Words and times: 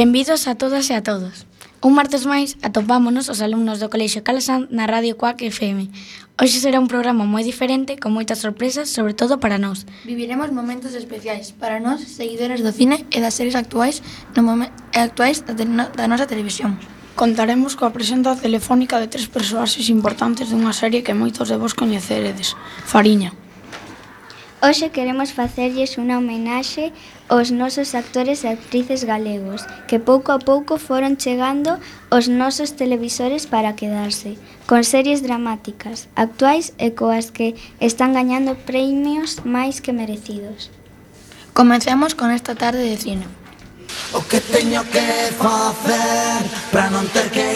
Benvidos 0.00 0.48
a 0.48 0.54
todas 0.54 0.88
e 0.88 0.96
a 0.96 1.04
todos. 1.04 1.44
Un 1.84 1.92
martes 1.92 2.24
máis 2.24 2.56
atopámonos 2.64 3.28
os 3.28 3.44
alumnos 3.44 3.84
do 3.84 3.92
Colexio 3.92 4.24
Calasan 4.24 4.64
na 4.72 4.88
Radio 4.88 5.12
Cuac 5.20 5.44
FM. 5.44 5.92
Hoxe 6.40 6.56
será 6.56 6.80
un 6.80 6.88
programa 6.88 7.28
moi 7.28 7.44
diferente, 7.44 8.00
con 8.00 8.16
moitas 8.16 8.40
sorpresas, 8.40 8.88
sobre 8.88 9.12
todo 9.12 9.36
para 9.44 9.60
nós. 9.60 9.84
Viviremos 10.08 10.56
momentos 10.56 10.96
especiais 10.96 11.52
para 11.52 11.84
nós, 11.84 12.00
seguidores 12.00 12.64
do 12.64 12.72
cine 12.72 13.04
e 13.12 13.20
das 13.20 13.36
series 13.36 13.52
actuais, 13.52 14.00
no 14.32 14.40
momen, 14.40 14.72
actuais 14.96 15.44
da, 15.44 15.52
no, 15.68 15.92
da 15.92 16.08
nosa 16.08 16.24
televisión. 16.24 16.80
Contaremos 17.12 17.76
coa 17.76 17.92
presenta 17.92 18.32
telefónica 18.40 18.96
de 18.96 19.12
tres 19.12 19.28
persoaxes 19.28 19.92
importantes 19.92 20.48
dunha 20.48 20.72
serie 20.72 21.04
que 21.04 21.12
moitos 21.12 21.52
de 21.52 21.60
vos 21.60 21.76
coñeceredes, 21.76 22.56
Fariña. 22.88 23.36
Hoxe 24.62 24.92
queremos 24.92 25.32
facerlles 25.32 25.96
unha 25.96 26.20
homenaxe 26.20 26.92
aos 27.32 27.48
nosos 27.48 27.96
actores 27.96 28.44
e 28.44 28.52
actrices 28.52 29.08
galegos 29.08 29.64
que 29.88 29.96
pouco 29.96 30.36
a 30.36 30.38
pouco 30.38 30.76
foron 30.76 31.16
chegando 31.16 31.80
aos 32.12 32.28
nosos 32.28 32.76
televisores 32.76 33.48
para 33.48 33.72
quedarse, 33.72 34.36
con 34.68 34.84
series 34.84 35.24
dramáticas, 35.24 36.12
actuais 36.12 36.76
e 36.76 36.92
coas 36.92 37.32
que 37.32 37.56
están 37.80 38.12
gañando 38.12 38.52
premios 38.68 39.40
máis 39.48 39.80
que 39.80 39.96
merecidos. 39.96 40.68
Comenzamos 41.56 42.12
con 42.12 42.28
esta 42.28 42.52
tarde 42.52 42.84
de 42.84 43.00
cine. 43.00 43.24
O 44.12 44.20
que 44.28 44.44
teño 44.44 44.84
que 44.92 45.32
facer 45.40 46.44
para 46.68 46.92
non 46.92 47.08
ter 47.14 47.32
que 47.32 47.46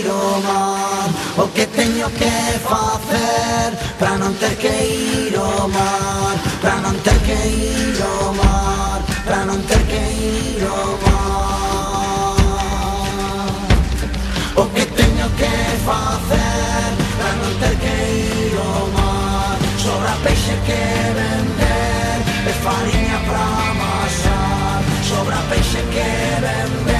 ir 0.00 0.08
ao 0.08 0.40
mar 0.40 1.08
O 1.36 1.44
que 1.52 1.66
teño 1.66 2.08
que 2.16 2.32
facer 2.64 3.76
para 3.98 4.16
non 4.16 4.32
ter 4.40 4.56
que 4.56 4.72
ir 4.72 5.36
ao 5.36 5.68
mar 5.68 6.47
pra 6.68 6.76
non 6.80 6.96
ter 7.00 7.18
que 7.24 7.32
ir 7.32 7.96
ao 8.02 8.34
mar, 8.34 9.00
pra 9.24 9.40
non 9.48 9.56
ter 9.64 9.82
que 9.88 9.96
ir 9.96 10.60
ao 10.68 11.00
mar. 11.04 12.36
O 14.54 14.64
que 14.74 14.84
teño 14.84 15.26
que 15.40 15.54
facer 15.88 16.90
pra 17.16 17.30
non 17.40 17.52
ter 17.62 17.74
que 17.82 17.94
ir 18.20 18.54
ao 18.60 18.84
mar, 18.92 19.56
sobra 19.80 20.12
peixe 20.20 20.54
que 20.68 20.82
vender 21.16 22.16
e 22.44 22.52
farinha 22.64 23.18
pra 23.28 23.44
amasar, 23.72 24.84
sobra 25.08 25.38
peixe 25.48 25.80
que 25.94 26.08
vender. 26.44 26.97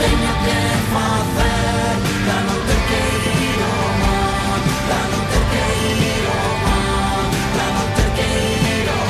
Teño 0.00 0.32
que 0.44 0.58
facer 0.92 1.94
Para 2.26 2.40
non 2.48 2.60
ter 2.68 2.80
que 2.88 3.00
ir 3.46 3.60
ao 3.66 3.86
mar 4.02 4.60
Para 4.88 5.04
non 5.12 5.24
ter 5.32 5.44
que 5.52 5.62
ir 6.04 6.24
ao 6.34 6.50
mar 6.66 7.24
Para 7.54 7.68
non 7.76 7.88
ter 7.96 8.08
que 8.16 8.26
ir 8.74 8.88
ao 8.92 9.06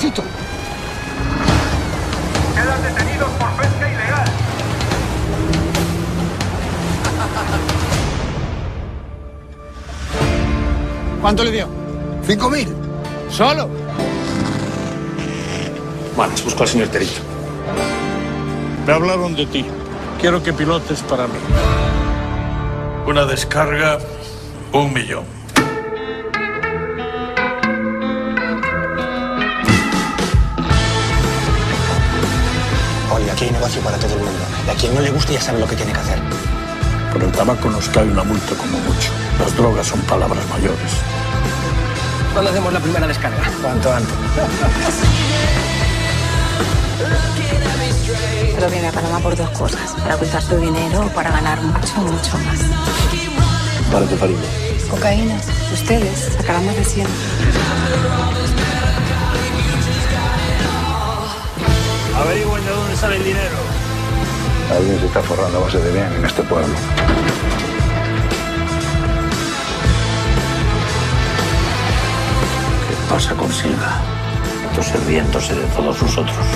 Cito. 0.00 0.22
Quedan 2.56 2.80
detenidos 2.82 3.30
por 3.38 3.50
pesca 3.58 3.84
ilegal. 3.88 4.28
¿Cuánto 11.20 11.44
le 11.44 11.50
dio? 11.52 11.68
Cinco 12.26 12.50
mil. 12.50 12.81
¿Solo? 13.32 13.66
Vale, 16.14 16.34
busco 16.44 16.62
al 16.64 16.68
señor 16.68 16.88
Terito. 16.88 17.22
Me 18.86 18.92
hablaron 18.92 19.34
de 19.34 19.46
ti. 19.46 19.64
Quiero 20.20 20.42
que 20.42 20.52
pilotes 20.52 21.00
para 21.00 21.26
mí. 21.26 21.38
Una 23.06 23.24
descarga, 23.24 23.98
un 24.72 24.92
millón. 24.92 25.24
Oye, 33.14 33.30
aquí 33.30 33.44
hay 33.46 33.50
negocio 33.50 33.80
para 33.80 33.96
todo 33.96 34.12
el 34.12 34.20
mundo. 34.20 34.44
Y 34.66 34.70
a 34.70 34.74
quien 34.74 34.94
no 34.94 35.00
le 35.00 35.10
guste 35.10 35.32
ya 35.32 35.40
sabe 35.40 35.58
lo 35.58 35.66
que 35.66 35.76
tiene 35.76 35.94
que 35.94 36.00
hacer. 36.00 36.18
Por 37.10 37.22
el 37.22 37.32
tabaco 37.32 37.70
nos 37.70 37.88
cae 37.88 38.04
una 38.04 38.24
multa 38.24 38.54
como 38.54 38.78
mucho. 38.78 39.10
Las 39.38 39.56
drogas 39.56 39.86
son 39.86 40.00
palabras 40.02 40.46
mayores. 40.50 41.21
¿Cuándo 42.32 42.50
hacemos 42.50 42.72
la 42.72 42.80
primera 42.80 43.06
descarga? 43.06 43.42
Cuanto 43.60 43.92
antes. 43.92 44.14
Pero 48.54 48.70
viene 48.70 48.88
a 48.88 48.92
Panamá 48.92 49.18
por 49.20 49.36
dos 49.36 49.50
cosas. 49.50 49.92
Para 50.02 50.16
ocultar 50.16 50.42
tu 50.44 50.56
dinero 50.56 51.00
o 51.06 51.08
para 51.08 51.30
ganar 51.30 51.60
mucho, 51.60 51.94
mucho 51.98 52.38
más. 52.38 52.60
Para 53.92 54.06
tu 54.06 54.16
familia. 54.16 54.48
Cocaína. 54.90 55.38
Ustedes 55.74 56.32
sacarán 56.38 56.64
más 56.64 56.76
de 56.76 56.84
100. 56.84 57.06
Averigüen 62.16 62.64
de 62.64 62.70
dónde 62.70 62.96
sale 62.96 63.16
el 63.16 63.24
dinero. 63.24 63.56
Alguien 64.70 65.00
se 65.00 65.06
está 65.06 65.22
forrando 65.22 65.58
a 65.58 65.60
base 65.62 65.78
de 65.78 65.92
bien 65.92 66.12
en 66.14 66.24
este 66.24 66.42
pueblo. 66.42 66.74
Pasa 73.12 73.34
con 73.34 73.52
Silva? 73.52 74.00
Esto 74.70 74.82
sirviéndose 74.82 75.54
de 75.54 75.66
todos 75.76 76.00
nosotros. 76.00 76.46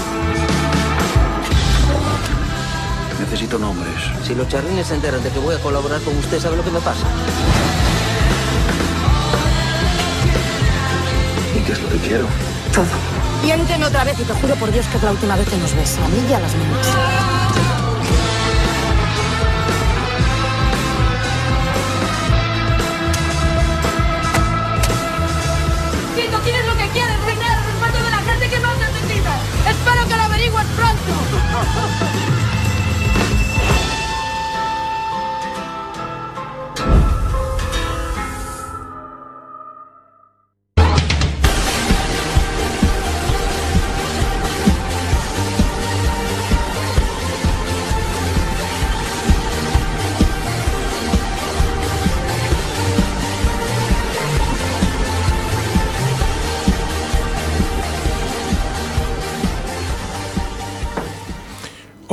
Necesito 3.21 3.59
nombres. 3.59 3.95
Si 4.25 4.35
los 4.35 4.49
charrines 4.49 4.87
se 4.87 4.95
enteran 4.95 5.23
de 5.23 5.29
que 5.29 5.39
voy 5.39 5.55
a 5.55 5.59
colaborar 5.59 6.01
con 6.01 6.17
usted, 6.17 6.41
¿sabe 6.41 6.57
lo 6.57 6.65
que 6.65 6.71
me 6.71 6.81
pasa? 6.81 7.07
¿Y 11.57 11.61
qué 11.61 11.73
es 11.73 11.83
lo 11.83 11.89
que 11.91 11.99
quiero? 11.99 12.27
Todo. 12.73 12.87
Miénteme 13.43 13.85
otra 13.85 14.05
vez 14.05 14.19
y 14.19 14.25
te 14.25 14.33
juro 14.33 14.55
por 14.55 14.73
Dios 14.73 14.87
que 14.87 14.97
es 14.97 15.03
la 15.03 15.11
última 15.11 15.37
vez 15.37 15.47
que 15.47 15.59
nos 15.59 15.75
ves. 15.75 15.99
A 15.99 16.09
mí 16.09 16.25
y 16.27 16.33
a 16.33 16.41
las 16.41 16.55
niñas. 16.55 17.36
Oh. 31.59 32.03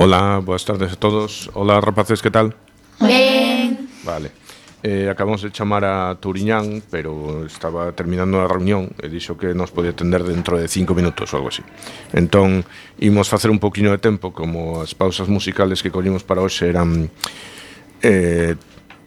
Hola, 0.04 0.42
boas 0.44 0.66
tardes 0.66 0.92
a 0.92 0.96
todos. 0.98 1.50
Hola, 1.54 1.80
rapaces, 1.80 2.22
que 2.22 2.30
tal? 2.30 2.54
Ben. 3.00 3.88
Vale. 4.04 4.32
Eh, 4.84 5.08
acabamos 5.10 5.42
de 5.44 5.50
chamar 5.50 5.86
a 5.86 6.14
Turiñán, 6.20 6.84
pero 6.92 7.46
estaba 7.46 7.90
terminando 7.94 8.44
a 8.44 8.48
reunión 8.52 8.92
e 9.00 9.08
dixo 9.08 9.40
que 9.40 9.56
nos 9.56 9.72
podía 9.72 9.96
atender 9.96 10.28
dentro 10.28 10.60
de 10.60 10.68
cinco 10.68 10.92
minutos 10.92 11.32
ou 11.32 11.40
algo 11.40 11.56
así. 11.56 11.64
Entón, 12.12 12.68
imos 13.00 13.32
facer 13.32 13.48
un 13.48 13.64
poquinho 13.64 13.96
de 13.96 14.04
tempo, 14.04 14.36
como 14.36 14.84
as 14.84 14.92
pausas 14.92 15.32
musicales 15.32 15.80
que 15.80 15.88
collimos 15.88 16.28
para 16.28 16.44
hoxe 16.44 16.68
eran 16.68 17.08
eh, 18.04 18.60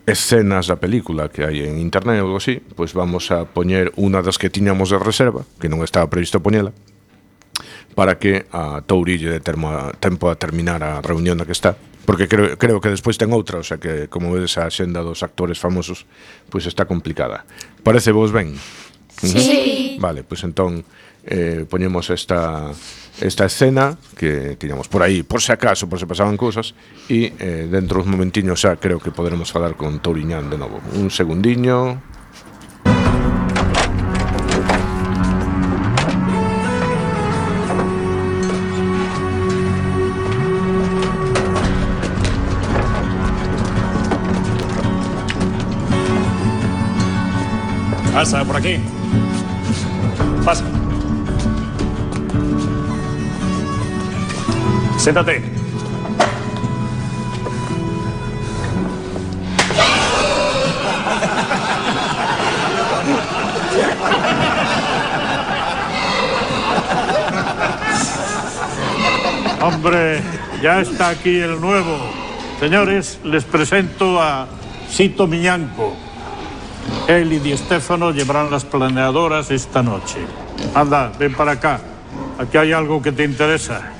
escenas 0.09 0.65
da 0.65 0.81
película 0.81 1.29
que 1.29 1.45
hai 1.45 1.61
en 1.61 1.77
internet 1.77 2.25
ou 2.25 2.33
algo 2.33 2.41
así, 2.41 2.57
pois 2.73 2.97
vamos 2.97 3.29
a 3.37 3.45
poñer 3.45 3.93
unha 4.01 4.25
das 4.25 4.41
que 4.41 4.49
tiñamos 4.49 4.89
de 4.89 4.97
reserva, 4.97 5.45
que 5.61 5.69
non 5.69 5.85
estaba 5.85 6.09
previsto 6.09 6.41
poñela, 6.41 6.73
para 7.97 8.21
que 8.21 8.45
a 8.53 8.85
Tourille 8.85 9.33
de 9.33 9.41
termo 9.41 9.73
a, 9.73 9.97
tempo 9.97 10.29
a 10.29 10.37
terminar 10.37 10.85
a 10.85 11.01
reunión 11.01 11.41
da 11.41 11.49
que 11.49 11.57
está 11.57 11.81
porque 12.07 12.29
creo, 12.29 12.55
creo 12.57 12.79
que 12.79 12.93
despois 12.93 13.19
ten 13.19 13.35
outra, 13.35 13.59
o 13.59 13.67
sea 13.67 13.83
que 13.83 14.07
como 14.07 14.31
vedes 14.31 14.55
a 14.63 14.71
xenda 14.71 15.03
dos 15.03 15.27
actores 15.27 15.59
famosos 15.59 16.07
pois 16.53 16.69
está 16.71 16.87
complicada. 16.87 17.43
Parece 17.83 18.15
vos 18.15 18.31
ben? 18.31 18.55
Sí. 19.11 19.99
Vale, 19.99 20.23
pois 20.23 20.45
entón 20.47 20.87
eh, 21.27 21.67
poñemos 21.67 22.13
esta 22.15 22.71
esta 23.19 23.49
escena 23.49 23.99
que 24.15 24.55
tiñamos 24.61 24.87
por 24.87 25.03
aí, 25.03 25.25
por 25.25 25.41
se 25.41 25.57
acaso, 25.57 25.89
por 25.89 25.99
se 25.99 26.07
pasaban 26.07 26.37
cousas 26.37 26.77
e 27.09 27.33
eh, 27.41 27.67
dentro 27.67 28.05
uns 28.05 28.07
momentiños 28.07 28.63
xa 28.63 28.79
creo 28.79 29.03
que 29.03 29.11
poderemos 29.11 29.51
falar 29.51 29.75
con 29.75 29.99
Touriñán 29.99 30.47
de 30.47 30.61
novo. 30.61 30.79
Un 30.95 31.11
segundiño. 31.11 32.16
Pasa 48.17 48.43
por 48.47 48.57
aquí. 48.57 48.79
Pasa. 50.43 50.65
Siéntate. 54.97 55.43
Hombre, 69.61 70.23
ya 70.63 70.81
está 70.81 71.11
aquí 71.11 71.39
el 71.39 71.61
nuevo. 71.61 71.99
Señores, 72.61 73.21
les 73.25 73.45
presento 73.45 74.23
a 74.23 74.47
Sito 74.89 75.27
Miñanco. 75.27 75.95
Él 77.09 77.33
y 77.33 77.39
Di 77.39 77.57
Stéfano 77.57 78.11
llevarán 78.11 78.51
las 78.51 78.65
planeadoras 78.65 79.51
esta 79.51 79.83
noche. 79.83 80.19
Anda, 80.75 81.13
ven 81.19 81.35
para 81.35 81.53
acá. 81.53 81.81
Aquí 82.39 82.59
hay 82.59 82.73
algo 82.73 83.01
que 83.01 83.13
te 83.13 83.25
interesa. 83.25 83.93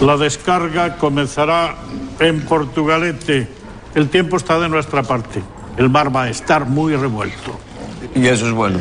La 0.00 0.16
descarga 0.16 0.96
comenzará 0.96 1.76
en 2.18 2.42
Portugalete. 2.42 3.48
El 3.94 4.08
tiempo 4.08 4.36
está 4.36 4.58
de 4.58 4.68
nuestra 4.68 5.02
parte. 5.02 5.42
El 5.76 5.88
mar 5.88 6.14
va 6.14 6.24
a 6.24 6.30
estar 6.30 6.66
muy 6.66 6.94
revuelto. 6.96 7.58
Y 8.14 8.26
eso 8.26 8.46
es 8.46 8.52
bueno. 8.52 8.80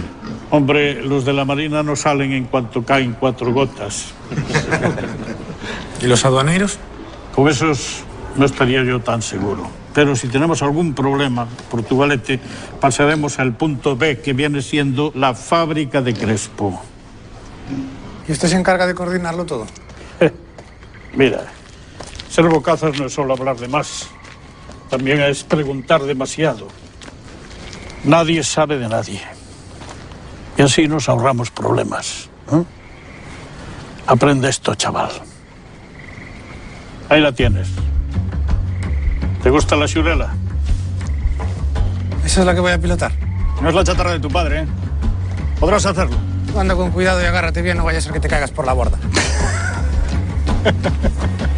Hombre, 0.49 1.01
los 1.01 1.23
de 1.23 1.33
la 1.33 1.45
Marina 1.45 1.81
no 1.83 1.95
salen 1.95 2.33
en 2.33 2.45
cuanto 2.45 2.83
caen 2.83 3.15
cuatro 3.17 3.53
gotas. 3.53 4.13
¿Y 6.01 6.07
los 6.07 6.25
aduaneros? 6.25 6.77
Con 7.33 7.47
esos 7.47 8.03
no 8.35 8.45
estaría 8.45 8.83
yo 8.83 8.99
tan 8.99 9.21
seguro. 9.21 9.67
Pero 9.93 10.15
si 10.15 10.27
tenemos 10.27 10.61
algún 10.61 10.93
problema, 10.93 11.47
Portugalete, 11.69 12.39
pasaremos 12.79 13.39
al 13.39 13.55
punto 13.55 13.97
B, 13.97 14.19
que 14.19 14.33
viene 14.33 14.61
siendo 14.61 15.11
la 15.15 15.33
fábrica 15.33 16.01
de 16.01 16.13
Crespo. 16.13 16.81
¿Y 18.27 18.31
usted 18.31 18.47
se 18.47 18.57
encarga 18.57 18.87
de 18.87 18.95
coordinarlo 18.95 19.45
todo? 19.45 19.67
Mira, 21.13 21.45
ser 22.29 22.45
bocazas 22.45 22.97
no 22.97 23.07
es 23.07 23.13
solo 23.13 23.33
hablar 23.33 23.57
de 23.57 23.67
más, 23.67 24.07
también 24.89 25.21
es 25.21 25.43
preguntar 25.43 26.03
demasiado. 26.03 26.67
Nadie 28.03 28.43
sabe 28.43 28.77
de 28.77 28.87
nadie. 28.87 29.21
Y 30.57 30.61
así 30.61 30.87
nos 30.87 31.07
ahorramos 31.09 31.51
problemas. 31.51 32.29
¿eh? 32.51 32.63
Aprende 34.07 34.49
esto, 34.49 34.73
chaval. 34.75 35.11
Ahí 37.09 37.21
la 37.21 37.31
tienes. 37.31 37.67
¿Te 39.43 39.49
gusta 39.49 39.75
la 39.75 39.87
xurela? 39.87 40.33
¿Esa 42.25 42.41
es 42.41 42.45
la 42.45 42.53
que 42.53 42.59
voy 42.59 42.71
a 42.71 42.79
pilotar? 42.79 43.11
No 43.61 43.69
es 43.69 43.75
la 43.75 43.83
chatarra 43.83 44.11
de 44.11 44.19
tu 44.19 44.29
padre, 44.29 44.61
¿eh? 44.61 44.67
Podrás 45.59 45.85
hacerlo. 45.85 46.15
Anda 46.57 46.75
con 46.75 46.91
cuidado 46.91 47.21
y 47.21 47.25
agárrate 47.25 47.61
bien, 47.61 47.77
no 47.77 47.83
vaya 47.83 47.97
a 47.99 48.01
ser 48.01 48.13
que 48.13 48.19
te 48.19 48.27
caigas 48.27 48.51
por 48.51 48.65
la 48.65 48.73
borda. 48.73 48.97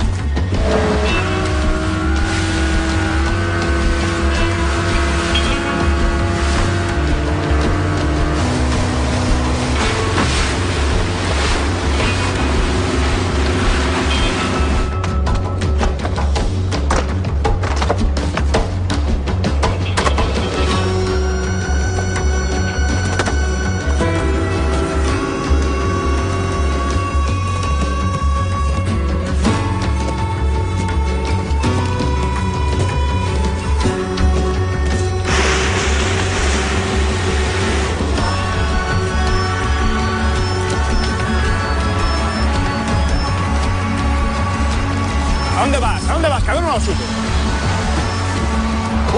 uno 46.74 46.82
o 46.82 46.86
siete? 46.86 47.04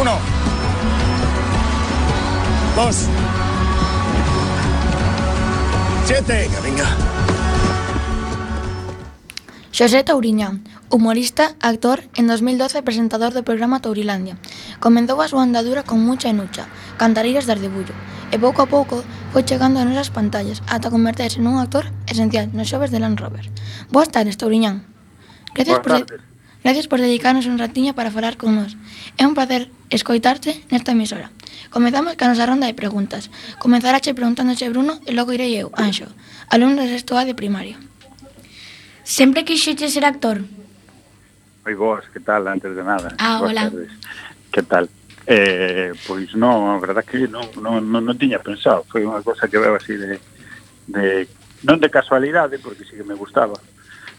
Uno. 0.01 0.17
Dos. 2.75 3.07
Siete. 6.05 6.50
Venga, 6.50 6.59
venga. 6.62 6.88
Xosé 9.71 10.03
Touriñán, 10.03 10.63
humorista, 10.89 11.55
actor, 11.62 12.03
en 12.15 12.27
2012 12.27 12.83
presentador 12.83 13.33
do 13.33 13.43
programa 13.43 13.79
Tourilandia. 13.79 14.35
Comenzou 14.79 15.19
a 15.19 15.27
súa 15.27 15.43
andadura 15.43 15.83
con 15.83 16.00
mucha 16.00 16.31
enucha, 16.31 16.67
cantarillas 16.95 17.47
de 17.47 17.55
ardebullo, 17.55 17.95
e 18.31 18.39
pouco 18.39 18.63
a 18.63 18.67
pouco 18.67 19.03
foi 19.31 19.43
chegando 19.43 19.79
a 19.79 19.88
nosas 19.88 20.12
pantallas 20.12 20.63
ata 20.67 20.91
converterse 20.91 21.43
nun 21.43 21.59
actor 21.59 21.91
esencial 22.07 22.51
nos 22.51 22.67
xoves 22.71 22.91
de 22.91 23.00
Land 23.00 23.19
Rover. 23.19 23.47
Boas 23.91 24.12
tardes, 24.12 24.39
Touriñán. 24.39 24.88
Gracias 25.55 25.79
Boas 25.79 25.83
por... 25.83 25.91
Tardes. 26.03 26.35
Gracias 26.65 26.88
por 26.88 27.00
dedicarnos 27.00 27.45
un 27.45 27.60
ratiño 27.60 27.93
para 27.93 28.10
falar 28.10 28.38
con 28.41 28.57
nós. 28.57 28.74
É 29.22 29.24
un 29.29 29.38
placer 29.38 29.69
escoitarte 29.93 30.65
nesta 30.74 30.98
emisora. 30.98 31.29
Comezamos 31.69 32.17
ca 32.17 32.25
nosa 32.25 32.50
ronda 32.50 32.65
de 32.65 32.74
preguntas. 32.74 33.29
Comezarache 33.62 34.17
preguntándoche 34.17 34.74
Bruno 34.74 34.98
e 35.05 35.13
logo 35.13 35.29
irei 35.29 35.53
eu, 35.62 35.69
Anxo, 35.77 36.10
alumno 36.50 36.81
de 36.81 36.89
sexto 36.89 37.13
A 37.13 37.22
de 37.22 37.38
primaria. 37.38 37.77
Sempre 39.05 39.45
quixeche 39.45 39.93
ser 39.93 40.10
actor? 40.10 40.41
Oi, 41.69 41.75
vos, 41.77 42.01
que 42.10 42.17
tal, 42.17 42.50
antes 42.50 42.74
de 42.74 42.81
nada. 42.81 43.13
Ah, 43.22 43.38
boas 43.38 43.53
hola. 43.53 43.69
Tardes. 43.69 43.93
Que 44.50 44.62
tal? 44.65 44.89
Eh, 45.29 45.93
pois 46.10 46.34
non, 46.34 46.74
a 46.74 46.81
verdad 46.81 47.05
que 47.05 47.29
non, 47.29 47.45
non, 47.62 47.86
non, 47.86 48.01
non 48.01 48.17
tiña 48.17 48.41
pensado. 48.41 48.89
Foi 48.89 49.05
unha 49.05 49.22
cosa 49.22 49.45
que 49.45 49.62
veo 49.62 49.77
así 49.77 49.93
de, 49.93 50.17
de... 50.89 51.29
Non 51.62 51.77
de 51.77 51.93
casualidade, 51.93 52.57
porque 52.57 52.89
sí 52.89 52.98
que 52.98 53.05
me 53.05 53.13
gustaba, 53.13 53.53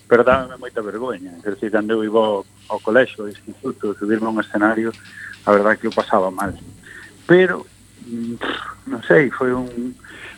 pero 0.09 0.23
dábame 0.23 0.57
moita 0.57 0.83
vergoña. 0.83 1.35
é 1.43 1.51
dizer, 1.51 1.71
cando 1.71 1.93
eu 1.93 2.05
iba 2.05 2.19
ao, 2.19 2.47
ao 2.69 2.81
colexo, 2.81 3.23
ao 3.23 3.29
instituto, 3.29 3.95
subirme 3.99 4.27
a 4.27 4.31
un 4.31 4.41
escenario, 4.41 4.93
a 5.45 5.51
verdad 5.53 5.79
que 5.79 5.87
eu 5.87 5.93
pasaba 5.93 6.31
mal. 6.31 6.55
Pero, 7.27 7.67
mm, 8.07 8.39
non 8.87 9.03
sei, 9.03 9.31
foi 9.35 9.51
un, 9.51 9.95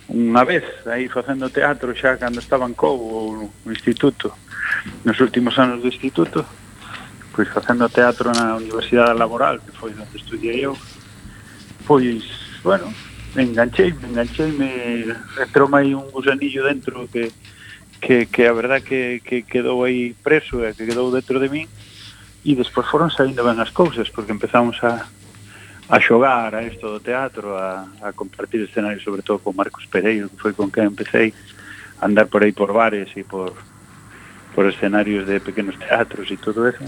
unha 0.08 0.44
vez 0.48 0.64
aí 0.88 1.04
facendo 1.08 1.52
teatro 1.52 1.92
xa 1.92 2.16
cando 2.16 2.40
estaba 2.40 2.64
en 2.64 2.72
Cobo 2.72 3.04
ou 3.04 3.26
no 3.36 3.72
instituto 3.72 4.32
nos 5.04 5.20
últimos 5.20 5.52
anos 5.60 5.84
do 5.84 5.88
instituto 5.92 6.48
pois 7.36 7.48
facendo 7.52 7.92
teatro 7.92 8.32
na 8.32 8.56
Universidade 8.56 9.12
Laboral 9.12 9.60
que 9.60 9.72
foi 9.76 9.92
onde 9.92 10.16
estudiei 10.16 10.64
eu 10.64 10.72
pois, 11.84 12.24
bueno 12.64 12.88
enganchei, 13.36 13.92
enganchei 13.92 14.48
me 14.48 15.12
entrou 15.36 15.68
aí 15.76 15.92
un 15.92 16.08
gusanillo 16.08 16.64
dentro 16.64 17.04
que 17.12 17.28
que, 18.00 18.26
que 18.26 18.46
a 18.46 18.52
verdad 18.52 18.82
que, 18.82 19.20
que 19.24 19.42
quedou 19.42 19.84
aí 19.84 20.14
preso 20.22 20.64
e 20.64 20.74
que 20.74 20.86
quedou 20.86 21.10
dentro 21.10 21.38
de 21.38 21.48
min 21.48 21.66
e 22.46 22.54
despois 22.54 22.86
foron 22.86 23.10
saindo 23.10 23.42
ben 23.42 23.58
as 23.58 23.70
cousas 23.70 24.08
porque 24.08 24.32
empezamos 24.32 24.78
a, 24.86 25.06
a 25.90 25.96
xogar 25.98 26.54
a 26.54 26.62
isto 26.62 26.86
do 26.86 27.02
teatro 27.02 27.58
a, 27.58 27.86
a 28.02 28.14
compartir 28.14 28.62
escenarios 28.62 29.02
sobre 29.02 29.22
todo 29.22 29.42
con 29.42 29.58
Marcos 29.58 29.86
Pereiro 29.90 30.30
que 30.30 30.40
foi 30.40 30.54
con 30.54 30.70
quen 30.70 30.90
empecé 30.90 31.34
a 31.98 32.06
andar 32.06 32.30
por 32.30 32.46
aí 32.46 32.54
por 32.54 32.70
bares 32.72 33.10
e 33.18 33.26
por 33.26 33.54
por 34.58 34.66
escenarios 34.66 35.24
de 35.24 35.38
pequenos 35.38 35.78
teatros 35.78 36.28
e 36.32 36.36
todo 36.36 36.66
eso. 36.66 36.82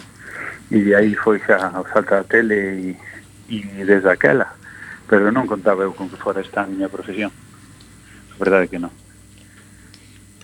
E 0.75 0.91
aí 0.93 1.15
foi 1.15 1.39
xa 1.39 1.71
o 1.79 1.87
salto 1.87 2.19
a 2.19 2.25
tele 2.27 2.99
e, 3.47 3.63
e 3.63 3.85
desde 3.87 4.11
aquela. 4.11 4.59
Pero 5.07 5.31
non 5.31 5.47
contaba 5.47 5.87
eu 5.87 5.95
con 5.95 6.11
que 6.11 6.19
fora 6.19 6.43
esta 6.43 6.63
a 6.63 6.67
miña 6.67 6.91
profesión. 6.91 7.31
A 7.31 8.37
verdade 8.43 8.67
que 8.67 8.83
non. 8.83 8.91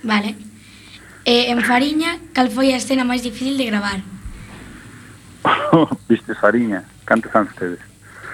Vale. 0.07 0.46
E 1.27 1.51
en 1.51 1.59
Fariña, 1.61 2.23
cal 2.31 2.55
foi 2.55 2.71
a 2.71 2.79
escena 2.79 3.03
máis 3.03 3.19
difícil 3.19 3.59
de 3.59 3.67
gravar? 3.67 3.99
Viste 6.07 6.39
Fariña, 6.39 6.87
cantos 7.03 7.35
anos 7.35 7.51
tedes? 7.59 7.83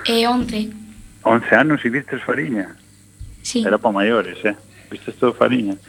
E 0.04 0.28
11. 0.28 1.24
11 1.24 1.56
anos 1.56 1.80
e 1.80 1.88
vistes 1.88 2.20
Fariña? 2.20 2.76
Sí. 3.40 3.64
Era 3.64 3.80
para 3.80 3.96
maiores, 3.96 4.36
eh? 4.44 4.52
Vistes 4.92 5.16
todo 5.16 5.32
Fariña? 5.32 5.80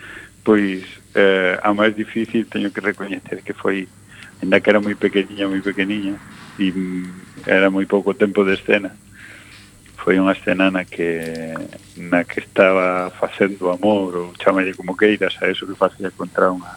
Pois 0.48 0.88
eh, 1.12 1.60
a 1.60 1.76
máis 1.76 1.92
difícil 1.92 2.48
teño 2.48 2.72
que 2.72 2.80
recoñecer 2.80 3.44
que 3.44 3.52
foi 3.52 3.84
ainda 4.40 4.64
que 4.64 4.72
era 4.72 4.80
moi 4.80 4.96
pequeniña, 4.96 5.52
moi 5.52 5.60
pequeniña 5.60 6.16
e 6.56 6.72
mm, 6.72 7.52
era 7.52 7.68
moi 7.68 7.84
pouco 7.84 8.16
tempo 8.16 8.48
de 8.48 8.56
escena 8.56 8.96
foi 10.00 10.20
unha 10.20 10.36
escena 10.36 10.68
na 10.68 10.84
que 10.84 11.52
na 11.96 12.24
que 12.28 12.44
estaba 12.44 13.08
facendo 13.12 13.72
amor 13.72 14.12
ou 14.16 14.36
chamalle 14.36 14.76
como 14.76 14.96
queiras 14.96 15.36
a 15.40 15.48
eso 15.48 15.68
que 15.68 15.80
facía 15.80 16.12
contra 16.12 16.52
unha 16.52 16.76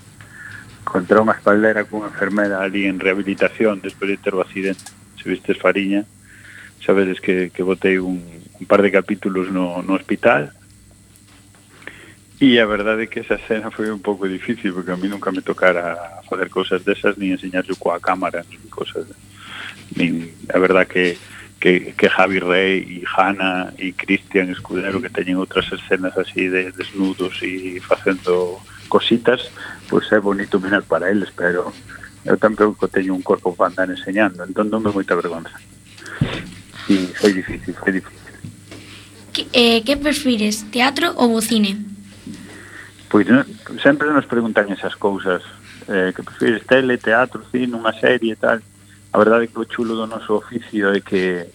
contra 0.87 1.19
unha 1.19 1.35
espaldera 1.35 1.83
cunha 1.83 2.15
enfermera 2.15 2.63
ali 2.63 2.87
en 2.87 3.03
rehabilitación 3.03 3.83
despois 3.83 4.15
de 4.15 4.23
ter 4.23 4.39
o 4.39 4.41
accidente. 4.41 4.87
Se 5.19 5.27
vistes 5.27 5.59
Fariña, 5.59 6.07
sabedes 6.79 7.19
que, 7.19 7.51
que 7.51 7.67
botei 7.67 7.99
un, 7.99 8.23
un 8.23 8.67
par 8.71 8.81
de 8.81 8.95
capítulos 8.95 9.51
no, 9.51 9.83
no 9.83 9.99
hospital 9.99 10.55
e 12.39 12.61
a 12.61 12.67
verdade 12.69 13.05
é 13.05 13.11
que 13.11 13.21
esa 13.21 13.41
escena 13.41 13.73
foi 13.75 13.91
un 13.91 13.99
pouco 13.99 14.29
difícil 14.29 14.73
porque 14.73 14.93
a 14.93 15.01
mí 15.01 15.09
nunca 15.09 15.33
me 15.33 15.43
tocara 15.43 16.23
fazer 16.29 16.49
cousas 16.53 16.85
desas 16.85 17.17
ni 17.19 17.33
enseñarlle 17.33 17.75
coa 17.81 17.99
cámara 17.99 18.45
nin 18.47 18.61
cousas 18.69 19.09
nin, 19.97 20.31
a 20.53 20.59
verdade 20.61 20.87
que 20.87 21.07
que, 21.57 21.97
que 21.97 22.13
Javi 22.13 22.39
Rey 22.39 23.01
e 23.01 23.09
Hanna 23.09 23.73
e 23.81 23.97
Cristian 23.97 24.53
Escudero 24.53 25.01
que 25.01 25.09
teñen 25.09 25.41
outras 25.41 25.65
escenas 25.73 26.13
así 26.21 26.53
de 26.53 26.71
desnudos 26.77 27.41
e 27.41 27.81
facendo 27.81 28.61
cositas, 28.87 29.51
pois 29.89 30.11
é 30.13 30.19
bonito 30.19 30.61
mirar 30.61 30.83
para 30.83 31.11
eles, 31.11 31.31
pero 31.31 31.73
eu 32.25 32.37
tampouco 32.37 32.89
teño 32.89 33.15
un 33.15 33.23
corpo 33.23 33.55
para 33.55 33.71
andar 33.71 33.91
enseñando, 33.91 34.43
entón 34.43 34.67
non 34.67 34.83
me 34.83 34.91
moita 34.91 35.15
vergonza. 35.15 35.55
E 36.91 37.11
foi 37.15 37.33
difícil, 37.35 37.75
foi 37.79 37.93
difícil. 37.99 38.27
Que, 39.31 39.43
eh, 39.53 39.81
que 39.87 39.95
prefires, 39.95 40.67
teatro 40.71 41.15
ou 41.15 41.35
o 41.35 41.43
cine? 41.43 41.79
Pois 43.07 43.27
non, 43.31 43.47
sempre 43.79 44.11
nos 44.11 44.27
preguntan 44.27 44.67
esas 44.75 44.99
cousas, 44.99 45.43
eh, 45.87 46.11
que 46.11 46.27
prefires 46.27 46.67
tele, 46.67 46.99
teatro, 46.99 47.47
cine, 47.51 47.79
unha 47.79 47.95
serie 47.95 48.35
e 48.35 48.39
tal. 48.39 48.59
A 49.13 49.17
verdade 49.23 49.47
é 49.47 49.51
que 49.51 49.61
o 49.63 49.69
chulo 49.69 49.95
do 49.95 50.11
noso 50.11 50.43
oficio 50.43 50.91
é 50.91 50.99
que 50.99 51.47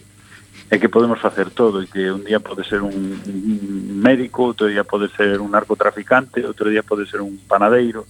é 0.72 0.78
que 0.78 0.88
podemos 0.88 1.20
facer 1.20 1.50
todo 1.50 1.84
e 1.84 1.86
que 1.86 2.08
un 2.08 2.24
día 2.24 2.40
pode 2.40 2.64
ser 2.64 2.80
un, 2.80 2.96
un 2.96 4.00
médico, 4.00 4.48
outro 4.48 4.72
día 4.72 4.88
pode 4.88 5.12
ser 5.12 5.36
un 5.36 5.52
narcotraficante, 5.52 6.40
outro 6.48 6.72
día 6.72 6.80
pode 6.80 7.04
ser 7.04 7.20
un 7.20 7.36
panadeiro. 7.44 8.08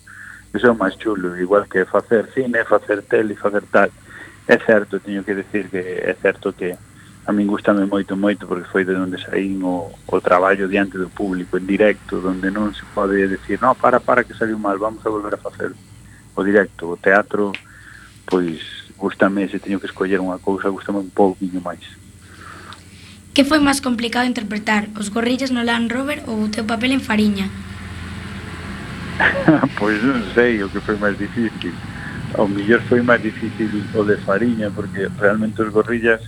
Iso 0.54 0.70
é 0.70 0.70
o 0.70 0.78
máis 0.78 0.94
chulo, 0.94 1.34
igual 1.34 1.66
que 1.66 1.82
facer 1.82 2.30
cine, 2.30 2.62
facer 2.62 3.02
tele, 3.02 3.34
facer 3.34 3.66
tal. 3.66 3.90
É 4.46 4.62
certo, 4.62 5.02
teño 5.02 5.26
que 5.26 5.34
decir 5.34 5.74
que 5.74 5.82
é 5.82 6.14
certo 6.14 6.54
que 6.54 6.70
a 7.26 7.34
min 7.34 7.50
gustame 7.50 7.82
moito, 7.82 8.14
moito, 8.14 8.46
porque 8.46 8.70
foi 8.70 8.86
de 8.86 8.94
onde 8.94 9.18
saín 9.18 9.58
o, 9.66 9.90
o 9.90 10.20
traballo 10.22 10.70
diante 10.70 10.94
do 11.02 11.10
público, 11.10 11.58
en 11.58 11.66
directo, 11.66 12.22
donde 12.22 12.46
non 12.54 12.70
se 12.78 12.86
pode 12.94 13.26
decir, 13.26 13.58
no, 13.58 13.74
para, 13.74 13.98
para, 13.98 14.22
que 14.22 14.38
saiu 14.38 14.54
mal, 14.54 14.78
vamos 14.78 15.02
a 15.02 15.10
volver 15.10 15.34
a 15.34 15.42
facer 15.42 15.74
o 16.38 16.40
directo. 16.46 16.94
O 16.94 16.96
teatro, 16.96 17.50
pois, 18.22 18.62
gustame, 18.94 19.50
se 19.50 19.58
teño 19.58 19.82
que 19.82 19.90
escoller 19.90 20.22
unha 20.22 20.38
cousa, 20.38 20.70
gustame 20.70 21.02
un 21.02 21.10
pouquinho 21.10 21.58
máis. 21.58 22.01
Que 23.32 23.48
foi 23.48 23.64
máis 23.64 23.80
complicado 23.80 24.28
interpretar, 24.28 24.92
os 25.00 25.08
gorrillas 25.08 25.48
no 25.48 25.64
Land 25.64 25.88
Rover 25.88 26.20
ou 26.28 26.44
o 26.44 26.52
teu 26.52 26.68
papel 26.68 26.92
en 26.92 27.00
Fariña? 27.00 27.48
pois 29.80 30.04
non 30.04 30.20
sei 30.36 30.60
o 30.60 30.68
que 30.68 30.84
foi 30.84 31.00
máis 31.00 31.16
difícil. 31.16 31.72
Ao 32.36 32.44
mellor 32.44 32.84
foi 32.92 33.00
máis 33.00 33.24
difícil 33.24 33.72
o 33.96 34.04
de 34.04 34.20
Fariña, 34.20 34.68
porque 34.68 35.08
realmente 35.16 35.64
os 35.64 35.72
gorrillas 35.72 36.20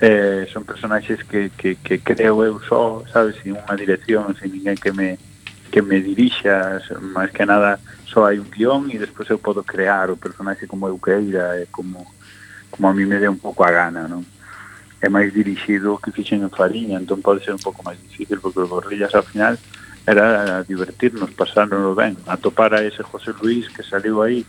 eh, 0.00 0.48
son 0.48 0.64
personaxes 0.64 1.20
que, 1.28 1.52
que, 1.52 1.76
que 1.76 2.00
creo 2.00 2.40
eu 2.40 2.56
só, 2.64 3.04
sabes, 3.12 3.36
sin 3.44 3.60
unha 3.60 3.76
dirección, 3.76 4.32
sin 4.40 4.48
ninguén 4.48 4.80
que 4.80 4.96
me 4.96 5.20
que 5.68 5.82
me 5.82 6.00
dirixa, 6.00 6.80
máis 7.12 7.34
que 7.36 7.44
nada 7.44 7.76
só 8.08 8.24
hai 8.24 8.40
un 8.40 8.48
guión 8.48 8.88
e 8.88 8.96
despois 8.96 9.28
eu 9.28 9.42
podo 9.42 9.60
crear 9.60 10.08
o 10.08 10.16
personaxe 10.16 10.64
como 10.64 10.88
eu 10.88 10.96
queira, 10.96 11.60
e 11.60 11.68
como 11.68 12.00
como 12.72 12.88
a 12.88 12.94
mí 12.96 13.04
me 13.04 13.20
dé 13.20 13.28
un 13.28 13.36
pouco 13.36 13.60
a 13.60 13.70
gana, 13.70 14.08
non? 14.08 14.24
é 15.04 15.08
máis 15.12 15.28
dirixido 15.36 16.00
que 16.00 16.08
fixen 16.16 16.40
en 16.40 16.48
Fariña, 16.48 16.96
entón 16.96 17.20
pode 17.20 17.44
ser 17.44 17.52
un 17.52 17.60
pouco 17.60 17.84
máis 17.84 18.00
difícil, 18.00 18.40
porque 18.40 18.64
o 18.64 18.70
Gorrillas 18.72 19.12
ao 19.12 19.20
final 19.20 19.60
era 20.08 20.64
divertirnos, 20.64 21.36
pasárnoslo 21.36 21.92
ben, 21.92 22.16
atopar 22.24 22.72
a 22.72 22.80
ese 22.80 23.04
José 23.04 23.36
Luis 23.36 23.68
que 23.68 23.84
saliu 23.84 24.24
aí, 24.24 24.48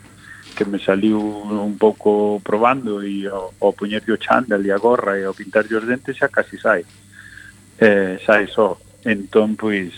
que 0.55 0.63
me 0.63 0.79
saliu 0.79 1.19
un 1.19 1.75
pouco 1.75 2.39
probando 2.39 3.03
e 3.03 3.27
ao, 3.27 3.51
ao 3.59 3.75
puñerlle 3.75 4.15
o 4.15 4.21
chándal 4.21 4.63
e 4.63 4.71
a 4.71 4.79
gorra 4.79 5.19
e 5.19 5.27
ao 5.27 5.35
pintarlle 5.35 5.75
os 5.75 5.83
dentes 5.83 6.15
xa 6.15 6.31
casi 6.31 6.55
sai. 6.55 6.87
Eh, 7.79 8.15
sai 8.23 8.47
só. 8.47 8.79
Entón, 9.03 9.59
pois, 9.59 9.91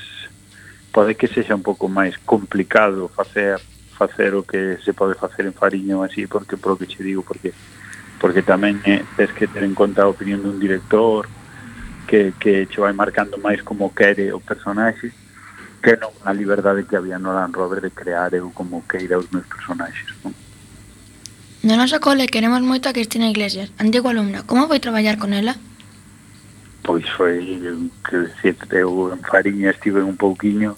pode 0.89 1.13
que 1.13 1.29
sexa 1.29 1.53
un 1.53 1.61
pouco 1.61 1.85
máis 1.85 2.17
complicado 2.25 3.05
facer 3.13 3.61
facer 3.97 4.35
o 4.37 4.45
que 4.45 4.77
se 4.85 4.93
pode 4.93 5.17
facer 5.17 5.45
en 5.45 5.53
Fariño 5.53 6.03
así, 6.03 6.27
porque 6.29 6.55
por 6.55 6.77
que 6.77 6.85
che 6.85 7.01
digo, 7.01 7.23
porque 7.25 7.53
porque 8.19 8.41
tamén 8.41 8.81
eh, 8.85 9.05
tes 9.15 9.29
que 9.33 9.45
ter 9.45 9.63
en 9.63 9.77
conta 9.77 10.05
a 10.05 10.11
opinión 10.11 10.41
dun 10.41 10.57
director 10.57 11.29
que, 12.09 12.33
que 12.41 12.65
che 12.65 12.79
vai 12.81 12.93
marcando 12.93 13.37
máis 13.37 13.61
como 13.61 13.93
quere 13.93 14.33
o 14.33 14.39
personaxe 14.41 15.13
que 15.81 15.93
non 16.01 16.11
a 16.25 16.33
liberdade 16.33 16.89
que 16.89 16.97
había 16.97 17.21
Nolan 17.21 17.53
Roberts 17.53 17.85
de 17.85 17.91
crear 17.93 18.33
eu 18.33 18.49
como 18.49 18.81
queira 18.89 19.21
os 19.21 19.29
meus 19.29 19.45
personaxes 19.45 20.09
non? 20.25 20.33
Na 21.67 21.75
nosa 21.75 21.99
cole 21.99 22.31
queremos 22.31 22.61
moito 22.61 22.87
a 22.87 22.95
Cristina 22.95 23.27
Iglesias, 23.27 23.73
antigo 23.81 24.07
alumna. 24.07 24.45
Como 24.45 24.69
foi 24.69 24.79
traballar 24.79 25.17
con 25.17 25.33
ela? 25.33 25.57
Pois 26.85 27.03
foi, 27.17 27.43
que 28.07 28.15
decir, 28.29 28.55
eu 28.71 29.11
en 29.11 29.19
Fariña 29.19 29.75
estive 29.75 29.99
un 29.99 30.15
pouquiño, 30.15 30.77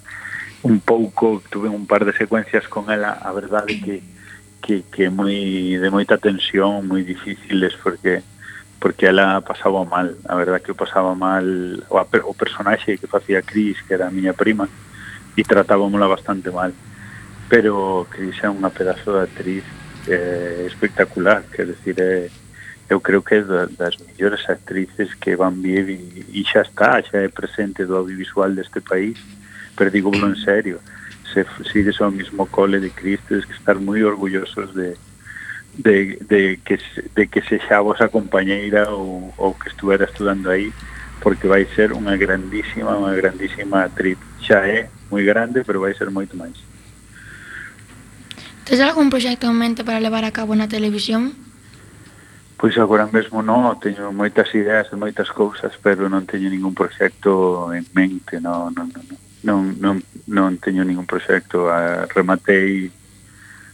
un 0.64 0.80
pouco, 0.80 1.44
tuve 1.52 1.70
un 1.70 1.86
par 1.86 2.06
de 2.08 2.18
secuencias 2.18 2.66
con 2.68 2.90
ela, 2.90 3.12
a 3.12 3.30
verdade 3.32 3.78
que 3.78 4.02
que, 4.62 4.84
que 4.92 5.10
moi 5.10 5.80
de 5.80 5.90
moita 5.90 6.18
tensión, 6.18 6.86
moi 6.88 7.04
difíciles 7.04 7.74
porque 7.82 8.22
porque 8.80 9.08
ela 9.08 9.42
pasaba 9.42 9.84
mal, 9.84 10.16
a 10.24 10.36
verdad 10.36 10.62
que 10.62 10.74
pasaba 10.74 11.14
mal 11.14 11.84
o, 11.90 12.00
o 12.00 12.34
personaxe 12.34 12.98
que 12.98 13.12
facía 13.12 13.42
Cris, 13.44 13.82
que 13.84 13.94
era 13.94 14.08
a 14.08 14.12
miña 14.12 14.32
prima, 14.32 14.70
e 15.36 15.44
tratábamola 15.44 16.08
bastante 16.08 16.50
mal. 16.50 16.72
Pero 17.52 18.08
Cris 18.08 18.40
é 18.40 18.48
unha 18.48 18.72
pedazo 18.72 19.20
de 19.20 19.28
actriz 19.28 19.66
eh, 20.08 20.64
espectacular, 20.64 21.44
quer 21.52 21.68
decir, 21.68 22.00
eh, 22.00 22.32
eu 22.90 23.00
creo 23.00 23.22
que 23.22 23.36
é 23.36 23.42
da, 23.44 23.68
das 23.68 24.00
mellores 24.00 24.48
actrices 24.50 25.14
que 25.16 25.36
van 25.36 25.62
vir 25.62 25.90
e, 25.92 26.00
e 26.32 26.42
xa 26.48 26.64
está, 26.64 27.04
xa 27.04 27.20
é 27.20 27.28
presente 27.28 27.86
do 27.86 28.00
audiovisual 28.00 28.56
deste 28.56 28.80
país, 28.80 29.20
pero 29.76 29.92
digo 29.92 30.10
en 30.16 30.36
serio, 30.40 30.80
se 31.34 31.46
sigues 31.72 32.02
ao 32.02 32.12
mismo 32.12 32.46
cole 32.48 32.80
de 32.80 32.90
Cristo, 32.90 33.36
es 33.36 33.46
que 33.46 33.54
estar 33.54 33.78
moi 33.80 34.02
orgullosos 34.04 34.74
de, 34.74 34.98
de, 35.78 36.18
de, 36.28 36.60
que, 36.66 36.80
de 37.16 37.28
que 37.28 37.42
se 37.42 37.60
xa 37.60 37.80
vos 37.80 38.02
acompañeira 38.02 38.90
ou, 38.90 39.34
ou 39.38 39.54
que 39.54 39.70
estuvera 39.70 40.06
estudando 40.06 40.50
aí, 40.50 40.74
porque 41.22 41.48
vai 41.48 41.66
ser 41.76 41.94
unha 41.94 42.18
grandísima, 42.18 42.98
unha 42.98 43.14
grandísima 43.16 43.88
trip. 43.94 44.20
Xa 44.42 44.66
é 44.66 44.90
moi 45.12 45.24
grande, 45.24 45.64
pero 45.64 45.82
vai 45.82 45.94
ser 45.94 46.10
moito 46.10 46.36
máis. 46.36 46.58
Tens 48.66 48.82
algún 48.82 49.10
proxecto 49.10 49.50
en 49.50 49.58
mente 49.58 49.84
para 49.84 50.00
levar 50.00 50.26
a 50.26 50.36
cabo 50.36 50.54
na 50.54 50.70
televisión? 50.70 51.34
Pois 52.60 52.76
agora 52.76 53.08
mesmo 53.08 53.40
non, 53.40 53.80
teño 53.80 54.12
moitas 54.12 54.52
ideas 54.52 54.92
e 54.92 55.00
moitas 55.00 55.32
cousas, 55.32 55.74
pero 55.80 56.12
non 56.12 56.28
teño 56.28 56.52
ningún 56.52 56.76
proxecto 56.76 57.72
en 57.72 57.88
mente, 57.96 58.38
non, 58.44 58.76
non, 58.76 58.92
non. 58.92 59.06
non 59.08 59.29
non, 59.44 59.80
non, 59.80 60.04
non 60.28 60.60
teño 60.60 60.84
ningún 60.84 61.08
proxecto 61.08 61.72
a, 61.72 62.06
rematei 62.12 62.92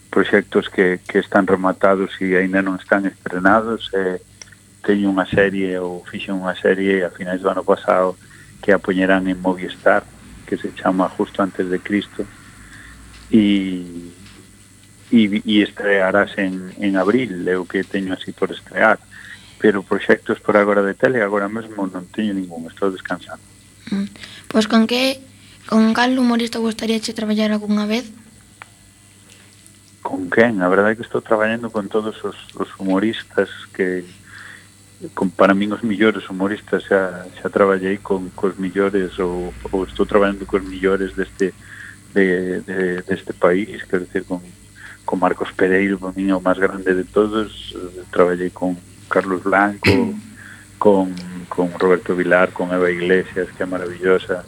proxectos 0.10 0.70
que, 0.70 1.02
que 1.04 1.20
están 1.20 1.48
rematados 1.48 2.14
e 2.22 2.38
aínda 2.38 2.62
non 2.62 2.78
están 2.80 3.04
estrenados 3.10 3.90
e 3.92 4.22
teño 4.86 5.10
unha 5.10 5.26
serie 5.26 5.76
ou 5.82 6.06
fixen 6.06 6.38
unha 6.38 6.54
serie 6.54 7.04
a 7.04 7.10
finais 7.10 7.42
do 7.42 7.50
ano 7.50 7.66
pasado 7.66 8.14
que 8.62 8.72
a 8.72 8.80
poñerán 8.80 9.26
en 9.28 9.42
Movistar 9.42 10.06
que 10.46 10.56
se 10.56 10.70
chama 10.78 11.10
Justo 11.10 11.42
antes 11.42 11.66
de 11.66 11.82
Cristo 11.82 12.22
e 13.34 14.14
e, 15.12 15.42
e 15.46 15.62
estrearás 15.62 16.38
en, 16.38 16.74
en 16.82 16.98
abril, 16.98 17.48
é 17.48 17.56
o 17.58 17.66
que 17.66 17.84
teño 17.84 18.14
así 18.14 18.32
por 18.32 18.52
estrear. 18.52 19.00
Pero 19.60 19.84
proxectos 19.84 20.40
por 20.40 20.58
agora 20.58 20.82
de 20.82 20.94
tele 20.94 21.22
agora 21.22 21.48
mesmo 21.48 21.88
non 21.88 22.10
teño 22.12 22.34
ningún, 22.34 22.68
estou 22.68 22.92
descansando. 22.92 23.42
Mm. 23.90 24.10
Pois 24.50 24.66
pues 24.66 24.68
con 24.68 24.86
que 24.90 25.22
Con 25.68 25.94
cal 25.94 26.18
humorista 26.18 26.60
gustaríache 26.60 27.14
traballar 27.14 27.52
algunha 27.52 27.86
vez? 27.86 28.06
Con 30.06 30.30
quen? 30.30 30.62
A 30.62 30.70
verdade 30.70 30.94
é 30.94 30.96
que 30.96 31.06
estou 31.08 31.26
traballando 31.26 31.74
con 31.74 31.90
todos 31.90 32.22
os, 32.22 32.38
os 32.54 32.70
humoristas 32.78 33.50
que 33.74 34.06
con, 35.14 35.30
para 35.34 35.58
min 35.58 35.74
os 35.74 35.82
millores 35.82 36.30
humoristas 36.30 36.86
xa, 36.86 37.26
xa 37.42 37.48
traballei 37.50 37.98
con 37.98 38.30
cos 38.38 38.56
millores 38.62 39.18
ou, 39.18 39.50
ou 39.74 39.84
estou 39.84 40.06
traballando 40.06 40.46
cos 40.46 40.62
millores 40.62 41.18
deste 41.18 41.52
de, 42.14 42.62
de, 42.62 43.02
deste 43.04 43.34
país, 43.34 43.84
quero 43.84 44.06
decir, 44.06 44.24
con, 44.24 44.40
con 45.04 45.20
Marcos 45.20 45.52
Pereiro, 45.52 46.00
para 46.00 46.16
min 46.16 46.32
o 46.32 46.40
máis 46.40 46.56
grande 46.62 46.96
de 46.96 47.04
todos, 47.04 47.76
traballei 48.08 48.50
con 48.54 48.80
Carlos 49.12 49.44
Blanco, 49.44 50.16
con, 50.80 51.12
con 51.50 51.74
Roberto 51.76 52.16
Vilar, 52.16 52.56
con 52.56 52.72
Eva 52.72 52.88
Iglesias, 52.88 53.52
que 53.52 53.64
é 53.64 53.68
maravillosa, 53.68 54.48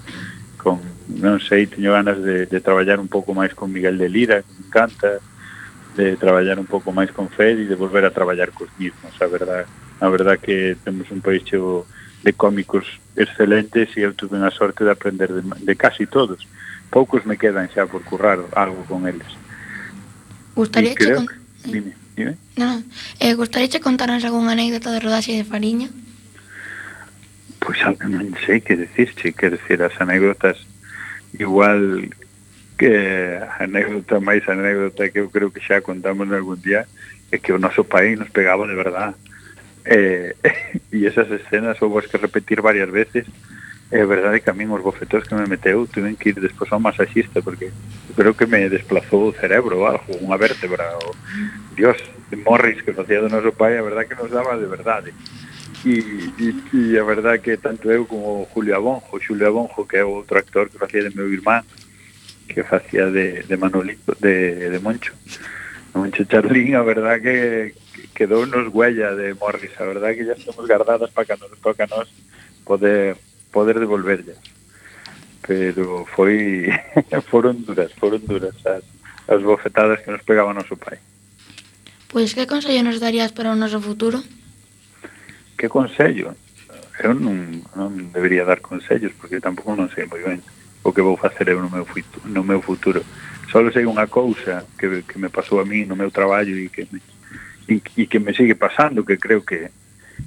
con 0.56 0.80
non 1.08 1.40
sei, 1.40 1.72
teño 1.72 1.96
ganas 1.96 2.20
de, 2.20 2.46
de 2.46 2.60
traballar 2.60 3.00
un 3.00 3.08
pouco 3.08 3.32
máis 3.32 3.56
con 3.56 3.72
Miguel 3.72 3.96
de 3.96 4.12
Lira, 4.12 4.44
que 4.44 4.52
me 4.60 4.68
encanta, 4.68 5.24
de 5.96 6.16
traballar 6.20 6.60
un 6.60 6.68
pouco 6.68 6.92
máis 6.92 7.10
con 7.16 7.32
Fed 7.32 7.64
e 7.64 7.66
de 7.66 7.80
volver 7.80 8.04
a 8.04 8.12
traballar 8.12 8.52
cos 8.52 8.70
mismos, 8.76 9.16
a 9.20 9.28
verdad. 9.28 9.66
A 10.00 10.08
verdad 10.12 10.38
que 10.38 10.78
temos 10.84 11.10
un 11.10 11.24
país 11.24 11.42
cheo 11.48 11.88
de 12.22 12.34
cómicos 12.34 12.86
excelentes 13.16 13.96
e 13.96 14.04
eu 14.04 14.14
tuve 14.14 14.38
a 14.38 14.52
sorte 14.52 14.84
de 14.84 14.92
aprender 14.92 15.32
de, 15.32 15.42
de 15.42 15.76
casi 15.80 16.06
todos. 16.06 16.44
Poucos 16.92 17.26
me 17.26 17.40
quedan 17.40 17.72
xa 17.72 17.88
por 17.88 18.04
currar 18.04 18.44
algo 18.54 18.84
con 18.86 19.08
eles. 19.08 19.28
Gustaría 20.54 20.92
e 20.92 20.96
con... 20.96 21.26
Dime, 21.66 21.96
dime. 22.16 22.38
No, 22.60 22.84
eh, 23.20 23.34
gustaría 23.34 23.72
che 23.72 23.82
contarnos 23.82 24.28
algunha 24.28 24.54
anécdota 24.54 24.92
de 24.92 25.00
rodaxe 25.00 25.34
de 25.34 25.48
Fariña? 25.48 25.90
Pois 27.64 27.80
pues, 27.82 27.98
non 28.06 28.36
sei 28.46 28.62
que 28.62 28.78
decirche, 28.78 29.34
que 29.34 29.50
decir, 29.50 29.82
as 29.82 29.98
anécdotas 29.98 30.62
igual 31.34 32.08
que 32.78 33.42
anécdota 33.60 34.22
máis 34.22 34.46
anécdota 34.48 35.10
que 35.10 35.20
eu 35.20 35.34
creo 35.34 35.50
que 35.50 35.60
xa 35.60 35.82
contamos 35.82 36.30
algún 36.30 36.62
día 36.62 36.86
é 37.32 37.42
que 37.42 37.52
o 37.52 37.60
noso 37.60 37.84
país 37.84 38.16
nos 38.16 38.30
pegaba 38.30 38.68
de 38.68 38.76
verdad. 38.78 39.12
Eh, 39.84 40.36
e 40.96 41.06
esas 41.08 41.28
escenas 41.32 41.82
houve 41.82 42.08
que 42.08 42.22
repetir 42.22 42.62
varias 42.62 42.90
veces. 42.92 43.26
É 43.90 44.04
verdade 44.04 44.44
que 44.44 44.52
a 44.52 44.54
min 44.54 44.68
os 44.68 44.84
bofetos 44.84 45.24
que 45.24 45.36
me 45.36 45.48
meteu 45.48 45.88
tuve 45.88 46.12
que 46.20 46.36
ir 46.36 46.38
despois 46.44 46.68
ao 46.72 46.80
masajista 46.80 47.40
porque 47.40 47.72
creo 48.16 48.36
que 48.36 48.46
me 48.46 48.68
desplazou 48.68 49.32
o 49.32 49.36
cerebro 49.36 49.80
ou 49.80 49.88
algo, 49.88 50.12
unha 50.20 50.36
vértebra 50.36 50.92
o... 51.08 51.16
Dios, 51.72 51.96
Morris 52.36 52.84
que 52.84 52.92
facía 52.92 53.24
do 53.24 53.32
noso 53.32 53.56
pai 53.56 53.80
a 53.80 53.88
verdade 53.88 54.12
que 54.12 54.20
nos 54.20 54.28
daba 54.28 54.60
de 54.60 54.68
verdade 54.68 55.16
que, 55.88 56.44
e 56.44 56.48
e 56.74 57.00
a 57.00 57.04
verdade 57.04 57.40
que 57.40 57.56
tanto 57.58 57.88
eu 57.92 58.06
como 58.06 58.48
Julio 58.52 58.76
Abonjo, 58.76 59.20
Julio 59.24 59.48
Abonjo 59.48 59.88
que 59.88 59.98
é 59.98 60.04
outro 60.04 60.38
actor 60.38 60.70
que 60.70 60.78
facía 60.78 61.08
de 61.08 61.16
meu 61.16 61.32
irmán, 61.32 61.64
que 62.48 62.64
facía 62.64 63.08
de, 63.08 63.44
de 63.44 63.56
Manolito, 63.56 64.16
de, 64.20 64.70
de 64.70 64.80
Moncho, 64.80 65.14
Moncho 65.96 66.26
Charlín, 66.26 66.76
a 66.76 66.84
verdade 66.84 67.22
que, 67.22 67.38
que 67.94 68.08
quedou 68.14 68.46
nos 68.46 68.68
huella 68.74 69.16
de 69.16 69.34
Morris, 69.36 69.72
a 69.80 69.86
verdade 69.88 70.16
que 70.20 70.26
ya 70.26 70.36
estamos 70.36 70.68
guardadas 70.68 71.12
para 71.12 71.26
cando 71.26 71.48
nos 71.48 71.60
toca 71.60 71.88
nos 71.88 72.12
poder, 72.68 73.16
poder 73.52 73.80
devolverlle 73.80 74.36
Pero 75.48 76.04
foi, 76.12 76.68
foron 77.32 77.64
duras, 77.64 77.94
foron 77.96 78.20
duras 78.28 78.56
as, 78.68 78.84
as 79.32 79.42
bofetadas 79.42 80.04
que 80.04 80.12
nos 80.12 80.24
pegaba 80.28 80.52
noso 80.52 80.76
pai. 80.76 81.00
Pois 82.12 82.36
que 82.36 82.44
consello 82.52 82.84
nos 82.84 83.00
darías 83.00 83.32
para 83.32 83.56
o 83.56 83.56
noso 83.56 83.80
futuro? 83.80 84.20
que 85.58 85.68
consello? 85.68 86.38
Eu 87.02 87.14
non, 87.14 87.66
non 87.74 87.92
debería 88.14 88.46
dar 88.46 88.62
consellos 88.62 89.14
porque 89.18 89.42
tampouco 89.42 89.74
non 89.74 89.90
sei 89.90 90.06
moi 90.06 90.22
ben 90.22 90.40
o 90.86 90.94
que 90.94 91.04
vou 91.04 91.18
facer 91.18 91.50
eu 91.50 91.60
no 91.60 91.70
meu, 91.70 91.84
futuro, 91.84 92.24
no 92.30 92.44
meu 92.46 92.62
futuro. 92.62 93.02
Só 93.52 93.60
sei 93.74 93.90
unha 93.90 94.08
cousa 94.08 94.64
que, 94.78 95.04
que 95.04 95.18
me 95.18 95.34
pasou 95.34 95.60
a 95.60 95.66
mí 95.66 95.84
no 95.84 95.98
meu 95.98 96.14
traballo 96.14 96.56
e 96.56 96.70
que 96.70 96.88
me, 96.94 97.02
e, 97.68 97.82
e 97.98 98.04
que 98.06 98.22
me 98.22 98.32
sigue 98.38 98.56
pasando, 98.56 99.04
que 99.04 99.18
creo 99.18 99.42
que, 99.42 99.74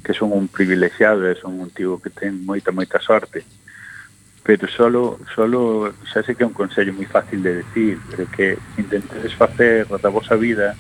que 0.03 0.13
son 0.13 0.35
un 0.35 0.51
privilexiado 0.51 1.25
e 1.31 1.39
son 1.39 1.59
un 1.59 1.71
tío 1.71 2.03
que 2.03 2.11
ten 2.11 2.43
moita, 2.43 2.75
moita 2.75 2.99
sorte 3.01 3.47
pero 4.43 4.67
solo, 4.69 5.21
solo 5.35 5.93
xa 6.11 6.25
sei 6.25 6.35
que 6.35 6.43
é 6.43 6.49
un 6.49 6.57
consello 6.57 6.97
moi 6.97 7.07
fácil 7.07 7.45
de 7.45 7.61
decir, 7.63 8.01
pero 8.09 8.25
que 8.33 8.57
intentedes 8.81 9.37
facer 9.37 9.87
da 9.87 10.11
vosa 10.11 10.35
vida 10.35 10.75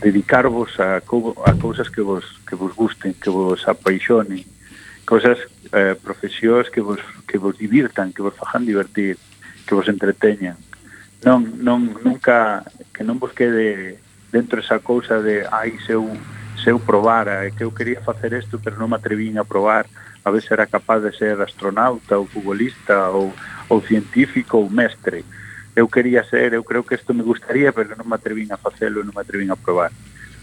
dedicarvos 0.00 0.78
a, 0.80 0.96
a 0.96 1.52
cousas 1.54 1.88
que 1.90 2.00
vos, 2.00 2.24
que 2.48 2.54
vos 2.56 2.74
gusten, 2.74 3.14
que 3.14 3.30
vos 3.30 3.68
apaixonen, 3.68 4.44
cousas, 5.04 5.38
eh, 5.72 5.96
profesións 6.00 6.70
que 6.70 6.80
vos, 6.80 7.00
que 7.26 7.38
vos 7.38 7.58
divirtan, 7.58 8.12
que 8.12 8.22
vos 8.22 8.34
fajan 8.34 8.64
divertir, 8.64 9.18
que 9.66 9.74
vos 9.74 9.88
entreteñan. 9.88 10.56
Non, 11.20 11.44
non, 11.60 12.00
nunca, 12.00 12.64
que 12.96 13.04
non 13.04 13.20
vos 13.20 13.36
quede 13.36 14.00
dentro 14.32 14.64
esa 14.64 14.80
cousa 14.80 15.20
de, 15.20 15.44
ai, 15.52 15.76
se 15.84 15.92
eu, 15.92 16.08
se 16.56 16.72
eu 16.72 16.80
probara, 16.80 17.50
que 17.52 17.64
eu 17.64 17.74
quería 17.74 18.00
facer 18.00 18.32
isto, 18.32 18.56
pero 18.56 18.80
non 18.80 18.88
me 18.88 18.96
atrevín 18.96 19.36
a 19.36 19.44
probar, 19.44 19.84
a 20.24 20.28
ver 20.32 20.40
se 20.40 20.56
era 20.56 20.64
capaz 20.64 21.04
de 21.04 21.12
ser 21.12 21.36
astronauta 21.40 22.16
ou 22.16 22.24
futbolista 22.24 23.12
ou, 23.12 23.36
ou 23.68 23.84
científico 23.84 24.64
ou 24.64 24.72
mestre 24.72 25.24
eu 25.80 25.88
quería 25.88 26.22
ser, 26.24 26.52
eu 26.52 26.62
creo 26.62 26.84
que 26.84 26.94
isto 26.94 27.14
me 27.14 27.24
gustaría, 27.24 27.72
pero 27.72 27.96
non 27.96 28.04
me 28.04 28.12
atrevín 28.20 28.52
a 28.52 28.60
facelo, 28.60 29.00
non 29.00 29.16
me 29.16 29.24
atrevín 29.24 29.48
a 29.48 29.56
probar. 29.56 29.88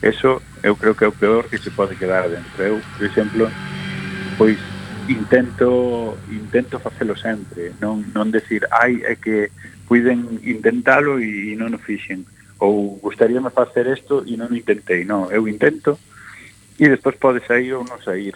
Eso 0.02 0.42
eu 0.66 0.74
creo 0.74 0.98
que 0.98 1.06
é 1.06 1.10
o 1.10 1.14
peor 1.14 1.46
que 1.46 1.62
se 1.62 1.70
pode 1.70 1.94
quedar 1.94 2.26
dentro. 2.26 2.58
Eu, 2.58 2.82
por 2.82 3.06
exemplo, 3.06 3.46
pois 4.34 4.58
intento 5.06 6.18
intento 6.34 6.82
facelo 6.82 7.14
sempre, 7.14 7.78
non 7.78 8.02
non 8.18 8.34
decir, 8.34 8.66
ai, 8.74 9.06
é 9.06 9.14
que 9.14 9.54
puiden 9.86 10.42
intentalo 10.42 11.22
e, 11.22 11.54
e 11.54 11.56
non 11.56 11.78
o 11.78 11.80
fixen 11.80 12.26
ou 12.58 12.98
gustaríame 12.98 13.54
facer 13.54 13.86
isto 13.94 14.26
e 14.26 14.34
non 14.42 14.50
o 14.50 14.58
intentei, 14.58 15.06
non, 15.06 15.30
eu 15.30 15.46
intento 15.46 16.02
e 16.82 16.90
despois 16.90 17.16
pode 17.22 17.46
sair 17.46 17.78
ou 17.78 17.86
non 17.86 18.02
sair 18.02 18.36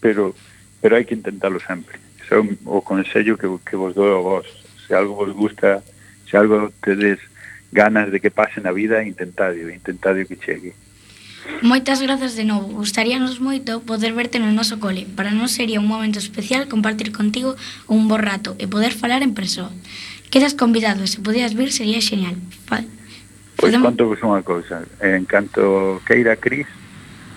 pero 0.00 0.32
pero 0.78 0.96
hai 0.96 1.04
que 1.04 1.18
intentalo 1.18 1.60
sempre 1.60 2.00
Ese 2.24 2.32
é 2.32 2.40
o, 2.40 2.46
o 2.64 2.80
consello 2.80 3.36
que, 3.36 3.44
que 3.68 3.76
vos 3.76 3.92
dou 3.92 4.08
a 4.08 4.20
vos 4.24 4.48
se 4.86 4.96
algo 4.96 5.12
vos 5.12 5.36
gusta 5.36 5.84
se 6.34 6.38
algo 6.38 6.72
tedes 6.82 7.20
ganas 7.70 8.10
de 8.10 8.18
que 8.18 8.28
pase 8.28 8.60
na 8.60 8.72
vida, 8.72 9.06
intentadio, 9.06 9.70
intentadio 9.70 10.26
que 10.26 10.34
chegue. 10.34 10.74
Moitas 11.62 12.02
grazas 12.02 12.34
de 12.34 12.42
novo. 12.42 12.66
Gustaríanos 12.74 13.38
moito 13.38 13.86
poder 13.86 14.18
verte 14.18 14.42
no 14.42 14.50
noso 14.50 14.82
cole. 14.82 15.06
Para 15.14 15.30
nós 15.30 15.54
sería 15.54 15.78
un 15.78 15.86
momento 15.86 16.18
especial 16.18 16.66
compartir 16.66 17.14
contigo 17.14 17.54
un 17.86 18.10
bo 18.10 18.18
rato 18.18 18.58
e 18.58 18.66
poder 18.66 18.90
falar 18.90 19.22
en 19.22 19.30
persoa. 19.30 19.70
Quedas 20.34 20.58
convidado 20.58 21.06
se 21.06 21.22
podías 21.22 21.54
vir 21.54 21.70
sería 21.70 22.02
genial. 22.02 22.34
Fa... 22.66 22.82
Pois 23.54 23.70
Podemos... 23.70 23.94
conto 23.94 24.10
vos 24.10 24.18
unha 24.26 24.42
cousa. 24.42 24.82
En 24.98 25.30
canto 25.30 26.02
queira 26.02 26.34
Cris, 26.34 26.66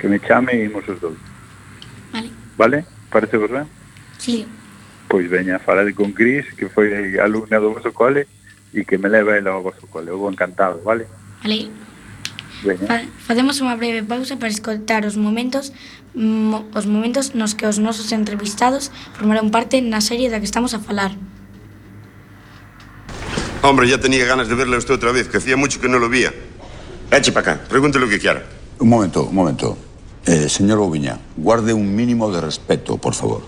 que 0.01 0.10
me 0.10 0.17
chame 0.17 0.57
e 0.57 0.65
imos 0.65 0.89
os 0.89 0.97
dous. 0.97 1.21
Vale. 2.10 2.33
Vale? 2.57 2.77
Parece 3.13 3.38
vos 3.38 3.53
ben? 3.53 3.69
Sí. 4.17 4.49
Pois 5.05 5.29
veña, 5.29 5.62
falade 5.62 5.93
con 5.93 6.17
Cris, 6.17 6.49
que 6.57 6.65
foi 6.65 7.21
alumna 7.21 7.62
do 7.62 7.77
vosso 7.77 7.93
cole, 7.93 8.25
e 8.78 8.86
que 8.86 8.98
me 8.98 9.10
leve 9.10 9.38
ela 9.38 9.52
ao 9.58 9.63
vosso 9.66 9.88
cole. 9.90 10.10
Eu 10.10 10.20
vou 10.22 10.30
encantado, 10.30 10.82
vale? 10.86 11.10
Vale. 11.42 11.72
Fa 12.86 13.06
facemos 13.22 13.62
unha 13.62 13.78
breve 13.78 14.02
pausa 14.02 14.34
para 14.38 14.50
escoltar 14.50 15.06
os 15.06 15.13
momentos 15.13 15.70
mo 16.18 16.66
os 16.74 16.90
momentos 16.90 17.38
nos 17.38 17.54
que 17.54 17.70
os 17.70 17.78
nosos 17.78 18.10
entrevistados 18.10 18.90
formaron 19.13 19.54
parte 19.54 19.78
na 19.82 20.02
serie 20.02 20.30
da 20.30 20.42
que 20.42 20.50
estamos 20.50 20.74
a 20.74 20.82
falar. 20.82 21.13
Hombre, 23.62 23.90
ya 23.90 24.02
tenía 24.02 24.26
ganas 24.26 24.50
de 24.50 24.56
verla 24.56 24.78
usted 24.78 24.94
otra 24.94 25.12
vez, 25.12 25.28
que 25.28 25.38
hacía 25.38 25.58
mucho 25.58 25.82
que 25.82 25.90
no 25.90 25.98
lo 25.98 26.10
veía. 26.10 26.34
Eche 27.12 27.34
para 27.34 27.58
acá, 27.58 27.63
pregúntele 27.70 28.06
lo 28.06 28.10
que 28.10 28.18
quiera. 28.18 28.46
Un 28.80 28.90
momento, 28.90 29.26
un 29.26 29.36
momento. 29.36 29.78
Eh, 30.26 30.50
señor 30.50 30.78
Oviña, 30.80 31.18
guarde 31.38 31.74
un 31.74 31.96
mínimo 31.96 32.30
de 32.30 32.42
respeto, 32.42 32.98
por 32.98 33.13
favor. 33.13 33.42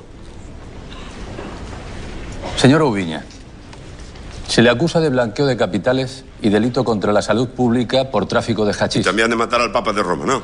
Señor 2.55 2.81
Oviña, 2.81 3.25
se 4.49 4.63
le 4.63 4.69
acusa 4.71 4.99
de 4.99 5.09
blanqueo 5.09 5.45
de 5.45 5.55
capitales 5.55 6.25
y 6.41 6.49
delito 6.49 6.83
contra 6.83 7.13
la 7.13 7.21
salud 7.21 7.49
pública 7.49 8.09
por 8.09 8.27
tráfico 8.27 8.65
de 8.65 8.73
hachís. 8.73 9.05
También 9.05 9.29
de 9.29 9.35
matar 9.35 9.61
al 9.61 9.71
Papa 9.71 9.93
de 9.93 10.01
Roma, 10.01 10.25
¿no? 10.25 10.43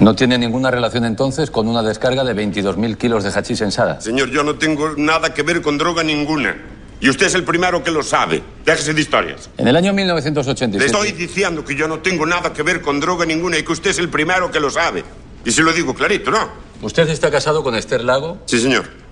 ¿No 0.00 0.16
tiene 0.16 0.36
ninguna 0.36 0.72
relación 0.72 1.04
entonces 1.04 1.52
con 1.52 1.68
una 1.68 1.82
descarga 1.84 2.24
de 2.24 2.34
22.000 2.34 2.96
kilos 2.96 3.22
de 3.22 3.30
hachís 3.30 3.60
en? 3.60 3.70
Señor, 3.70 4.30
yo 4.30 4.42
no 4.42 4.56
tengo 4.56 4.94
nada 4.96 5.32
que 5.32 5.44
ver 5.44 5.62
con 5.62 5.78
droga 5.78 6.02
ninguna. 6.02 6.56
Y 7.00 7.08
usted 7.08 7.26
es 7.26 7.34
el 7.36 7.44
primero 7.44 7.84
que 7.84 7.92
lo 7.92 8.02
sabe. 8.02 8.42
Déjese 8.64 8.94
de 8.94 9.00
historias. 9.00 9.50
En 9.56 9.68
el 9.68 9.76
año 9.76 9.92
1987... 9.92 10.78
Le 10.78 10.86
estoy 10.86 11.12
diciendo 11.12 11.64
que 11.64 11.76
yo 11.76 11.86
no 11.86 12.00
tengo 12.00 12.26
nada 12.26 12.52
que 12.52 12.64
ver 12.64 12.80
con 12.80 12.98
droga 12.98 13.24
ninguna 13.24 13.58
y 13.58 13.62
que 13.62 13.72
usted 13.72 13.90
es 13.90 13.98
el 14.00 14.08
primero 14.08 14.50
que 14.50 14.58
lo 14.58 14.70
sabe. 14.70 15.04
Y 15.44 15.52
se 15.52 15.62
lo 15.62 15.72
digo 15.72 15.94
clarito, 15.94 16.32
¿no? 16.32 16.48
¿Usted 16.82 17.08
está 17.10 17.30
casado 17.30 17.62
con 17.62 17.76
Esther 17.76 18.02
Lago? 18.02 18.38
Sí, 18.46 18.58
señor. 18.58 19.03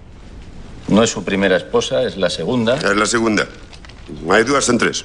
No 0.88 1.02
es 1.02 1.10
su 1.10 1.24
primera 1.24 1.56
esposa, 1.56 2.02
es 2.02 2.16
la 2.16 2.30
segunda. 2.30 2.76
Es 2.76 2.96
la 2.96 3.06
segunda. 3.06 3.46
Hay 4.30 4.44
dudas 4.44 4.68
en 4.68 4.78
tres. 4.78 5.04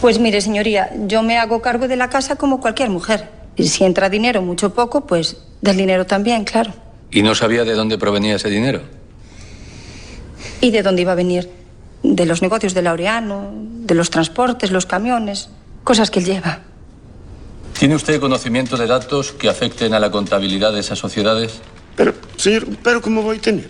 Pues 0.00 0.18
mire, 0.18 0.40
señoría, 0.40 0.90
yo 1.06 1.22
me 1.22 1.38
hago 1.38 1.62
cargo 1.62 1.88
de 1.88 1.96
la 1.96 2.10
casa 2.10 2.36
como 2.36 2.60
cualquier 2.60 2.90
mujer. 2.90 3.30
Y 3.56 3.68
si 3.68 3.84
entra 3.84 4.10
dinero, 4.10 4.42
mucho 4.42 4.66
o 4.66 4.74
poco, 4.74 5.06
pues 5.06 5.38
del 5.62 5.76
dinero 5.76 6.04
también, 6.04 6.44
claro. 6.44 6.72
¿Y 7.10 7.22
no 7.22 7.34
sabía 7.34 7.64
de 7.64 7.72
dónde 7.72 7.96
provenía 7.96 8.36
ese 8.36 8.50
dinero? 8.50 8.82
¿Y 10.60 10.70
de 10.72 10.82
dónde 10.82 11.02
iba 11.02 11.12
a 11.12 11.14
venir? 11.14 11.48
De 12.02 12.26
los 12.26 12.42
negocios 12.42 12.74
de 12.74 12.82
Laureano, 12.82 13.50
de 13.54 13.94
los 13.94 14.10
transportes, 14.10 14.70
los 14.72 14.84
camiones, 14.84 15.48
cosas 15.84 16.10
que 16.10 16.18
él 16.18 16.26
lleva. 16.26 16.60
¿Tiene 17.78 17.96
usted 17.96 18.20
conocimiento 18.20 18.76
de 18.76 18.86
datos 18.86 19.32
que 19.32 19.48
afecten 19.48 19.94
a 19.94 19.98
la 19.98 20.10
contabilidad 20.10 20.72
de 20.72 20.80
esas 20.80 20.98
sociedades? 20.98 21.60
Pero, 21.96 22.14
señor, 22.36 22.66
¿pero 22.82 23.02
cómo 23.02 23.22
voy 23.22 23.38
a 23.38 23.40
tener? 23.40 23.68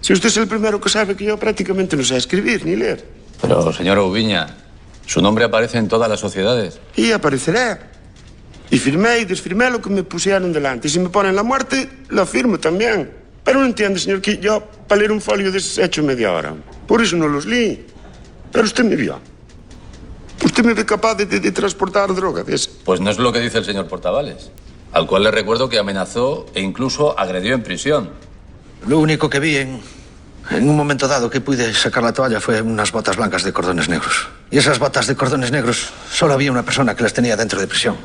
Si 0.00 0.12
usted 0.12 0.30
es 0.30 0.36
el 0.38 0.48
primero 0.48 0.80
que 0.80 0.88
sabe 0.88 1.14
que 1.14 1.24
yo 1.24 1.38
prácticamente 1.38 1.96
no 1.96 2.02
sé 2.02 2.16
escribir 2.16 2.64
ni 2.64 2.76
leer. 2.76 3.06
Pero, 3.40 3.72
señor 3.72 3.98
Ubiña, 3.98 4.56
su 5.06 5.20
nombre 5.20 5.44
aparece 5.44 5.78
en 5.78 5.86
todas 5.86 6.08
las 6.08 6.18
sociedades. 6.18 6.80
Y 6.96 7.12
aparecerá. 7.12 7.90
Y 8.70 8.78
firmé 8.78 9.18
y 9.18 9.24
desfirmé 9.26 9.70
lo 9.70 9.82
que 9.82 9.90
me 9.90 10.02
pusieron 10.02 10.52
delante. 10.52 10.88
Y 10.88 10.90
si 10.90 10.98
me 10.98 11.10
ponen 11.10 11.36
la 11.36 11.42
muerte, 11.42 11.88
lo 12.08 12.24
firmo 12.24 12.58
también. 12.58 13.12
Pero 13.44 13.60
no 13.60 13.66
entiende, 13.66 14.00
señor, 14.00 14.22
que 14.22 14.38
yo 14.38 14.66
para 14.88 15.00
leer 15.00 15.12
un 15.12 15.20
folio 15.20 15.52
de 15.52 15.60
hecho 15.78 16.02
media 16.02 16.32
hora. 16.32 16.54
Por 16.86 17.02
eso 17.02 17.16
no 17.16 17.28
los 17.28 17.44
leí. 17.44 17.84
Pero 18.50 18.64
usted 18.64 18.84
me 18.84 18.96
vio. 18.96 19.20
Usted 20.44 20.64
me 20.64 20.74
ve 20.74 20.84
capaz 20.84 21.14
de, 21.16 21.26
de- 21.26 21.40
de 21.40 21.52
transportar 21.52 22.14
droga 22.14 22.42
de 22.42 22.54
ese. 22.54 22.70
Pues 22.84 23.00
no 23.00 23.10
es 23.10 23.18
lo 23.18 23.32
que 23.32 23.40
dice 23.40 23.58
el 23.58 23.64
señor 23.64 23.86
Portavales, 23.88 24.50
al 24.92 25.06
cual 25.06 25.22
le 25.24 25.30
recuerdo 25.30 25.68
que 25.68 25.78
amenazó 25.78 26.46
e 26.54 26.60
incluso 26.60 27.18
agredió 27.18 27.54
en 27.54 27.62
prisión. 27.62 28.10
Lo 28.86 28.98
único 28.98 29.30
que 29.30 29.38
vi 29.40 29.56
en, 29.56 29.80
en 30.50 30.68
un 30.68 30.76
momento 30.76 31.06
dado 31.08 31.30
que 31.30 31.40
pude 31.40 31.72
sacar 31.74 32.02
la 32.02 32.12
toalla 32.12 32.40
fue 32.40 32.60
unas 32.60 32.90
botas 32.92 33.16
blancas 33.16 33.44
de 33.44 33.52
cordones 33.52 33.88
negros. 33.88 34.28
Y 34.50 34.58
esas 34.58 34.78
botas 34.78 35.06
de 35.06 35.14
cordones 35.16 35.50
negros 35.52 35.90
solo 36.10 36.34
había 36.34 36.50
una 36.50 36.64
persona 36.64 36.94
que 36.96 37.02
las 37.04 37.12
tenía 37.14 37.36
dentro 37.36 37.60
de 37.60 37.66
prisión. 37.68 37.96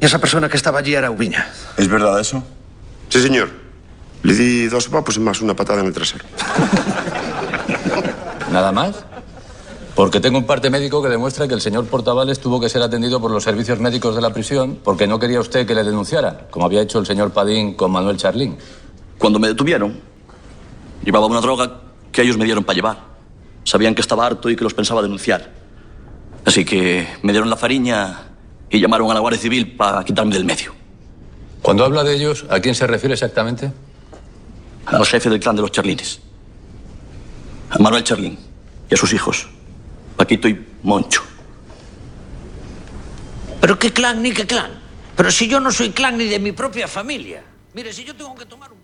Y 0.00 0.04
esa 0.04 0.18
persona 0.18 0.48
que 0.48 0.56
estaba 0.56 0.78
allí 0.78 0.94
era 0.94 1.10
Ubiña. 1.10 1.50
¿Es 1.76 1.88
verdad 1.88 2.20
eso? 2.20 2.44
Sí, 3.08 3.20
señor. 3.22 3.50
Le 4.22 4.34
di 4.34 4.66
dos 4.68 4.88
papos 4.88 5.16
y 5.16 5.20
más 5.20 5.40
una 5.40 5.54
patada 5.54 5.80
en 5.80 5.86
el 5.86 5.92
trasero. 5.92 6.24
¿Nada 8.52 8.72
más? 8.72 8.94
Porque 9.98 10.20
tengo 10.20 10.38
un 10.38 10.46
parte 10.46 10.70
médico 10.70 11.02
que 11.02 11.08
demuestra 11.08 11.48
que 11.48 11.54
el 11.54 11.60
señor 11.60 11.84
Portavales 11.86 12.38
tuvo 12.38 12.60
que 12.60 12.68
ser 12.68 12.80
atendido 12.82 13.20
por 13.20 13.32
los 13.32 13.42
servicios 13.42 13.80
médicos 13.80 14.14
de 14.14 14.22
la 14.22 14.32
prisión 14.32 14.78
porque 14.84 15.08
no 15.08 15.18
quería 15.18 15.40
usted 15.40 15.66
que 15.66 15.74
le 15.74 15.82
denunciara, 15.82 16.46
como 16.52 16.66
había 16.66 16.82
hecho 16.82 17.00
el 17.00 17.06
señor 17.06 17.32
Padín 17.32 17.74
con 17.74 17.90
Manuel 17.90 18.16
Charlín. 18.16 18.56
Cuando 19.18 19.40
me 19.40 19.48
detuvieron, 19.48 19.98
llevaba 21.04 21.26
una 21.26 21.40
droga 21.40 21.80
que 22.12 22.22
ellos 22.22 22.38
me 22.38 22.44
dieron 22.44 22.62
para 22.62 22.76
llevar. 22.76 22.98
Sabían 23.64 23.96
que 23.96 24.00
estaba 24.00 24.24
harto 24.24 24.48
y 24.48 24.54
que 24.54 24.62
los 24.62 24.72
pensaba 24.72 25.02
denunciar. 25.02 25.50
Así 26.44 26.64
que 26.64 27.08
me 27.22 27.32
dieron 27.32 27.50
la 27.50 27.56
fariña 27.56 28.36
y 28.70 28.78
llamaron 28.78 29.10
a 29.10 29.14
la 29.14 29.18
Guardia 29.18 29.40
Civil 29.40 29.74
para 29.76 30.04
quitarme 30.04 30.32
del 30.32 30.44
medio. 30.44 30.76
Cuando 31.60 31.84
habla 31.84 32.04
de 32.04 32.14
ellos, 32.14 32.46
¿a 32.50 32.60
quién 32.60 32.76
se 32.76 32.86
refiere 32.86 33.14
exactamente? 33.14 33.72
Al 34.86 35.04
jefe 35.04 35.28
del 35.28 35.40
clan 35.40 35.56
de 35.56 35.62
los 35.62 35.72
Charlines. 35.72 36.20
A 37.70 37.80
Manuel 37.80 38.04
Charlín 38.04 38.38
y 38.88 38.94
a 38.94 38.96
sus 38.96 39.12
hijos, 39.12 39.48
Paquito 40.18 40.48
y 40.48 40.58
Moncho. 40.82 41.22
Pero 43.60 43.78
qué 43.78 43.92
clan 43.92 44.20
ni 44.20 44.32
qué 44.32 44.46
clan. 44.46 44.72
Pero 45.16 45.30
si 45.30 45.46
yo 45.46 45.62
non 45.62 45.70
soy 45.70 45.94
clan 45.94 46.18
ni 46.18 46.26
de 46.26 46.42
mi 46.42 46.50
propia 46.50 46.90
familia. 46.90 47.46
Mire, 47.74 47.94
si 47.94 48.02
yo 48.02 48.18
tengo 48.18 48.34
que 48.34 48.44
tomar 48.44 48.74
un... 48.74 48.78